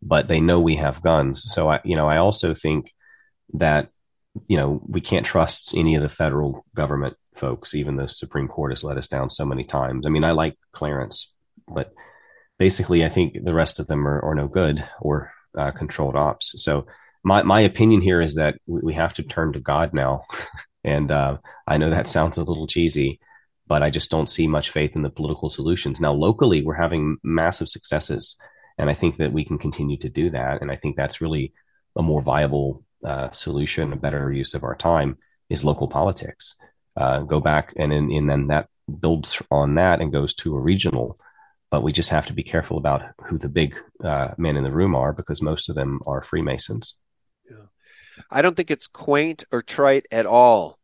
But 0.00 0.28
they 0.28 0.40
know 0.40 0.60
we 0.60 0.76
have 0.76 1.02
guns. 1.02 1.44
So 1.48 1.68
I, 1.68 1.80
you 1.84 1.96
know, 1.96 2.08
I 2.08 2.18
also 2.18 2.54
think 2.54 2.92
that 3.54 3.88
you 4.46 4.56
know 4.56 4.80
we 4.86 5.00
can't 5.00 5.26
trust 5.26 5.74
any 5.76 5.96
of 5.96 6.02
the 6.02 6.08
federal 6.08 6.64
government 6.74 7.16
folks. 7.36 7.74
Even 7.74 7.96
the 7.96 8.08
Supreme 8.08 8.48
Court 8.48 8.72
has 8.72 8.84
let 8.84 8.98
us 8.98 9.08
down 9.08 9.30
so 9.30 9.44
many 9.44 9.64
times. 9.64 10.06
I 10.06 10.10
mean, 10.10 10.24
I 10.24 10.32
like 10.32 10.56
Clarence, 10.72 11.32
but 11.66 11.92
basically, 12.58 13.04
I 13.04 13.08
think 13.08 13.36
the 13.42 13.54
rest 13.54 13.80
of 13.80 13.86
them 13.86 14.06
are, 14.06 14.20
are 14.20 14.34
no 14.34 14.48
good 14.48 14.86
or 15.00 15.32
uh, 15.56 15.70
controlled 15.70 16.16
ops. 16.16 16.54
So 16.62 16.86
my 17.24 17.42
my 17.42 17.60
opinion 17.60 18.00
here 18.00 18.20
is 18.20 18.34
that 18.36 18.56
we 18.66 18.94
have 18.94 19.14
to 19.14 19.22
turn 19.22 19.52
to 19.52 19.60
God 19.60 19.94
now, 19.94 20.24
and 20.84 21.10
uh, 21.10 21.38
I 21.66 21.76
know 21.76 21.90
that 21.90 22.08
sounds 22.08 22.38
a 22.38 22.44
little 22.44 22.66
cheesy, 22.66 23.20
but 23.66 23.82
I 23.82 23.90
just 23.90 24.10
don't 24.10 24.28
see 24.28 24.46
much 24.46 24.70
faith 24.70 24.96
in 24.96 25.02
the 25.02 25.10
political 25.10 25.50
solutions. 25.50 26.00
Now, 26.00 26.12
locally, 26.12 26.62
we're 26.62 26.74
having 26.74 27.18
massive 27.22 27.68
successes, 27.68 28.36
and 28.78 28.88
I 28.88 28.94
think 28.94 29.16
that 29.16 29.32
we 29.32 29.44
can 29.44 29.58
continue 29.58 29.96
to 29.98 30.08
do 30.08 30.30
that. 30.30 30.62
And 30.62 30.70
I 30.70 30.76
think 30.76 30.96
that's 30.96 31.20
really 31.20 31.52
a 31.96 32.02
more 32.02 32.22
viable 32.22 32.84
uh, 33.04 33.30
solution, 33.32 33.92
a 33.92 33.96
better 33.96 34.32
use 34.32 34.54
of 34.54 34.64
our 34.64 34.76
time 34.76 35.18
is 35.50 35.64
local 35.64 35.88
politics. 35.88 36.54
Uh, 36.96 37.20
go 37.20 37.40
back 37.40 37.72
and, 37.76 37.92
and 37.92 38.28
then 38.28 38.48
that 38.48 38.68
builds 39.00 39.40
on 39.50 39.74
that 39.76 40.00
and 40.00 40.12
goes 40.12 40.34
to 40.34 40.56
a 40.56 40.60
regional 40.60 41.18
but 41.70 41.82
we 41.82 41.92
just 41.92 42.10
have 42.10 42.26
to 42.26 42.32
be 42.32 42.42
careful 42.42 42.78
about 42.78 43.02
who 43.26 43.38
the 43.38 43.48
big 43.48 43.76
uh, 44.02 44.28
men 44.38 44.56
in 44.56 44.64
the 44.64 44.72
room 44.72 44.94
are 44.94 45.12
because 45.12 45.42
most 45.42 45.68
of 45.68 45.74
them 45.74 46.00
are 46.06 46.22
Freemasons. 46.22 46.94
I 48.30 48.42
don't 48.42 48.56
think 48.56 48.70
it's 48.70 48.86
quaint 48.86 49.44
or 49.52 49.62
trite 49.62 50.06
at 50.10 50.26
all 50.26 50.78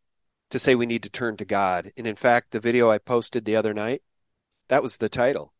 to 0.50 0.58
say 0.58 0.74
we 0.74 0.86
need 0.86 1.02
to 1.02 1.10
turn 1.10 1.36
to 1.38 1.44
God. 1.44 1.90
And 1.96 2.06
in 2.06 2.16
fact, 2.16 2.50
the 2.50 2.60
video 2.60 2.90
I 2.90 2.98
posted 2.98 3.44
the 3.44 3.56
other 3.56 3.74
night, 3.74 4.02
that 4.68 4.82
was 4.82 4.98
the 4.98 5.08
title. 5.08 5.52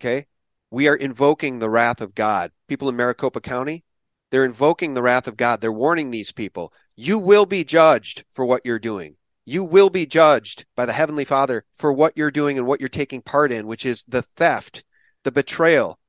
Okay. 0.00 0.26
We 0.70 0.88
are 0.88 0.96
invoking 0.96 1.58
the 1.58 1.70
wrath 1.70 2.00
of 2.00 2.14
God. 2.14 2.50
People 2.68 2.88
in 2.88 2.96
Maricopa 2.96 3.40
County, 3.40 3.84
they're 4.30 4.44
invoking 4.44 4.94
the 4.94 5.02
wrath 5.02 5.28
of 5.28 5.36
God. 5.36 5.60
They're 5.60 5.72
warning 5.72 6.10
these 6.10 6.32
people, 6.32 6.72
you 6.96 7.18
will 7.18 7.46
be 7.46 7.64
judged 7.64 8.24
for 8.30 8.44
what 8.44 8.62
you're 8.64 8.78
doing. 8.78 9.16
You 9.44 9.62
will 9.62 9.90
be 9.90 10.06
judged 10.06 10.64
by 10.74 10.86
the 10.86 10.92
Heavenly 10.92 11.24
Father 11.24 11.64
for 11.72 11.92
what 11.92 12.16
you're 12.16 12.32
doing 12.32 12.58
and 12.58 12.66
what 12.66 12.80
you're 12.80 12.88
taking 12.88 13.22
part 13.22 13.52
in, 13.52 13.66
which 13.66 13.86
is 13.86 14.04
the 14.08 14.22
theft, 14.22 14.82
the 15.22 15.30
betrayal 15.30 16.00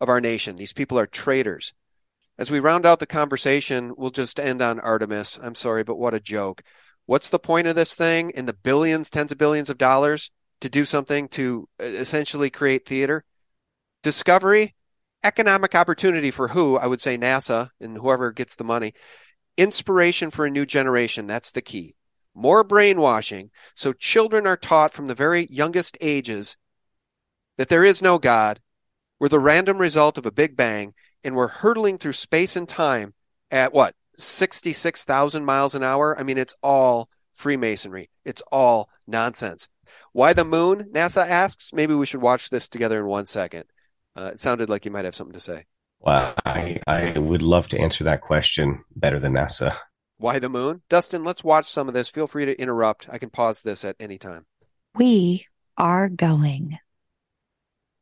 of 0.00 0.08
our 0.08 0.20
nation. 0.20 0.56
These 0.56 0.72
people 0.72 0.98
are 0.98 1.06
traitors. 1.06 1.72
As 2.36 2.50
we 2.50 2.58
round 2.58 2.86
out 2.86 2.98
the 2.98 3.06
conversation, 3.06 3.92
we'll 3.96 4.10
just 4.10 4.40
end 4.40 4.60
on 4.60 4.80
Artemis. 4.80 5.38
I'm 5.40 5.54
sorry, 5.54 5.84
but 5.84 5.98
what 5.98 6.14
a 6.14 6.20
joke. 6.20 6.62
What's 7.06 7.30
the 7.30 7.38
point 7.38 7.66
of 7.66 7.76
this 7.76 7.94
thing 7.94 8.30
in 8.30 8.46
the 8.46 8.54
billions, 8.54 9.10
tens 9.10 9.30
of 9.30 9.38
billions 9.38 9.70
of 9.70 9.78
dollars 9.78 10.30
to 10.60 10.68
do 10.68 10.84
something 10.84 11.28
to 11.28 11.68
uh, 11.80 11.84
essentially 11.84 12.50
create 12.50 12.86
theater? 12.86 13.24
Discovery, 14.02 14.74
economic 15.22 15.74
opportunity 15.74 16.30
for 16.30 16.48
who? 16.48 16.78
I 16.78 16.86
would 16.86 17.00
say 17.00 17.18
NASA 17.18 17.70
and 17.80 17.98
whoever 17.98 18.32
gets 18.32 18.56
the 18.56 18.64
money. 18.64 18.94
Inspiration 19.56 20.30
for 20.30 20.46
a 20.46 20.50
new 20.50 20.64
generation. 20.64 21.26
That's 21.26 21.52
the 21.52 21.60
key. 21.60 21.96
More 22.34 22.64
brainwashing. 22.64 23.50
So 23.74 23.92
children 23.92 24.46
are 24.46 24.56
taught 24.56 24.92
from 24.92 25.06
the 25.06 25.14
very 25.14 25.46
youngest 25.50 25.98
ages 26.00 26.56
that 27.58 27.68
there 27.68 27.84
is 27.84 28.00
no 28.00 28.18
God. 28.18 28.60
We're 29.18 29.28
the 29.28 29.38
random 29.38 29.78
result 29.78 30.16
of 30.16 30.24
a 30.24 30.32
big 30.32 30.56
bang 30.56 30.94
and 31.22 31.34
we're 31.34 31.48
hurtling 31.48 31.98
through 31.98 32.12
space 32.12 32.56
and 32.56 32.66
time 32.68 33.12
at 33.50 33.74
what 33.74 33.94
66,000 34.16 35.44
miles 35.44 35.74
an 35.74 35.82
hour. 35.82 36.18
I 36.18 36.22
mean, 36.22 36.38
it's 36.38 36.54
all 36.62 37.10
Freemasonry. 37.34 38.10
It's 38.24 38.42
all 38.52 38.88
nonsense. 39.06 39.68
Why 40.12 40.32
the 40.32 40.44
moon? 40.44 40.90
NASA 40.92 41.26
asks. 41.26 41.72
Maybe 41.72 41.94
we 41.94 42.06
should 42.06 42.20
watch 42.20 42.50
this 42.50 42.68
together 42.68 43.00
in 43.00 43.06
one 43.06 43.26
second. 43.26 43.64
Uh, 44.16 44.30
it 44.32 44.40
sounded 44.40 44.68
like 44.68 44.84
you 44.84 44.90
might 44.90 45.04
have 45.04 45.14
something 45.14 45.34
to 45.34 45.40
say. 45.40 45.66
Well, 46.00 46.34
I, 46.44 46.80
I 46.86 47.18
would 47.18 47.42
love 47.42 47.68
to 47.68 47.80
answer 47.80 48.04
that 48.04 48.22
question 48.22 48.84
better 48.96 49.18
than 49.18 49.34
NASA. 49.34 49.76
Why 50.16 50.38
the 50.38 50.48
moon? 50.48 50.82
Dustin, 50.88 51.24
let's 51.24 51.44
watch 51.44 51.66
some 51.66 51.88
of 51.88 51.94
this. 51.94 52.08
Feel 52.08 52.26
free 52.26 52.44
to 52.46 52.60
interrupt. 52.60 53.08
I 53.10 53.18
can 53.18 53.30
pause 53.30 53.62
this 53.62 53.84
at 53.84 53.96
any 54.00 54.18
time. 54.18 54.46
We 54.94 55.46
are 55.76 56.08
going. 56.08 56.78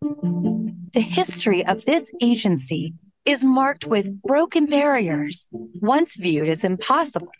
The 0.00 1.00
history 1.00 1.66
of 1.66 1.84
this 1.84 2.10
agency 2.20 2.94
is 3.24 3.44
marked 3.44 3.84
with 3.84 4.22
broken 4.22 4.66
barriers, 4.66 5.48
once 5.52 6.16
viewed 6.16 6.48
as 6.48 6.64
impossible, 6.64 7.30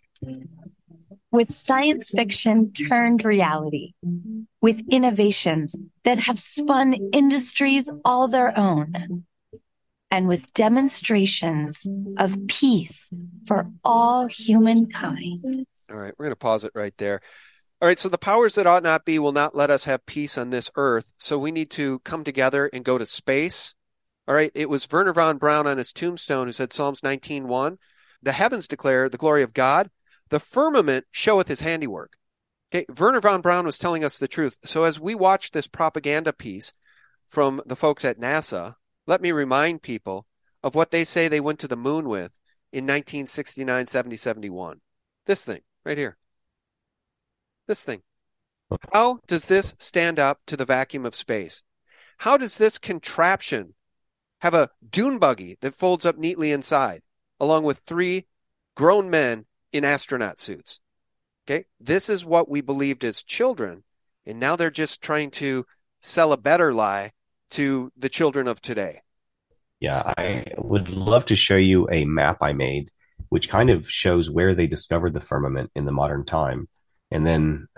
with 1.31 1.53
science 1.53 2.11
fiction 2.11 2.73
turned 2.73 3.25
reality, 3.25 3.93
with 4.61 4.83
innovations 4.91 5.75
that 6.05 6.19
have 6.21 6.39
spun 6.39 6.95
industries 7.13 7.89
all 8.05 8.29
their 8.29 8.57
own, 8.59 9.25
and 10.11 10.29
with 10.29 10.53
demonstrations 10.55 11.87
of 12.17 12.47
peace 12.49 13.11
for 13.47 13.71
all 13.85 14.27
humankind. 14.27 15.67
All 15.91 15.97
right, 15.97 16.15
we're 16.19 16.27
going 16.27 16.33
to 16.33 16.37
pause 16.37 16.65
it 16.65 16.73
right 16.75 16.97
there. 16.99 17.21
All 17.81 17.89
right, 17.89 17.99
so 17.99 18.09
the 18.09 18.19
powers 18.19 18.57
that 18.57 18.67
ought 18.67 18.83
not 18.83 19.05
be 19.05 19.19
will 19.19 19.33
not 19.33 19.55
let 19.55 19.71
us 19.71 19.85
have 19.85 20.05
peace 20.07 20.37
on 20.37 20.51
this 20.51 20.71
earth. 20.75 21.13
So 21.19 21.39
we 21.39 21.53
need 21.53 21.71
to 21.71 22.01
come 22.01 22.25
together 22.25 22.69
and 22.73 22.85
go 22.85 22.99
to 22.99 23.07
space 23.07 23.75
all 24.29 24.35
right, 24.35 24.53
it 24.55 24.69
was 24.69 24.87
Wernher 24.93 25.15
von 25.15 25.39
Braun 25.39 25.67
on 25.67 25.79
his 25.79 25.91
tombstone 25.91 26.49
who 26.49 26.53
said 26.53 26.71
Psalms 26.71 27.01
19:1, 27.03 27.79
"The 28.21 28.33
heavens 28.33 28.69
declare 28.69 29.09
the 29.09 29.17
glory 29.17 29.43
of 29.43 29.55
God; 29.55 29.91
the 30.29 30.41
firmament 30.41 31.07
showeth 31.11 31.49
his 31.49 31.61
handiwork." 31.61 32.17
Okay, 32.73 32.85
Wernher 32.99 33.21
von 33.21 33.41
Braun 33.41 33.65
was 33.65 33.79
telling 33.79 34.05
us 34.05 34.19
the 34.19 34.29
truth. 34.29 34.59
So 34.65 34.85
as 34.85 35.01
we 35.01 35.15
watch 35.15 35.51
this 35.51 35.67
propaganda 35.67 36.33
piece 36.33 36.73
from 37.27 37.63
the 37.65 37.77
folks 37.77 38.05
at 38.05 38.21
NASA, 38.21 38.75
let 39.07 39.23
me 39.23 39.33
remind 39.33 39.83
people 39.83 40.27
of 40.63 40.75
what 40.75 40.91
they 40.91 41.05
say 41.05 41.29
they 41.29 41.41
went 41.41 41.59
to 41.61 41.69
the 41.69 41.77
moon 41.77 42.09
with 42.09 42.39
in 42.73 42.85
1969, 42.85 43.87
70, 43.87 44.17
71. 44.17 44.81
This 45.25 45.45
thing 45.45 45.63
right 45.85 45.97
here. 45.97 46.19
This 47.67 47.85
thing. 47.85 48.03
How 48.93 49.21
does 49.27 49.47
this 49.47 49.75
stand 49.79 50.19
up 50.19 50.41
to 50.47 50.57
the 50.57 50.67
vacuum 50.67 51.07
of 51.07 51.15
space? 51.15 51.63
How 52.19 52.37
does 52.37 52.59
this 52.59 52.77
contraption 52.79 53.75
have 54.41 54.55
a 54.55 54.71
dune 54.89 55.19
buggy 55.19 55.57
that 55.61 55.75
folds 55.75 56.05
up 56.05 56.19
neatly 56.19 56.53
inside, 56.53 57.03
along 57.41 57.65
with 57.65 57.79
three 57.79 58.27
grown 58.75 59.09
men 59.09 59.47
in 59.73 59.85
astronaut 59.85 60.39
suits. 60.39 60.81
Okay. 61.47 61.65
This 61.81 62.09
is 62.09 62.25
what 62.25 62.49
we 62.49 62.61
believed 62.61 63.05
as 63.05 63.23
children. 63.23 63.85
And 64.27 64.39
now 64.39 64.57
they're 64.57 64.71
just 64.71 65.01
trying 65.03 65.31
to 65.33 65.65
sell 66.03 66.33
a 66.33 66.37
better 66.37 66.75
lie 66.75 67.13
to 67.53 67.91
the 67.97 68.11
children 68.11 68.47
of 68.47 68.61
today. 68.61 69.01
Yeah, 69.81 70.13
I 70.19 70.45
would 70.59 70.91
love 70.91 71.25
to 71.27 71.37
show 71.37 71.57
you 71.57 71.89
a 71.91 72.05
map 72.05 72.39
I 72.43 72.53
made, 72.53 72.91
which 73.29 73.49
kind 73.49 73.71
of 73.71 73.89
shows 73.91 74.31
where 74.31 74.55
they 74.55 74.67
discovered 74.67 75.15
the 75.15 75.21
firmament 75.21 75.71
in 75.75 75.85
the 75.85 75.93
modern 75.93 76.25
time. 76.25 76.69
And 77.11 77.27
then 77.27 77.69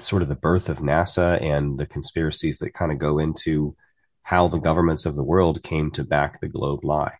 sort 0.00 0.22
of 0.22 0.28
the 0.28 0.34
birth 0.34 0.68
of 0.68 0.78
NASA 0.78 1.40
and 1.40 1.78
the 1.78 1.86
conspiracies 1.86 2.58
that 2.58 2.74
kind 2.74 2.90
of 2.90 2.98
go 2.98 3.18
into 3.18 3.76
how 4.22 4.48
the 4.48 4.58
governments 4.58 5.06
of 5.06 5.14
the 5.14 5.22
world 5.22 5.62
came 5.62 5.90
to 5.92 6.02
back 6.02 6.40
the 6.40 6.48
globe 6.48 6.84
lie. 6.84 7.14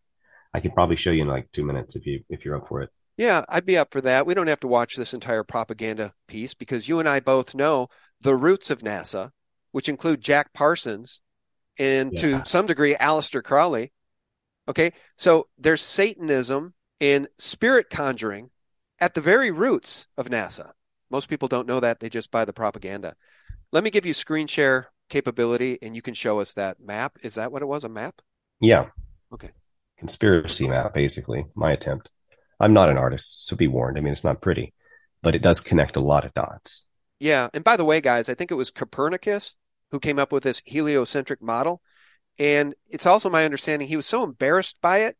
I 0.53 0.61
could 0.61 0.75
probably 0.75 0.97
show 0.97 1.13
you 1.13 1.23
in 1.23 1.29
like 1.29 1.53
two 1.53 1.65
minutes 1.65 1.95
if 1.95 2.07
you 2.07 2.25
if 2.29 2.45
you're 2.45 2.57
up 2.57 2.67
for 2.67 2.83
it. 2.83 2.91
Yeah, 3.21 3.45
I'd 3.51 3.67
be 3.67 3.77
up 3.77 3.93
for 3.93 4.01
that. 4.01 4.25
We 4.25 4.33
don't 4.33 4.47
have 4.47 4.61
to 4.61 4.67
watch 4.67 4.97
this 4.97 5.13
entire 5.13 5.45
propaganda 5.45 6.15
piece 6.27 6.55
because 6.55 6.89
you 6.89 7.01
and 7.01 7.07
I 7.09 7.21
both 7.21 7.55
know 7.55 7.89
the 8.23 8.35
roots 8.35 8.71
of 8.71 8.81
NASA, 8.81 9.33
which 9.73 9.91
include 9.91 10.23
Jack 10.23 10.55
Parsons 10.55 11.21
and 11.79 12.13
yeah. 12.15 12.21
to 12.21 12.45
some 12.47 12.65
degree 12.65 12.95
Aleister 12.95 13.45
Crowley. 13.45 13.93
Okay, 14.69 14.95
so 15.19 15.49
there's 15.59 15.83
Satanism 15.83 16.73
and 16.99 17.29
spirit 17.37 17.91
conjuring 17.91 18.49
at 18.99 19.13
the 19.13 19.21
very 19.21 19.51
roots 19.51 20.07
of 20.17 20.31
NASA. 20.31 20.73
Most 21.11 21.29
people 21.29 21.47
don't 21.47 21.69
know 21.69 21.81
that; 21.81 22.01
they 22.01 22.09
just 22.09 22.31
buy 22.31 22.47
the 22.47 22.55
propaganda. 22.55 23.17
Let 23.71 23.85
me 23.85 23.91
give 23.91 24.07
you 24.07 24.15
screen 24.15 24.47
share 24.47 24.93
capability 25.11 25.79
and 25.83 25.95
you 25.95 26.01
can 26.01 26.15
show 26.15 26.41
us 26.41 26.55
that 26.55 26.81
map. 26.81 27.19
Is 27.23 27.35
that 27.35 27.53
what 27.53 27.61
it 27.61 27.69
was? 27.69 27.85
A 27.85 27.91
map? 27.91 28.23
Yeah. 28.63 28.87
Okay. 29.31 29.51
Conspiracy 29.99 30.67
map, 30.67 30.95
basically, 30.95 31.45
my 31.55 31.73
attempt. 31.73 32.09
I'm 32.61 32.73
not 32.73 32.91
an 32.91 32.99
artist, 32.99 33.47
so 33.47 33.57
be 33.57 33.67
warned. 33.67 33.97
I 33.97 34.01
mean, 34.01 34.13
it's 34.13 34.25
not 34.25 34.43
pretty, 34.43 34.75
but 35.23 35.35
it 35.35 35.43
does 35.43 35.61
connect 35.61 35.97
a 35.97 36.01
lot 36.01 36.25
of 36.25 36.35
dots. 36.35 36.85
Yeah. 37.19 37.49
And 37.53 37.65
by 37.65 37.77
the 37.77 37.85
way, 37.85 38.01
guys, 38.01 38.29
I 38.29 38.35
think 38.35 38.51
it 38.51 38.57
was 38.57 38.71
Copernicus 38.71 39.57
who 39.91 39.99
came 39.99 40.19
up 40.19 40.33
with 40.33 40.43
this 40.43 40.63
heliocentric 40.65 41.43
model. 41.43 41.83
And 42.39 42.75
it's 42.89 43.07
also 43.07 43.29
my 43.29 43.45
understanding 43.45 43.89
he 43.89 43.97
was 43.97 44.07
so 44.07 44.23
embarrassed 44.23 44.81
by 44.81 44.99
it 44.99 45.17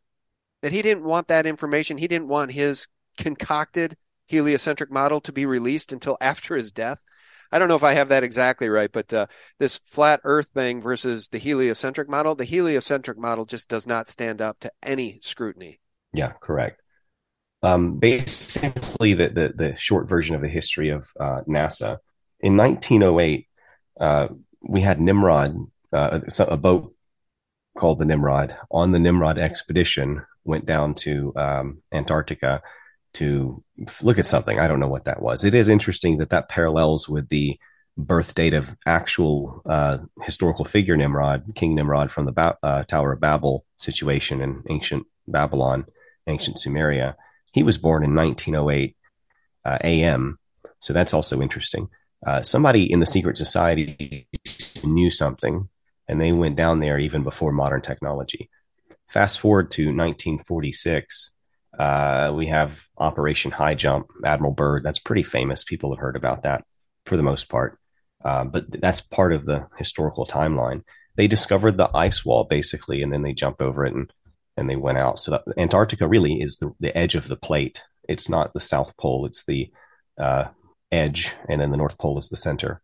that 0.63 0.73
he 0.73 0.83
didn't 0.83 1.05
want 1.05 1.29
that 1.29 1.47
information. 1.47 1.99
He 1.99 2.09
didn't 2.09 2.29
want 2.29 2.53
his 2.53 2.89
concocted 3.19 3.97
heliocentric 4.27 4.91
model 4.91 5.21
to 5.23 5.33
be 5.33 5.47
released 5.47 5.93
until 5.93 6.17
after 6.21 6.57
his 6.57 6.71
death. 6.73 7.03
I 7.53 7.59
don't 7.59 7.69
know 7.69 7.77
if 7.77 7.85
I 7.85 7.95
have 7.95 8.09
that 8.09 8.23
exactly 8.23 8.69
right, 8.69 8.91
but 8.93 9.13
uh, 9.13 9.27
this 9.59 9.77
flat 9.77 10.21
Earth 10.23 10.51
thing 10.55 10.81
versus 10.81 11.29
the 11.29 11.39
heliocentric 11.39 12.09
model, 12.09 12.37
the 12.37 12.45
heliocentric 12.45 13.19
model 13.19 13.45
just 13.45 13.69
does 13.69 13.89
not 13.89 14.07
stand 14.07 14.41
up 14.41 14.61
to 14.61 14.71
any 14.85 15.19
scrutiny. 15.21 15.81
Yeah, 16.13 16.33
correct. 16.41 16.80
Um, 17.63 17.99
basically, 17.99 19.15
the, 19.15 19.29
the, 19.29 19.53
the 19.55 19.77
short 19.77 20.09
version 20.09 20.35
of 20.35 20.43
the 20.43 20.49
history 20.49 20.91
of 20.91 21.11
uh, 21.19 21.43
NASA 21.47 21.99
in 22.41 22.57
1908, 22.57 23.47
uh, 24.01 24.29
we 24.63 24.81
had 24.81 25.01
Nimrod, 25.01 25.57
uh, 25.93 26.21
a 26.39 26.57
boat 26.57 26.95
called 27.77 27.99
the 27.99 28.05
Nimrod, 28.05 28.57
on 28.71 28.93
the 28.93 28.99
Nimrod 28.99 29.39
expedition, 29.39 30.23
went 30.45 30.67
down 30.67 30.95
to 30.95 31.33
um, 31.37 31.83
Antarctica 31.93 32.63
to 33.15 33.63
look 34.03 34.19
at 34.19 34.27
something. 34.27 34.59
I 34.59 34.69
don't 34.69 34.81
know 34.81 34.89
what 34.89 35.05
that 35.05 35.23
was. 35.23 35.45
It 35.45 35.55
is 35.55 35.69
interesting 35.69 36.19
that 36.19 36.31
that 36.31 36.49
parallels 36.49 37.09
with 37.09 37.29
the 37.29 37.59
birth 37.97 38.35
date 38.35 38.55
of 38.55 38.75
actual 38.87 39.63
uh, 39.67 39.99
historical 40.23 40.65
figure 40.65 40.97
Nimrod, 40.97 41.53
King 41.55 41.75
Nimrod 41.75 42.11
from 42.11 42.25
the 42.25 42.33
ba- 42.33 42.59
uh, 42.63 42.85
Tower 42.85 43.13
of 43.13 43.21
Babel 43.21 43.65
situation 43.77 44.41
in 44.41 44.63
ancient 44.71 45.07
Babylon, 45.27 45.87
ancient 46.27 46.57
Sumeria. 46.57 47.17
He 47.53 47.63
was 47.63 47.79
born 47.79 48.05
in 48.05 48.15
1908 48.15 48.97
uh, 49.65 49.79
AM. 49.83 50.39
So 50.79 50.93
that's 50.93 51.15
also 51.15 51.41
interesting. 51.41 51.89
Uh, 52.27 52.43
somebody 52.43 52.91
in 52.91 53.01
the 53.01 53.07
secret 53.07 53.39
society 53.39 54.29
knew 54.85 55.11
something 55.11 55.69
and 56.09 56.21
they 56.21 56.33
went 56.33 56.57
down 56.57 56.79
there 56.79 56.99
even 56.99 57.23
before 57.23 57.53
modern 57.53 57.81
technology. 57.81 58.51
Fast 59.09 59.41
forward 59.41 59.71
to 59.73 59.85
1946 59.87 61.35
uh, 61.79 62.33
we 62.35 62.47
have 62.47 62.87
Operation 62.99 63.51
High 63.51 63.75
Jump, 63.75 64.09
Admiral 64.25 64.53
Byrd. 64.53 64.83
That's 64.83 64.99
pretty 64.99 65.23
famous. 65.23 65.65
People 65.65 65.95
have 65.95 66.01
heard 66.01 66.17
about 66.17 66.43
that 66.43 66.65
for 67.07 67.17
the 67.17 67.23
most 67.23 67.49
part. 67.49 67.79
Uh, 68.23 68.45
but 68.45 68.67
that's 68.81 69.01
part 69.01 69.33
of 69.33 69.47
the 69.47 69.67
historical 69.79 70.27
timeline. 70.27 70.83
They 71.17 71.27
discovered 71.27 71.77
the 71.77 71.91
ice 71.97 72.25
wall 72.25 72.45
basically, 72.45 73.03
and 73.03 73.13
then 73.13 73.23
they 73.23 73.33
jumped 73.33 73.63
over 73.63 73.87
it 73.87 73.95
and, 73.95 74.13
and 74.57 74.69
they 74.69 74.77
went 74.77 74.99
out. 74.99 75.21
So 75.21 75.41
Antarctica 75.57 76.07
really 76.07 76.35
is 76.35 76.59
the, 76.59 76.73
the 76.81 76.97
edge 76.97 77.15
of 77.15 77.29
the 77.29 77.37
plate. 77.37 77.83
It's 78.09 78.29
not 78.29 78.53
the 78.53 78.61
South 78.61 78.97
Pole, 78.97 79.27
it's 79.27 79.45
the 79.45 79.71
uh, 80.19 80.47
edge, 80.91 81.33
and 81.49 81.61
then 81.61 81.71
the 81.71 81.77
North 81.77 81.99
Pole 81.99 82.19
is 82.19 82.29
the 82.29 82.37
center. 82.37 82.83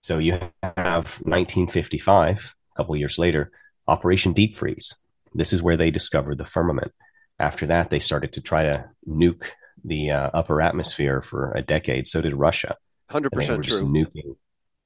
So 0.00 0.18
you 0.18 0.32
have 0.62 1.20
1955, 1.22 2.54
a 2.72 2.76
couple 2.76 2.96
years 2.96 3.18
later, 3.18 3.50
Operation 3.86 4.32
Deep 4.32 4.56
Freeze. 4.56 4.94
This 5.34 5.52
is 5.52 5.62
where 5.62 5.76
they 5.76 5.90
discovered 5.90 6.38
the 6.38 6.46
firmament 6.46 6.92
after 7.38 7.66
that, 7.66 7.90
they 7.90 8.00
started 8.00 8.32
to 8.32 8.40
try 8.40 8.64
to 8.64 8.84
nuke 9.08 9.44
the 9.84 10.10
uh, 10.10 10.30
upper 10.34 10.60
atmosphere 10.60 11.22
for 11.22 11.52
a 11.52 11.62
decade. 11.62 12.06
So 12.06 12.20
did 12.20 12.34
Russia. 12.34 12.76
Hundred 13.08 13.30
percent 13.30 13.64
true. 13.64 13.80
nuking, 13.80 14.36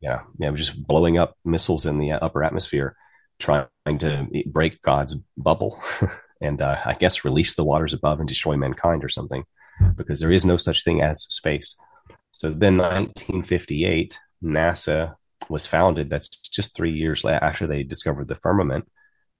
yeah, 0.01 0.21
yeah, 0.39 0.51
just 0.53 0.81
blowing 0.87 1.19
up 1.19 1.37
missiles 1.45 1.87
in 1.87 1.99
the 1.99 2.13
upper 2.13 2.45
atmosphere, 2.45 2.95
trying 3.43 3.99
to 3.99 4.27
break 4.47 4.81
God's 4.83 5.17
bubble, 5.37 5.83
and 6.41 6.63
uh, 6.63 6.77
I 6.85 6.95
guess 6.95 7.25
release 7.25 7.55
the 7.55 7.65
waters 7.65 7.93
above 7.93 8.21
and 8.21 8.29
destroy 8.29 8.57
mankind 8.57 9.05
or 9.05 9.09
something, 9.09 9.45
because 9.97 10.21
there 10.21 10.33
is 10.33 10.47
no 10.47 10.57
such 10.57 10.85
thing 10.85 11.03
as 11.03 11.23
space. 11.23 11.77
So 12.31 12.51
then, 12.51 12.79
1958, 12.79 14.19
NASA 14.43 15.15
was 15.49 15.67
founded. 15.67 16.09
That's 16.09 16.29
just 16.29 16.75
three 16.75 16.93
years 16.93 17.25
after 17.25 17.67
they 17.67 17.83
discovered 17.83 18.29
the 18.29 18.37
firmament 18.37 18.89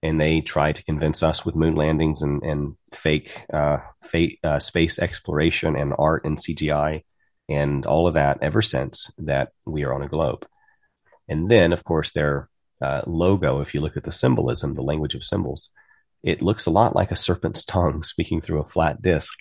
and 0.03 0.21
they 0.21 0.41
try 0.41 0.73
to 0.73 0.85
convince 0.85 1.23
us 1.23 1.45
with 1.45 1.55
moon 1.55 1.77
landings 1.77 2.23
and, 2.23 2.43
and 2.43 2.77
fake, 2.93 3.47
uh, 3.53 3.79
fake 4.03 4.41
uh, 4.43 4.59
space 4.59 4.99
exploration 4.99 5.77
and 5.77 5.95
art 5.97 6.25
and 6.25 6.37
CGI 6.39 7.05
and 7.49 7.87
all 7.87 8.09
of 8.09 8.15
that 8.15 8.39
ever 8.43 8.63
since 8.63 9.11
that 9.19 9.51
we 9.65 9.85
are 9.85 9.95
on 9.95 10.03
a 10.03 10.09
globe. 10.09 10.45
And 11.29 11.49
then, 11.49 11.73
of 11.73 11.85
course, 11.85 12.11
their 12.11 12.49
uh, 12.83 13.03
logo, 13.07 13.61
if 13.61 13.75
you 13.75 13.81
look 13.81 13.97
at 13.97 14.05
the 14.05 14.13
symbolism, 14.13 14.75
the 14.75 14.83
language 14.83 15.15
of 15.15 15.25
symbols, 15.25 15.71
it 16.23 16.43
looks 16.43 16.67
a 16.67 16.71
lot 16.71 16.95
like 16.95 17.11
a 17.11 17.17
serpent's 17.17 17.65
tongue 17.65 18.03
speaking 18.03 18.41
through 18.41 18.61
a 18.61 18.65
flat 18.65 19.03
disk. 19.03 19.39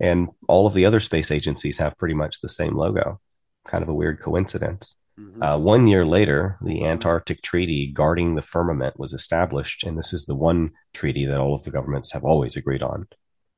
And 0.00 0.28
all 0.48 0.66
of 0.66 0.74
the 0.74 0.86
other 0.86 1.00
space 1.00 1.30
agencies 1.30 1.78
have 1.78 1.98
pretty 1.98 2.14
much 2.14 2.40
the 2.40 2.48
same 2.48 2.74
logo. 2.74 3.20
Kind 3.66 3.82
of 3.82 3.88
a 3.88 3.94
weird 3.94 4.20
coincidence. 4.20 4.96
Mm-hmm. 5.18 5.42
Uh, 5.42 5.58
one 5.58 5.86
year 5.86 6.06
later, 6.06 6.56
the 6.62 6.84
Antarctic 6.84 7.42
Treaty 7.42 7.90
guarding 7.92 8.34
the 8.34 8.42
firmament 8.42 8.98
was 8.98 9.12
established, 9.12 9.84
and 9.84 9.98
this 9.98 10.12
is 10.12 10.24
the 10.24 10.34
one 10.34 10.70
treaty 10.94 11.26
that 11.26 11.38
all 11.38 11.54
of 11.54 11.64
the 11.64 11.70
governments 11.70 12.12
have 12.12 12.24
always 12.24 12.56
agreed 12.56 12.82
on. 12.82 13.06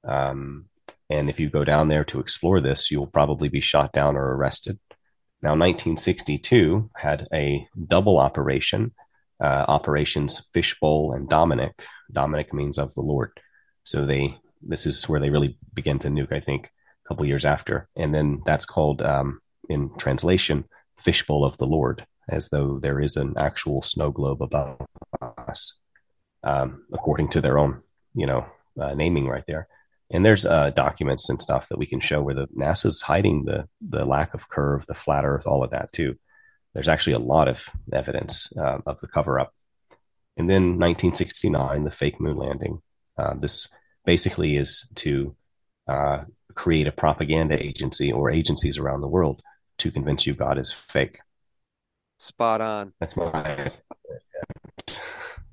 Um, 0.04 0.66
and 1.08 1.30
if 1.30 1.38
you 1.38 1.50
go 1.50 1.64
down 1.64 1.88
there 1.88 2.04
to 2.04 2.20
explore 2.20 2.60
this, 2.60 2.90
you'll 2.90 3.06
probably 3.06 3.48
be 3.48 3.60
shot 3.60 3.92
down 3.92 4.16
or 4.16 4.34
arrested. 4.34 4.78
Now, 5.42 5.50
1962 5.50 6.90
had 6.96 7.28
a 7.32 7.66
double 7.88 8.18
operation, 8.18 8.92
uh, 9.42 9.64
operations 9.68 10.48
Fishbowl 10.54 11.12
and 11.14 11.28
Dominic. 11.28 11.82
Dominic 12.12 12.54
means 12.54 12.78
of 12.78 12.94
the 12.94 13.00
Lord. 13.00 13.32
So 13.82 14.06
they 14.06 14.36
this 14.62 14.86
is 14.86 15.08
where 15.08 15.20
they 15.20 15.30
really 15.30 15.58
begin 15.74 15.98
to 16.00 16.08
nuke, 16.08 16.32
I 16.32 16.40
think, 16.40 16.66
a 16.66 17.08
couple 17.08 17.26
years 17.26 17.44
after. 17.44 17.88
And 17.96 18.14
then 18.14 18.42
that's 18.46 18.64
called, 18.64 19.02
um, 19.02 19.40
in 19.68 19.90
translation, 19.98 20.64
fishbowl 20.98 21.44
of 21.44 21.56
the 21.56 21.66
Lord, 21.66 22.06
as 22.28 22.48
though 22.50 22.78
there 22.78 23.00
is 23.00 23.16
an 23.16 23.34
actual 23.36 23.82
snow 23.82 24.10
globe 24.10 24.42
above 24.42 24.76
us, 25.48 25.78
um, 26.44 26.84
according 26.92 27.28
to 27.30 27.40
their 27.40 27.58
own, 27.58 27.82
you 28.14 28.26
know, 28.26 28.46
uh, 28.80 28.94
naming 28.94 29.26
right 29.26 29.44
there. 29.46 29.66
And 30.10 30.24
there's 30.24 30.44
uh, 30.44 30.70
documents 30.70 31.28
and 31.28 31.40
stuff 31.40 31.68
that 31.68 31.78
we 31.78 31.86
can 31.86 32.00
show 32.00 32.22
where 32.22 32.34
the 32.34 32.46
NASA's 32.48 33.00
hiding 33.00 33.44
the 33.44 33.66
the 33.80 34.04
lack 34.04 34.34
of 34.34 34.48
curve, 34.48 34.84
the 34.86 34.94
flat 34.94 35.24
Earth, 35.24 35.46
all 35.46 35.64
of 35.64 35.70
that 35.70 35.90
too. 35.90 36.16
There's 36.74 36.88
actually 36.88 37.14
a 37.14 37.18
lot 37.18 37.48
of 37.48 37.68
evidence 37.92 38.52
uh, 38.56 38.78
of 38.86 39.00
the 39.00 39.08
cover 39.08 39.38
up. 39.38 39.54
And 40.36 40.48
then 40.48 40.78
1969, 40.78 41.84
the 41.84 41.90
fake 41.90 42.20
moon 42.20 42.36
landing. 42.36 42.80
Uh, 43.18 43.34
this 43.34 43.68
basically 44.04 44.56
is 44.56 44.86
to 44.96 45.36
uh, 45.86 46.18
create 46.54 46.86
a 46.86 46.92
propaganda 46.92 47.62
agency 47.62 48.10
or 48.10 48.30
agencies 48.30 48.78
around 48.78 49.02
the 49.02 49.08
world 49.08 49.42
to 49.78 49.90
convince 49.90 50.26
you 50.26 50.34
God 50.34 50.58
is 50.58 50.72
fake. 50.72 51.18
Spot 52.18 52.60
on. 52.60 52.92
That's 53.00 53.16
my 53.16 53.32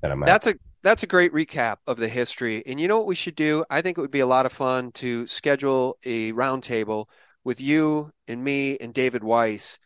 that 0.02 0.22
That's 0.24 0.46
a 0.46 0.54
that's 0.82 1.02
a 1.02 1.06
great 1.06 1.32
recap 1.32 1.76
of 1.86 1.98
the 1.98 2.08
history. 2.08 2.62
And 2.64 2.80
you 2.80 2.88
know 2.88 2.98
what 2.98 3.06
we 3.06 3.14
should 3.14 3.34
do? 3.34 3.64
I 3.68 3.82
think 3.82 3.98
it 3.98 4.00
would 4.00 4.10
be 4.10 4.20
a 4.20 4.26
lot 4.26 4.46
of 4.46 4.52
fun 4.52 4.92
to 4.92 5.26
schedule 5.26 5.98
a 6.04 6.32
roundtable 6.32 7.06
with 7.44 7.60
you 7.60 8.12
and 8.28 8.42
me 8.42 8.78
and 8.78 8.94
David 8.94 9.22
Weiss 9.24 9.78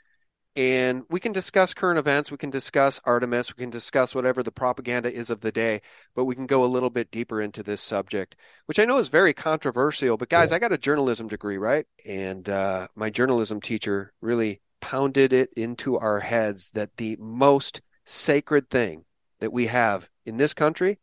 and 0.56 1.02
we 1.10 1.18
can 1.18 1.32
discuss 1.32 1.74
current 1.74 1.98
events. 1.98 2.30
We 2.30 2.36
can 2.36 2.50
discuss 2.50 3.00
Artemis. 3.04 3.54
We 3.54 3.62
can 3.62 3.70
discuss 3.70 4.14
whatever 4.14 4.42
the 4.42 4.52
propaganda 4.52 5.12
is 5.12 5.30
of 5.30 5.40
the 5.40 5.50
day, 5.50 5.80
but 6.14 6.26
we 6.26 6.34
can 6.34 6.46
go 6.46 6.64
a 6.64 6.66
little 6.66 6.90
bit 6.90 7.10
deeper 7.10 7.40
into 7.40 7.62
this 7.62 7.80
subject, 7.80 8.36
which 8.66 8.78
I 8.78 8.84
know 8.84 8.98
is 8.98 9.08
very 9.08 9.34
controversial. 9.34 10.16
But 10.16 10.28
guys, 10.28 10.50
yeah. 10.50 10.56
I 10.56 10.58
got 10.60 10.72
a 10.72 10.78
journalism 10.78 11.26
degree, 11.26 11.58
right? 11.58 11.86
And 12.06 12.48
uh, 12.48 12.86
my 12.94 13.10
journalism 13.10 13.60
teacher 13.60 14.12
really 14.20 14.60
pounded 14.80 15.32
it 15.32 15.50
into 15.56 15.98
our 15.98 16.20
heads 16.20 16.70
that 16.70 16.96
the 16.98 17.16
most 17.18 17.82
sacred 18.04 18.70
thing 18.70 19.04
that 19.40 19.52
we 19.52 19.66
have 19.66 20.08
in 20.24 20.36
this 20.36 20.54
country 20.54 21.00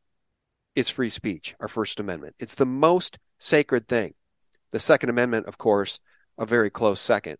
is 0.75 0.89
free 0.89 1.09
speech, 1.09 1.55
our 1.59 1.67
First 1.67 1.99
Amendment. 1.99 2.35
It's 2.39 2.55
the 2.55 2.65
most 2.65 3.19
sacred 3.37 3.87
thing. 3.89 4.13
The 4.71 4.79
Second 4.79 5.09
Amendment, 5.09 5.47
of 5.47 5.57
course, 5.57 5.99
a 6.37 6.45
very 6.45 6.69
close 6.69 7.01
second. 7.01 7.37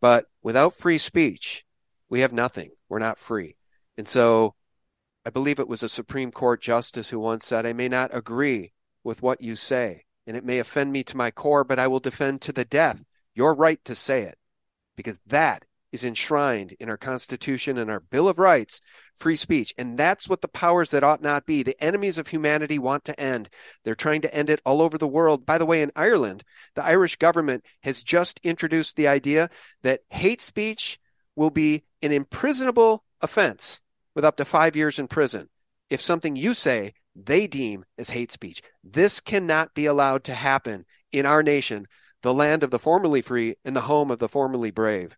But 0.00 0.26
without 0.42 0.74
free 0.74 0.98
speech, 0.98 1.64
we 2.08 2.20
have 2.20 2.32
nothing. 2.32 2.70
We're 2.88 2.98
not 2.98 3.18
free. 3.18 3.56
And 3.96 4.06
so 4.06 4.54
I 5.24 5.30
believe 5.30 5.58
it 5.58 5.68
was 5.68 5.82
a 5.82 5.88
Supreme 5.88 6.30
Court 6.30 6.60
justice 6.60 7.10
who 7.10 7.18
once 7.18 7.46
said, 7.46 7.66
I 7.66 7.72
may 7.72 7.88
not 7.88 8.14
agree 8.14 8.72
with 9.02 9.22
what 9.22 9.40
you 9.40 9.56
say, 9.56 10.04
and 10.26 10.36
it 10.36 10.44
may 10.44 10.58
offend 10.58 10.92
me 10.92 11.02
to 11.04 11.16
my 11.16 11.30
core, 11.30 11.64
but 11.64 11.78
I 11.78 11.86
will 11.86 12.00
defend 12.00 12.42
to 12.42 12.52
the 12.52 12.64
death 12.64 13.04
your 13.34 13.54
right 13.54 13.84
to 13.84 13.94
say 13.94 14.22
it, 14.22 14.38
because 14.96 15.20
that 15.26 15.64
is 15.92 16.04
enshrined 16.04 16.72
in 16.80 16.88
our 16.88 16.96
Constitution 16.96 17.78
and 17.78 17.90
our 17.90 18.00
Bill 18.00 18.28
of 18.28 18.38
Rights, 18.38 18.80
free 19.14 19.36
speech. 19.36 19.72
And 19.78 19.98
that's 19.98 20.28
what 20.28 20.40
the 20.40 20.48
powers 20.48 20.90
that 20.90 21.04
ought 21.04 21.22
not 21.22 21.46
be, 21.46 21.62
the 21.62 21.82
enemies 21.82 22.18
of 22.18 22.28
humanity, 22.28 22.78
want 22.78 23.04
to 23.04 23.18
end. 23.18 23.48
They're 23.84 23.94
trying 23.94 24.20
to 24.22 24.34
end 24.34 24.50
it 24.50 24.60
all 24.64 24.82
over 24.82 24.98
the 24.98 25.06
world. 25.06 25.46
By 25.46 25.58
the 25.58 25.66
way, 25.66 25.82
in 25.82 25.92
Ireland, 25.96 26.44
the 26.74 26.84
Irish 26.84 27.16
government 27.16 27.64
has 27.82 28.02
just 28.02 28.40
introduced 28.42 28.96
the 28.96 29.08
idea 29.08 29.48
that 29.82 30.00
hate 30.10 30.40
speech 30.40 30.98
will 31.34 31.50
be 31.50 31.84
an 32.02 32.12
imprisonable 32.12 33.04
offense 33.20 33.82
with 34.14 34.24
up 34.24 34.36
to 34.36 34.44
five 34.44 34.76
years 34.76 34.98
in 34.98 35.08
prison 35.08 35.48
if 35.88 36.00
something 36.00 36.36
you 36.36 36.54
say 36.54 36.92
they 37.14 37.46
deem 37.46 37.84
as 37.96 38.10
hate 38.10 38.32
speech. 38.32 38.62
This 38.82 39.20
cannot 39.20 39.74
be 39.74 39.86
allowed 39.86 40.24
to 40.24 40.34
happen 40.34 40.84
in 41.12 41.26
our 41.26 41.42
nation, 41.42 41.86
the 42.22 42.34
land 42.34 42.62
of 42.62 42.70
the 42.70 42.78
formerly 42.78 43.22
free 43.22 43.54
and 43.64 43.74
the 43.74 43.82
home 43.82 44.10
of 44.10 44.18
the 44.18 44.28
formerly 44.28 44.70
brave, 44.70 45.16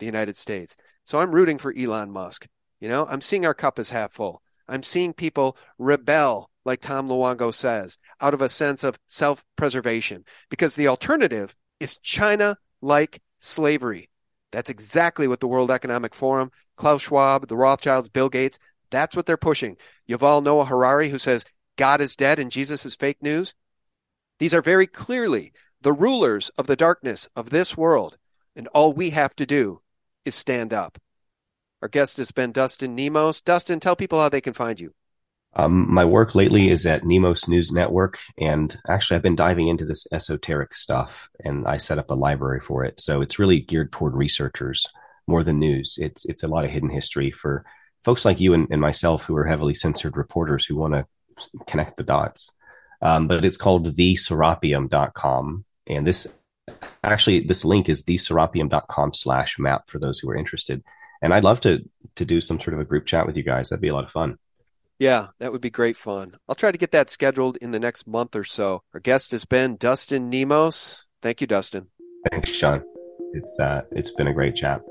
the 0.00 0.06
United 0.06 0.36
States. 0.36 0.76
So 1.04 1.20
I'm 1.20 1.34
rooting 1.34 1.58
for 1.58 1.74
Elon 1.76 2.10
Musk. 2.10 2.48
You 2.80 2.88
know, 2.88 3.06
I'm 3.06 3.20
seeing 3.20 3.46
our 3.46 3.54
cup 3.54 3.78
as 3.78 3.90
half 3.90 4.12
full. 4.12 4.42
I'm 4.68 4.82
seeing 4.82 5.12
people 5.12 5.56
rebel, 5.78 6.50
like 6.64 6.80
Tom 6.80 7.08
Luongo 7.08 7.52
says, 7.52 7.98
out 8.20 8.34
of 8.34 8.42
a 8.42 8.48
sense 8.48 8.84
of 8.84 8.98
self 9.06 9.44
preservation, 9.56 10.24
because 10.48 10.76
the 10.76 10.88
alternative 10.88 11.54
is 11.78 11.98
China 11.98 12.56
like 12.80 13.20
slavery. 13.38 14.10
That's 14.52 14.70
exactly 14.70 15.28
what 15.28 15.40
the 15.40 15.48
World 15.48 15.70
Economic 15.70 16.14
Forum, 16.14 16.50
Klaus 16.76 17.02
Schwab, 17.02 17.48
the 17.48 17.56
Rothschilds, 17.56 18.08
Bill 18.08 18.28
Gates, 18.28 18.58
that's 18.90 19.14
what 19.14 19.26
they're 19.26 19.36
pushing. 19.36 19.76
Yuval 20.08 20.42
Noah 20.42 20.64
Harari, 20.64 21.08
who 21.08 21.18
says 21.18 21.44
God 21.76 22.00
is 22.00 22.16
dead 22.16 22.38
and 22.38 22.50
Jesus 22.50 22.84
is 22.84 22.96
fake 22.96 23.22
news. 23.22 23.54
These 24.38 24.54
are 24.54 24.62
very 24.62 24.86
clearly 24.86 25.52
the 25.82 25.92
rulers 25.92 26.50
of 26.58 26.66
the 26.66 26.76
darkness 26.76 27.28
of 27.36 27.50
this 27.50 27.76
world, 27.76 28.18
and 28.54 28.68
all 28.68 28.92
we 28.92 29.10
have 29.10 29.34
to 29.36 29.46
do 29.46 29.80
is 30.24 30.34
stand 30.34 30.72
up. 30.72 30.98
Our 31.82 31.88
guest 31.88 32.18
has 32.18 32.30
been 32.30 32.52
Dustin 32.52 32.94
Nemos. 32.94 33.40
Dustin, 33.40 33.80
tell 33.80 33.96
people 33.96 34.20
how 34.20 34.28
they 34.28 34.40
can 34.40 34.52
find 34.52 34.78
you. 34.78 34.92
Um, 35.54 35.92
my 35.92 36.04
work 36.04 36.34
lately 36.34 36.70
is 36.70 36.86
at 36.86 37.04
Nemos 37.04 37.48
News 37.48 37.72
Network, 37.72 38.18
and 38.38 38.76
actually, 38.88 39.16
I've 39.16 39.22
been 39.22 39.34
diving 39.34 39.68
into 39.68 39.84
this 39.84 40.06
esoteric 40.12 40.74
stuff, 40.74 41.28
and 41.44 41.66
I 41.66 41.78
set 41.78 41.98
up 41.98 42.10
a 42.10 42.14
library 42.14 42.60
for 42.60 42.84
it. 42.84 43.00
So 43.00 43.20
it's 43.20 43.38
really 43.38 43.60
geared 43.60 43.90
toward 43.90 44.14
researchers 44.14 44.86
more 45.26 45.42
than 45.42 45.58
news. 45.58 45.98
It's 46.00 46.24
it's 46.24 46.44
a 46.44 46.48
lot 46.48 46.64
of 46.64 46.70
hidden 46.70 46.90
history 46.90 47.30
for 47.30 47.64
folks 48.04 48.24
like 48.24 48.40
you 48.40 48.54
and, 48.54 48.68
and 48.70 48.80
myself 48.80 49.24
who 49.24 49.36
are 49.36 49.44
heavily 49.46 49.74
censored 49.74 50.16
reporters 50.16 50.64
who 50.64 50.76
want 50.76 50.94
to 50.94 51.06
connect 51.66 51.96
the 51.96 52.02
dots. 52.04 52.50
Um, 53.02 53.28
but 53.28 53.44
it's 53.44 53.56
called 53.56 53.86
theserapium.com. 53.86 55.64
And 55.86 56.06
this 56.06 56.26
actually, 57.02 57.40
this 57.40 57.64
link 57.64 57.88
is 57.88 58.02
theserapium.com 58.02 59.14
slash 59.14 59.58
map 59.58 59.88
for 59.88 59.98
those 59.98 60.18
who 60.18 60.28
are 60.30 60.36
interested. 60.36 60.82
And 61.22 61.34
I'd 61.34 61.44
love 61.44 61.60
to, 61.62 61.80
to 62.16 62.24
do 62.24 62.40
some 62.40 62.60
sort 62.60 62.74
of 62.74 62.80
a 62.80 62.84
group 62.84 63.06
chat 63.06 63.26
with 63.26 63.36
you 63.36 63.42
guys. 63.42 63.68
That'd 63.68 63.82
be 63.82 63.88
a 63.88 63.94
lot 63.94 64.04
of 64.04 64.10
fun. 64.10 64.38
Yeah, 64.98 65.28
that 65.38 65.50
would 65.50 65.62
be 65.62 65.70
great 65.70 65.96
fun. 65.96 66.36
I'll 66.48 66.54
try 66.54 66.70
to 66.70 66.78
get 66.78 66.92
that 66.92 67.08
scheduled 67.08 67.56
in 67.56 67.70
the 67.70 67.80
next 67.80 68.06
month 68.06 68.36
or 68.36 68.44
so. 68.44 68.82
Our 68.92 69.00
guest 69.00 69.30
has 69.30 69.46
been 69.46 69.76
Dustin 69.76 70.28
Nemos. 70.28 71.06
Thank 71.22 71.40
you, 71.40 71.46
Dustin. 71.46 71.86
Thanks, 72.30 72.50
Sean. 72.50 72.82
It's 73.32 73.58
uh, 73.58 73.82
it's 73.92 74.10
been 74.10 74.26
a 74.26 74.34
great 74.34 74.56
chat. 74.56 74.82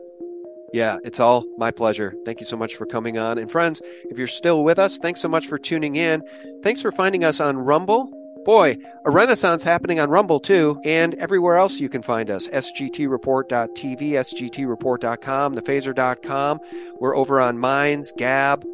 Yeah, 0.74 0.97
it's 1.03 1.20
all 1.20 1.45
my 1.57 1.72
pleasure. 1.72 2.16
Thank 2.26 2.39
you 2.39 2.45
so 2.45 2.57
much 2.57 2.76
for 2.76 2.86
coming 2.86 3.18
on. 3.18 3.38
And 3.38 3.51
friends, 3.51 3.82
if 4.10 4.18
you're 4.18 4.28
still 4.28 4.64
with 4.64 4.80
us, 4.80 4.97
thanks 4.99 5.22
so 5.22 5.28
much 5.28 5.47
for 5.47 5.57
tuning 5.57 5.95
in. 5.95 6.22
Thanks 6.64 6.82
for 6.82 6.91
finding 6.91 7.24
us 7.24 7.39
on 7.39 7.57
Rumble. 7.57 8.12
Boy, 8.46 8.78
a 9.06 9.12
renaissance 9.12 9.64
happening 9.64 10.00
on 10.00 10.10
Rumble 10.10 10.40
too, 10.40 10.80
and 10.86 11.14
everywhere 11.16 11.58
else 11.58 11.80
you 11.80 11.90
can 11.90 12.02
find 12.02 12.30
us. 12.30 12.48
SGTReport.tv, 12.48 14.12
SGTReport.com, 14.12 15.56
thephaser.com. 15.56 16.60
We're 17.00 17.16
over 17.18 17.42
on 17.42 17.58
Minds, 17.58 18.14
Gab, 18.18 18.66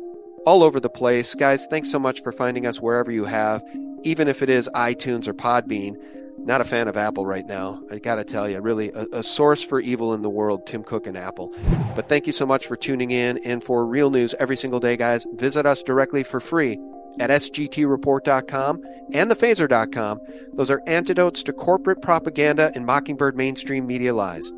all 0.46 0.64
over 0.64 0.80
the 0.80 0.90
place. 0.90 1.34
Guys, 1.34 1.66
thanks 1.68 1.92
so 1.92 1.98
much 1.98 2.22
for 2.22 2.32
finding 2.32 2.68
us 2.68 2.80
wherever 2.80 3.12
you 3.12 3.26
have, 3.26 3.64
even 4.04 4.28
if 4.28 4.44
it 4.44 4.50
is 4.50 4.70
iTunes 4.76 5.28
or 5.28 5.34
Podbean. 5.34 5.96
Not 6.38 6.62
a 6.62 6.66
fan 6.66 6.88
of 6.88 6.96
Apple 6.96 7.26
right 7.26 7.46
now. 7.48 7.82
I 7.92 7.98
got 7.98 8.16
to 8.16 8.24
tell 8.24 8.48
you, 8.48 8.62
really 8.62 8.92
a, 8.92 9.06
a, 9.14 9.24
source 9.24 9.64
for 9.64 9.80
evil 9.80 10.14
in 10.14 10.22
the 10.22 10.30
world, 10.30 10.68
Tim 10.68 10.84
Cook 10.84 11.08
and 11.08 11.18
Apple. 11.18 11.52
But 11.96 12.08
thank 12.08 12.28
you 12.28 12.34
so 12.34 12.46
much 12.46 12.68
for 12.68 12.76
tuning 12.76 13.10
in. 13.10 13.40
And 13.44 13.64
for 13.64 13.88
real 13.88 14.12
news 14.12 14.36
every 14.40 14.58
single 14.58 14.80
day, 14.80 14.96
guys, 14.96 15.26
visit 15.34 15.66
us 15.66 15.82
directly 15.82 16.24
for 16.24 16.40
free 16.40 16.78
at 17.20 17.30
sgtreport.com 17.30 18.84
and 19.14 19.32
thephaser.com. 19.32 20.22
Those 20.54 20.72
are 20.72 20.82
antidotes 20.88 21.44
to 21.44 21.54
corporate 21.54 22.02
propaganda 22.02 22.72
and 22.76 22.86
mockingbird 22.86 23.36
mainstream 23.36 23.88
media 23.88 24.14
lies. 24.14 24.52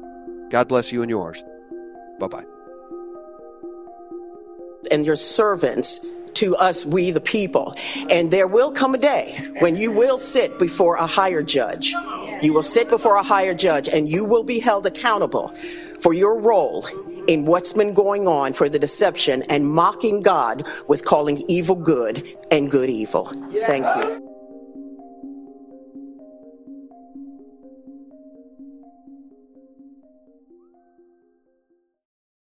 God 0.49 0.67
bless 0.67 0.91
you 0.91 1.01
and 1.01 1.09
yours. 1.09 1.43
Bye 2.19 2.27
bye. 2.27 2.45
And 4.91 5.05
your 5.05 5.15
servants 5.15 5.99
to 6.35 6.55
us, 6.55 6.85
we 6.85 7.11
the 7.11 7.21
people. 7.21 7.75
And 8.09 8.31
there 8.31 8.47
will 8.47 8.71
come 8.71 8.93
a 8.93 8.97
day 8.97 9.43
when 9.59 9.75
you 9.75 9.91
will 9.91 10.17
sit 10.17 10.59
before 10.59 10.95
a 10.95 11.07
higher 11.07 11.41
judge. 11.41 11.93
You 12.41 12.53
will 12.53 12.63
sit 12.63 12.89
before 12.89 13.15
a 13.15 13.23
higher 13.23 13.55
judge 13.55 13.89
and 13.89 14.07
you 14.07 14.23
will 14.23 14.43
be 14.43 14.59
held 14.59 14.85
accountable 14.85 15.53
for 15.99 16.13
your 16.13 16.39
role 16.39 16.87
in 17.27 17.45
what's 17.45 17.73
been 17.73 17.93
going 17.93 18.27
on 18.27 18.53
for 18.53 18.69
the 18.69 18.79
deception 18.79 19.43
and 19.43 19.67
mocking 19.67 20.21
God 20.21 20.65
with 20.87 21.05
calling 21.05 21.43
evil 21.47 21.75
good 21.75 22.37
and 22.51 22.71
good 22.71 22.89
evil. 22.89 23.31
Thank 23.67 23.85
you. 23.97 24.36